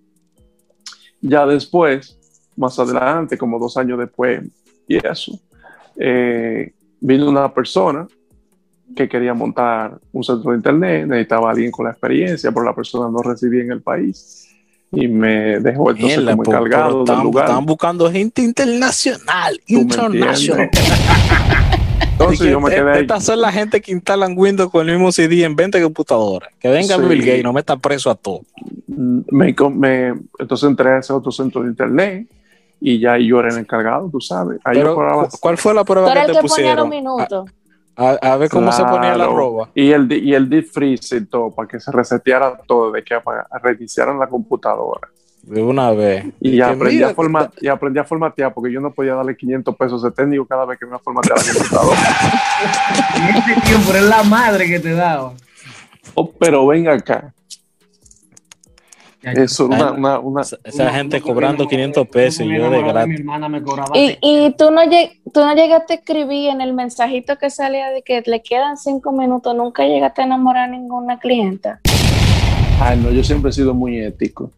ya 1.22 1.46
después, 1.46 2.18
más 2.58 2.78
adelante, 2.78 3.38
como 3.38 3.58
dos 3.58 3.78
años 3.78 3.98
después, 3.98 4.42
y 4.90 4.98
eso, 5.08 5.40
eh, 5.98 6.74
vino 7.00 7.30
una 7.30 7.54
persona 7.54 8.06
que 8.96 9.08
quería 9.08 9.34
montar 9.34 10.00
un 10.12 10.24
centro 10.24 10.52
de 10.52 10.58
internet, 10.58 11.06
necesitaba 11.08 11.48
a 11.50 11.52
alguien 11.52 11.72
con 11.72 11.86
la 11.86 11.92
experiencia, 11.92 12.52
pero 12.52 12.66
la 12.66 12.74
persona 12.76 13.10
no 13.10 13.22
residía 13.22 13.62
en 13.64 13.72
el 13.72 13.82
país 13.82 14.48
y 14.92 15.08
me 15.08 15.60
dejó 15.60 15.92
entonces 15.92 16.18
Mierda, 16.18 16.32
como 16.36 16.44
encargado 16.46 16.92
del 16.94 17.00
estaban, 17.04 17.24
lugar. 17.24 17.46
estaban 17.46 17.66
buscando 17.68 18.12
gente 18.12 18.42
internacional. 18.42 19.62
Me 19.70 19.82
entiendes. 19.82 20.50
Entonces 22.14 22.40
Dije, 22.42 22.52
yo 22.52 22.60
me 22.60 22.70
"E- 22.70 22.76
quedé 22.76 22.92
ahí. 22.92 23.02
Estas 23.02 23.24
son 23.24 23.40
la 23.40 23.50
gente 23.52 23.80
que 23.80 23.94
instalan 23.94 24.34
Windows 24.38 24.70
con 24.70 24.86
el 24.90 24.96
mismo 24.96 25.10
CD 25.12 25.44
en 25.46 25.56
20 25.56 25.82
computadoras. 25.82 26.50
Que 26.60 26.68
venga 26.68 26.96
Sí. 26.98 27.02
Bill 27.02 27.20
Gates 27.22 27.44
no 27.44 27.54
meta 27.54 27.78
preso 27.78 28.10
a 28.10 28.16
todos. 28.16 28.42
me, 28.88 29.56
me- 29.76 30.14
entonces 30.40 30.70
entré 30.70 30.90
a 30.90 30.98
ese 31.00 31.14
otro 31.14 31.32
centro 31.32 31.62
de 31.64 31.70
internet 31.70 32.28
y 32.82 33.00
ya 33.00 33.18
yo 33.18 33.40
era 33.40 33.50
el 33.50 33.58
encargado, 33.58 34.10
tú 34.12 34.22
sabes. 34.22 34.60
Ahí 34.64 34.78
Pero, 34.78 34.90
yo 34.90 34.96
cobraba 34.96 35.28
¿cu- 35.28 35.38
¿cuál 35.40 35.58
fue 35.58 35.74
la 35.74 35.84
prueba 35.84 36.14
que 36.14 36.20
el 36.20 36.26
te 36.28 36.34
que 36.34 36.42
pusieron? 36.42 36.90
minutos. 36.90 37.50
A, 37.96 38.12
a 38.12 38.38
ver 38.38 38.50
cómo 38.50 38.72
se 38.72 38.84
ponía 38.86 39.16
la 39.18 39.26
roba. 39.28 39.70
Y 39.76 39.92
el, 39.92 40.10
y 40.12 40.34
el 40.34 40.50
deep 40.50 40.68
freeze 40.72 41.18
y 41.18 41.26
todo, 41.26 41.52
para 41.52 41.68
que 41.68 41.80
se 41.82 41.92
reseteara 41.92 42.58
todo, 42.66 42.92
de 42.94 43.04
que 43.04 43.16
reiniciaran 43.62 44.18
la 44.18 44.28
computadora. 44.28 45.10
De 45.44 45.62
una 45.62 45.92
vez. 45.92 46.26
Y, 46.40 46.58
Que 46.58 46.64
aprendí, 46.64 46.96
mira, 46.96 47.10
a 47.10 47.14
forma- 47.14 47.50
y 47.60 47.68
aprendí 47.68 48.00
a 48.00 48.04
formatear, 48.06 48.54
porque 48.54 48.72
yo 48.72 48.80
no 48.80 48.92
podía 48.92 49.16
darle 49.16 49.36
500 49.36 49.76
pesos 49.76 50.02
de 50.04 50.12
técnico 50.12 50.46
cada 50.46 50.66
vez 50.66 50.78
que 50.80 50.86
me 50.86 50.92
iba 50.92 50.98
a 50.98 51.00
formatear 51.00 51.38
la 51.38 51.54
computadora. 51.54 51.98
En 53.16 53.36
ese 53.36 53.62
tiempo 53.62 53.92
era 53.92 54.02
la 54.02 54.24
madre 54.24 54.68
que 54.68 54.80
te 54.80 54.94
daba. 54.94 55.34
Oh, 56.16 56.30
pero 56.32 56.66
ven 56.68 56.88
acá. 56.88 57.34
Ya, 59.22 59.32
Eso 59.34 59.66
era 59.66 59.76
una, 59.76 59.90
Ay, 59.90 59.98
una, 59.98 60.20
una- 60.20 60.42
Esa, 60.64 60.90
gente 60.92 61.20
cobrando 61.22 61.68
que 61.68 61.76
me 61.76 61.84
500 61.92 62.04
enamoré- 62.04 62.12
pesos 62.14 62.46
y 62.46 62.56
yo 62.56 62.70
de 62.70 62.82
gratis. 62.84 63.20
Y, 63.96 64.18
y 64.22 64.52
tú 64.58 64.72
no, 64.72 64.82
lleg- 64.84 65.20
tú 65.34 65.42
no 65.42 65.54
llegaste 65.56 65.94
a 65.94 65.96
escribir 65.98 66.50
en 66.52 66.62
el 66.62 66.74
mensajito 66.74 67.38
que 67.38 67.50
salía 67.50 67.90
de 67.90 68.02
que 68.02 68.24
le 68.26 68.42
quedan 68.42 68.78
cinco 68.78 69.12
minutos, 69.12 69.54
nunca 69.56 69.84
llegaste 69.86 70.22
a 70.22 70.26
enamorar 70.26 70.70
a 70.70 70.72
ninguna 70.72 71.20
clienta. 71.20 71.82
Ay, 72.82 72.98
no, 72.98 73.12
yo 73.12 73.22
siempre 73.26 73.50
he 73.50 73.54
sido 73.54 73.74
muy 73.74 74.00
ético. 74.00 74.52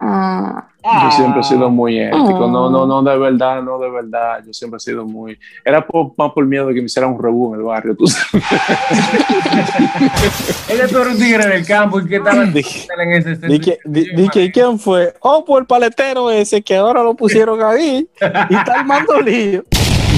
Ah, 0.00 0.64
Yo 1.04 1.10
siempre 1.10 1.40
he 1.40 1.44
sido 1.44 1.68
muy 1.70 1.98
ético. 1.98 2.44
Ah. 2.44 2.50
No, 2.50 2.70
no, 2.70 2.86
no, 2.86 3.02
de 3.02 3.18
verdad, 3.18 3.62
no, 3.62 3.78
de 3.78 3.90
verdad. 3.90 4.42
Yo 4.46 4.52
siempre 4.52 4.76
he 4.76 4.80
sido 4.80 5.04
muy. 5.04 5.38
Era 5.64 5.84
por- 5.86 6.12
más 6.16 6.32
por 6.32 6.46
miedo 6.46 6.66
de 6.68 6.74
que 6.74 6.80
me 6.80 6.86
hicieran 6.86 7.12
un 7.12 7.22
rebú 7.22 7.52
en 7.54 7.60
el 7.60 7.66
barrio, 7.66 7.96
tú 7.96 8.06
sabes. 8.06 8.44
Él 10.68 10.80
es 10.80 10.92
todo 10.92 11.10
un 11.10 11.18
tigre 11.18 11.46
del 11.46 11.66
campo 11.66 12.00
y 12.00 12.06
que 12.06 12.16
estaba 12.16 12.44
Dije- 12.44 12.86
en 12.98 13.12
ese. 13.12 13.36
Dije, 13.48 13.78
di- 13.84 14.14
dije, 14.14 14.44
¿y 14.44 14.52
quién 14.52 14.78
fue? 14.78 15.14
Oh, 15.20 15.44
por 15.44 15.62
el 15.62 15.66
paletero 15.66 16.30
ese 16.30 16.62
que 16.62 16.76
ahora 16.76 17.02
lo 17.02 17.14
pusieron 17.14 17.62
ahí 17.62 18.08
y 18.50 18.54
está 18.54 18.80
armando 18.80 19.20
lío. 19.20 19.64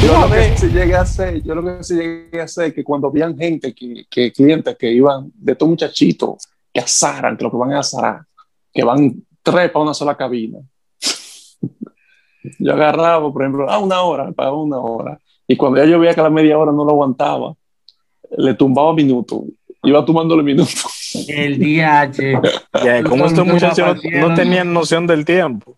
Yo 0.02 0.18
lo 0.18 0.30
que 0.32 0.56
sí 0.56 0.68
llegué 0.68 0.96
a 0.96 1.02
hacer, 1.02 1.42
yo 1.42 1.54
lo 1.54 1.62
que 1.62 1.84
sí 1.84 1.94
llegué 1.94 2.40
a 2.40 2.44
hacer 2.44 2.68
es 2.68 2.74
que 2.74 2.82
cuando 2.82 3.08
habían 3.08 3.36
gente, 3.36 3.74
que, 3.74 4.06
que 4.10 4.32
clientes 4.32 4.74
que 4.78 4.90
iban 4.90 5.30
de 5.34 5.52
estos 5.52 5.68
muchachitos 5.68 6.48
que 6.72 6.80
azaran, 6.80 7.36
que 7.36 7.44
lo 7.44 7.50
que 7.50 7.56
van 7.58 7.74
a 7.74 7.80
azar, 7.80 8.22
que 8.72 8.82
van 8.82 9.22
tres 9.42 9.70
para 9.70 9.82
una 9.82 9.94
sola 9.94 10.16
cabina. 10.16 10.58
Yo 12.58 12.72
agarraba, 12.72 13.32
por 13.32 13.42
ejemplo, 13.42 13.70
a 13.70 13.78
una 13.78 14.00
hora, 14.02 14.32
pagaba 14.32 14.62
una 14.62 14.78
hora. 14.78 15.18
Y 15.46 15.56
cuando 15.56 15.78
ya 15.78 15.84
yo 15.84 15.98
veía 15.98 16.14
que 16.14 16.20
a 16.20 16.24
la 16.24 16.30
media 16.30 16.56
hora 16.58 16.72
no 16.72 16.84
lo 16.84 16.90
aguantaba, 16.90 17.54
le 18.36 18.54
tumbaba 18.54 18.94
minutos. 18.94 19.42
Iba 19.82 20.04
tumbándole 20.04 20.42
minutos. 20.42 21.26
El 21.28 21.58
DH. 21.58 22.40
Ya, 22.84 23.02
como 23.02 23.26
estos 23.26 23.46
muchachos 23.46 23.98
no, 24.04 24.28
no 24.28 24.34
tenían 24.34 24.72
noción 24.72 25.06
del 25.06 25.24
tiempo. 25.24 25.74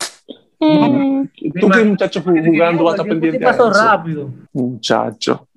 Tú 0.58 1.68
que 1.68 1.84
muchacho 1.84 2.22
jugando 2.22 2.84
vas 2.84 2.92
a 2.92 2.96
estar 2.96 3.08
pendiente. 3.08 3.40
pasó 3.40 3.72
rápido. 3.72 4.30
Muchacho. 4.52 5.48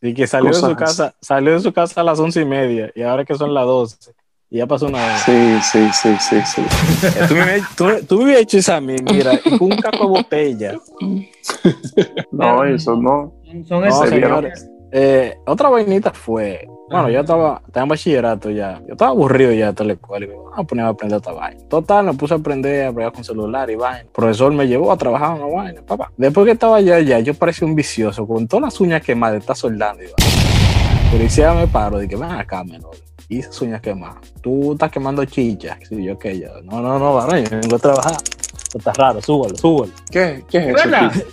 Y 0.00 0.14
que 0.14 0.26
salió 0.26 0.50
de 0.50 0.54
su 0.54 0.60
Cosas. 0.60 0.76
casa, 0.76 1.14
salió 1.20 1.52
de 1.52 1.60
su 1.60 1.72
casa 1.72 2.00
a 2.00 2.04
las 2.04 2.18
once 2.20 2.40
y 2.40 2.44
media 2.44 2.90
y 2.94 3.02
ahora 3.02 3.24
que 3.24 3.34
son 3.34 3.52
las 3.52 3.66
doce. 3.66 4.12
Y 4.50 4.58
ya 4.58 4.66
pasó 4.66 4.86
una 4.86 5.04
hora. 5.04 5.18
Sí, 5.18 5.58
sí, 5.62 5.88
sí, 5.92 6.16
sí, 6.20 6.40
sí. 6.42 6.62
Tú 7.28 7.34
me, 7.34 7.60
tú, 7.76 8.06
tú 8.06 8.18
me 8.18 8.24
hubieras 8.24 8.42
hecho 8.44 8.58
eso 8.58 8.74
a 8.74 8.80
mí, 8.80 8.96
mira, 9.12 9.34
y 9.44 9.58
con 9.58 9.72
un 9.72 9.76
caco 9.78 9.98
de 10.04 10.06
botella. 10.06 10.74
No, 12.32 12.64
eso 12.64 12.96
no. 12.96 13.34
Son 13.66 13.80
No, 13.80 13.86
esos 13.86 14.08
señores. 14.08 14.68
Eh, 14.90 15.36
otra 15.46 15.68
vainita 15.68 16.12
fue, 16.12 16.66
bueno, 16.88 17.10
yo 17.10 17.20
estaba, 17.20 17.60
estaba 17.66 17.84
en 17.84 17.88
bachillerato 17.90 18.48
ya, 18.48 18.80
yo 18.86 18.92
estaba 18.92 19.10
aburrido 19.10 19.52
ya 19.52 19.66
de 19.66 19.72
toda 19.74 19.88
la 19.88 19.92
escuela 19.92 20.24
y 20.24 20.28
me 20.30 20.34
vamos 20.36 20.52
a 20.56 20.62
poner 20.64 20.84
a 20.86 20.88
aprender 20.88 21.18
esta 21.18 21.32
vaina. 21.32 21.60
Total, 21.68 22.06
me 22.06 22.14
puse 22.14 22.32
a 22.32 22.38
aprender 22.38 22.86
a 22.86 22.90
bregar 22.90 23.12
con 23.12 23.22
celular 23.22 23.68
y 23.68 23.74
vaina. 23.74 24.00
El 24.00 24.06
profesor 24.06 24.50
me 24.54 24.66
llevó 24.66 24.90
a 24.90 24.96
trabajar 24.96 25.36
en 25.36 25.42
una 25.42 25.54
vaina, 25.54 25.82
papá. 25.82 26.10
Después 26.16 26.46
que 26.46 26.52
estaba 26.52 26.76
allá, 26.76 27.00
ya, 27.00 27.18
yo 27.20 27.34
parecía 27.34 27.68
un 27.68 27.74
vicioso 27.74 28.26
con 28.26 28.48
todas 28.48 28.62
las 28.64 28.80
uñas 28.80 29.02
quemadas, 29.02 29.40
estar 29.40 29.56
soldando 29.56 30.02
y 30.02 30.06
vaina. 30.06 31.10
Policía 31.12 31.52
me 31.52 31.66
paro, 31.66 31.98
dije, 31.98 32.16
ven 32.16 32.30
acá, 32.30 32.64
menor. 32.64 32.96
Y 33.28 33.40
esas 33.40 33.60
uñas 33.60 33.80
quemadas. 33.80 34.16
Tú 34.40 34.72
estás 34.72 34.90
quemando 34.90 35.24
chichas. 35.24 35.78
Sí, 35.88 36.02
yo 36.02 36.18
que 36.18 36.38
yo. 36.38 36.48
No, 36.62 36.80
no, 36.80 36.98
no, 36.98 37.14
varón, 37.14 37.44
yo 37.44 37.58
vengo 37.60 37.76
a 37.76 37.78
trabajar. 37.78 38.12
Esto 38.14 38.78
está 38.78 38.92
raro, 38.92 39.20
súbalo, 39.20 39.56
súbalo. 39.56 39.92
¿Qué, 40.10 40.44
qué 40.48 40.70
es 40.70 40.76
eso? 40.76 41.28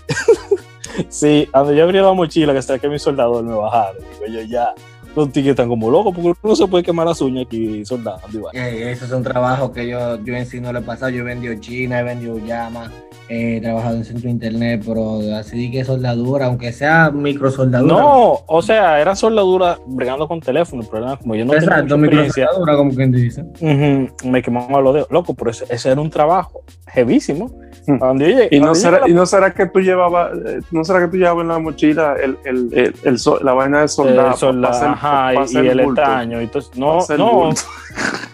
Sí, 1.09 1.47
cuando 1.51 1.73
yo 1.73 1.83
abrí 1.83 1.99
la 1.99 2.13
mochila 2.13 2.53
que 2.53 2.61
saqué 2.61 2.87
mi 2.87 2.99
soldador, 2.99 3.43
me 3.43 3.53
bajaron. 3.53 4.01
Digo 4.13 4.27
yo, 4.27 4.41
ya, 4.43 4.73
los 5.15 5.31
tigres 5.31 5.51
están 5.51 5.67
como 5.67 5.89
locos 5.89 6.13
porque 6.13 6.29
uno 6.29 6.37
no 6.43 6.55
se 6.55 6.67
puede 6.67 6.83
quemar 6.83 7.05
las 7.07 7.19
uñas 7.21 7.45
aquí 7.47 7.85
soldando. 7.85 8.21
vaina. 8.43 8.69
Eh, 8.69 8.91
esos 8.91 9.09
son 9.09 9.23
trabajos 9.23 9.71
que 9.71 9.87
yo, 9.87 10.23
yo 10.23 10.33
en 10.35 10.45
sí 10.45 10.59
no 10.61 10.71
le 10.71 10.79
he 10.79 10.81
pasado. 10.81 11.09
Yo 11.09 11.21
he 11.21 11.23
vendido 11.23 11.53
China, 11.55 11.99
he 11.99 12.03
vendido 12.03 12.37
llama, 12.37 12.91
he 13.29 13.59
trabajado 13.61 13.95
en 13.97 14.05
centro 14.05 14.23
de 14.23 14.29
internet, 14.31 14.83
pero 14.85 15.19
así 15.35 15.71
que 15.71 15.83
soldadura, 15.83 16.45
aunque 16.47 16.71
sea 16.71 17.09
microsoldadura. 17.11 17.93
No, 17.95 18.39
o 18.45 18.61
sea, 18.61 18.99
era 19.01 19.15
soldadura 19.15 19.77
bregando 19.87 20.27
con 20.27 20.39
teléfono. 20.39 20.81
El 20.83 20.87
problema, 20.87 21.17
como 21.17 21.35
yo 21.35 21.45
no 21.45 21.51
tenía 21.53 21.67
Exacto, 21.67 21.97
mucha 21.97 22.11
microsoldadura, 22.11 22.77
como 22.77 22.91
quien 22.93 23.11
dice. 23.11 23.41
ujú, 23.59 24.29
me 24.29 24.41
quemaba 24.41 24.79
los 24.81 24.93
dedos. 24.93 25.07
Loco, 25.11 25.33
pero 25.33 25.51
ese, 25.51 25.65
ese 25.69 25.91
era 25.91 26.01
un 26.01 26.09
trabajo 26.09 26.63
heavísimo. 26.93 27.51
Hmm. 27.87 27.97
Cuando 27.99 28.25
llegué- 28.25 28.47
¿Y 28.49 28.59
no, 28.59 28.73
será, 28.73 29.01
¿Y 29.07 29.13
no 29.13 29.25
será 29.27 29.53
que 29.53 29.67
tú 29.67 29.79
llevabas, 29.79 30.31
eh, 30.45 30.59
no 30.71 30.83
será 30.83 31.01
que 31.01 31.07
tú 31.07 31.17
llevabas 31.17 31.43
en 31.43 31.47
la 31.49 31.59
mochila 31.59 32.15
el, 32.15 32.35
el, 32.43 32.69
el, 32.73 32.95
el 33.03 33.19
so- 33.19 33.39
la 33.43 33.53
vaina 33.53 33.81
de 33.81 33.87
soldado? 33.87 34.29
eh, 34.51 34.85
ajá, 34.87 35.33
y- 35.33 35.37
hacer 35.37 35.65
y, 35.65 35.67
el 35.67 35.81
bulto? 35.83 36.01
Entonces, 36.01 36.71
Pa 36.71 36.79
no, 36.79 37.05
no, 37.17 37.49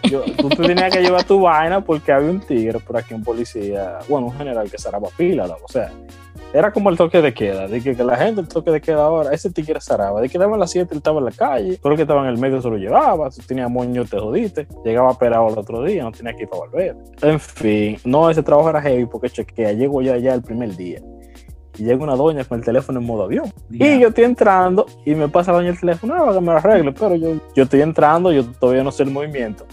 yo- 0.04 0.22
tú 0.38 0.48
te 0.48 0.56
tenías 0.62 0.90
que 0.90 1.02
llevar 1.02 1.24
tu 1.24 1.40
vaina 1.40 1.82
porque 1.82 2.12
había 2.12 2.30
un 2.30 2.40
tigre 2.40 2.78
por 2.78 2.96
aquí, 2.96 3.12
un 3.12 3.22
policía, 3.22 3.98
bueno, 4.08 4.28
un 4.28 4.32
general 4.38 4.70
que 4.70 4.78
zaraba 4.82 5.08
pila, 5.16 5.46
loco, 5.46 5.64
o 5.64 5.72
sea, 5.72 5.90
era 6.52 6.70
como 6.70 6.90
el 6.90 6.98
toque 6.98 7.22
de 7.22 7.32
queda, 7.32 7.66
de 7.66 7.80
que, 7.80 7.96
que 7.96 8.04
la 8.04 8.16
gente, 8.16 8.42
el 8.42 8.48
toque 8.48 8.70
de 8.70 8.80
queda 8.80 9.04
ahora, 9.04 9.32
ese 9.32 9.50
tigre 9.50 9.80
zaraba, 9.80 10.20
de 10.20 10.28
que 10.28 10.38
daban 10.38 10.60
las 10.60 10.70
7, 10.70 10.88
él 10.92 10.98
estaba 10.98 11.18
en 11.18 11.24
la 11.24 11.30
calle, 11.30 11.78
todo 11.78 11.90
lo 11.90 11.96
que 11.96 12.02
estaba 12.02 12.22
en 12.22 12.28
el 12.28 12.38
medio 12.38 12.60
se 12.60 12.68
lo 12.68 12.76
llevaba, 12.76 13.30
si 13.30 13.40
tenía 13.42 13.68
moño 13.68 14.04
te 14.04 14.18
jodiste, 14.18 14.66
llegaba 14.84 15.10
operado 15.10 15.48
el 15.48 15.58
otro 15.58 15.82
día, 15.82 16.04
no 16.04 16.12
tenía 16.12 16.34
que 16.34 16.42
ir 16.42 16.48
para 16.48 16.64
volver. 16.64 16.96
En 17.22 17.40
fin, 17.40 17.96
no, 18.04 18.28
ese 18.28 18.42
trabajo 18.42 18.68
era 18.68 18.82
heavy 18.82 19.06
porque 19.06 19.30
chequea, 19.30 19.72
llego 19.72 20.02
ya 20.02 20.18
ya 20.18 20.34
el 20.34 20.42
primer 20.42 20.76
día. 20.76 21.00
Y 21.78 21.84
llega 21.84 22.04
una 22.04 22.16
doña 22.16 22.44
con 22.44 22.58
el 22.58 22.64
teléfono 22.64 23.00
en 23.00 23.06
modo 23.06 23.22
avión. 23.22 23.50
Y 23.70 23.98
yo 23.98 24.08
estoy 24.08 24.24
entrando 24.24 24.84
y 25.06 25.14
me 25.14 25.28
pasa 25.28 25.52
la 25.52 25.58
doña 25.58 25.70
el 25.70 25.80
teléfono, 25.80 26.14
ah, 26.14 26.34
que 26.34 26.40
me 26.40 26.52
lo 26.52 26.58
arregle, 26.58 26.92
pero 26.92 27.14
yo, 27.16 27.36
yo 27.54 27.62
estoy 27.62 27.80
entrando, 27.80 28.30
yo 28.30 28.44
todavía 28.44 28.84
no 28.84 28.92
sé 28.92 29.04
el 29.04 29.10
movimiento. 29.10 29.64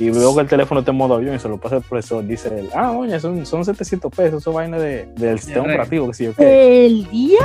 Y 0.00 0.10
veo 0.10 0.32
que 0.34 0.42
el 0.42 0.46
teléfono 0.48 0.80
está 0.80 0.92
en 0.92 0.96
modo 0.96 1.14
avión 1.14 1.34
y 1.34 1.38
se 1.40 1.48
lo 1.48 1.58
pasa 1.58 1.76
al 1.76 1.82
profesor. 1.82 2.24
Dice 2.24 2.48
él, 2.56 2.68
ah, 2.74 2.92
doña, 2.92 3.18
son, 3.18 3.44
son 3.44 3.64
700 3.64 4.12
pesos, 4.14 4.42
eso 4.42 4.52
vaina 4.52 4.78
de, 4.78 5.06
del 5.16 5.38
sistema 5.40 5.64
operativo, 5.64 6.06
que 6.08 6.14
sí, 6.14 6.24
yo 6.26 6.34
qué. 6.34 6.86
El 6.86 7.10
día. 7.10 7.38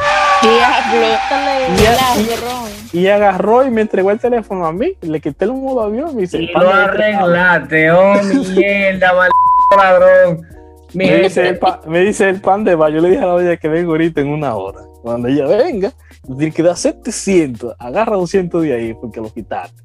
Y 2.91 3.07
agarró 3.07 3.65
y 3.65 3.71
me 3.71 3.81
entregó 3.81 4.11
el 4.11 4.19
teléfono 4.19 4.65
a 4.67 4.71
mí, 4.71 4.93
le 5.01 5.19
quité 5.19 5.45
el 5.45 5.53
modo 5.53 5.81
avión 5.81 6.11
y 6.11 6.15
me 6.15 6.21
dice, 6.21 6.41
Y 6.41 6.47
"Pan 6.53 6.63
lo 6.63 6.69
arreglaste, 6.73 7.91
oh 7.91 8.13
mierda, 8.55 9.13
maldito 9.13 9.75
ladrón. 9.77 10.47
Me, 10.93 11.17
dice 11.23 11.39
el 11.41 11.45
gente, 11.47 11.59
pa- 11.59 11.81
me 11.87 11.99
dice 12.01 12.29
el 12.29 12.39
pan 12.39 12.63
de 12.63 12.75
va. 12.75 12.91
Yo 12.91 13.01
le 13.01 13.09
dije 13.09 13.23
a 13.23 13.25
la 13.25 13.33
doña 13.33 13.57
que 13.57 13.67
vengo 13.67 13.93
ahorita 13.93 14.21
en 14.21 14.27
una 14.27 14.53
hora. 14.55 14.81
Cuando 15.01 15.27
ella 15.27 15.47
venga, 15.47 15.91
tiene 16.37 16.51
que 16.53 16.61
dar 16.61 16.77
700. 16.77 17.75
Agarra 17.79 18.15
200 18.15 18.61
de 18.61 18.73
ahí 18.73 18.93
porque 18.93 19.19
lo 19.19 19.33
quitaste. 19.33 19.81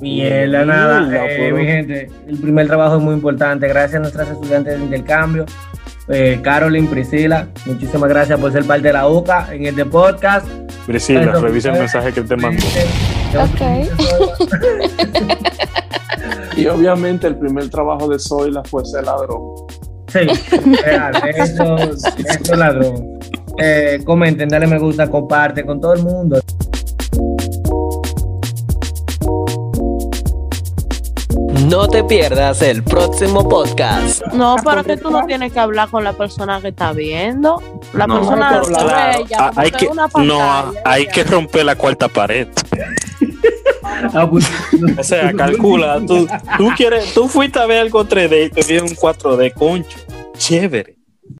Mierda, 0.00 0.64
nada. 0.64 1.00
Mierda, 1.00 1.26
Eh, 1.30 1.52
mi 1.52 1.64
gente, 1.64 2.10
el 2.26 2.38
primer 2.38 2.66
trabajo 2.66 2.96
es 2.96 3.02
muy 3.02 3.14
importante. 3.14 3.68
Gracias 3.68 3.96
a 3.96 4.00
nuestras 4.00 4.28
estudiantes 4.30 4.78
de 4.78 4.84
intercambio. 4.84 5.44
Eh, 6.08 6.40
Carolyn, 6.42 6.88
Priscila, 6.88 7.46
muchísimas 7.66 8.08
gracias 8.10 8.38
por 8.40 8.50
ser 8.52 8.64
parte 8.64 8.88
de 8.88 8.92
la 8.94 9.06
UCA 9.08 9.48
en 9.54 9.66
este 9.66 9.84
podcast. 9.84 10.46
Priscila, 10.86 11.32
revisa 11.40 11.70
el 11.72 11.78
mensaje 11.78 12.12
que 12.12 12.22
te 12.22 12.36
mandó. 12.36 12.62
Y 16.56 16.66
obviamente 16.66 17.26
el 17.26 17.36
primer 17.36 17.68
trabajo 17.70 18.08
de 18.08 18.18
Zoila 18.18 18.62
fue 18.64 18.84
ser 18.84 19.04
ladrón. 19.04 19.40
Sí, 20.08 20.18
real, 20.84 21.12
eso, 21.34 21.76
eso 21.78 22.08
es 22.18 22.56
ladrón. 22.58 23.18
Eh, 23.58 24.00
comenten, 24.04 24.48
dale 24.48 24.66
me 24.66 24.78
gusta, 24.78 25.08
comparte 25.08 25.64
con 25.64 25.80
todo 25.80 25.94
el 25.94 26.02
mundo. 26.02 26.40
No 31.64 31.88
te 31.88 32.02
pierdas 32.04 32.62
el 32.62 32.82
próximo 32.82 33.48
podcast. 33.48 34.22
No, 34.32 34.56
pero 34.64 34.82
que 34.84 34.96
tú 34.96 35.10
no 35.10 35.26
tienes 35.26 35.52
que 35.52 35.58
hablar 35.60 35.88
con 35.90 36.04
la 36.04 36.12
persona 36.14 36.60
que 36.60 36.68
está 36.68 36.92
viendo. 36.92 37.62
La 37.92 38.06
No, 38.06 38.16
persona 38.18 38.58
lo 38.58 38.64
claro, 38.64 39.24
ah, 39.38 39.48
como 39.50 39.60
hay 39.60 39.70
que 39.70 39.86
una 39.88 40.02
no, 40.02 40.08
pantalla, 40.08 40.72
hay 40.84 41.06
que 41.06 41.24
romper 41.24 41.64
la 41.64 41.76
cuarta 41.76 42.08
pared. 42.08 42.48
Ah, 44.14 44.26
pues, 44.28 44.48
O 44.98 45.02
sea, 45.02 45.32
calcula, 45.34 46.00
tú, 46.06 46.26
tú 46.56 46.70
quieres, 46.76 47.12
tú 47.12 47.28
fuiste 47.28 47.58
a 47.58 47.66
ver 47.66 47.80
algo 47.80 48.04
3D 48.04 48.46
y 48.46 48.50
te 48.50 48.62
dieron 48.62 48.88
un 48.88 48.94
4D, 48.94 49.52
concho. 49.52 49.98
Chévere. 50.38 50.96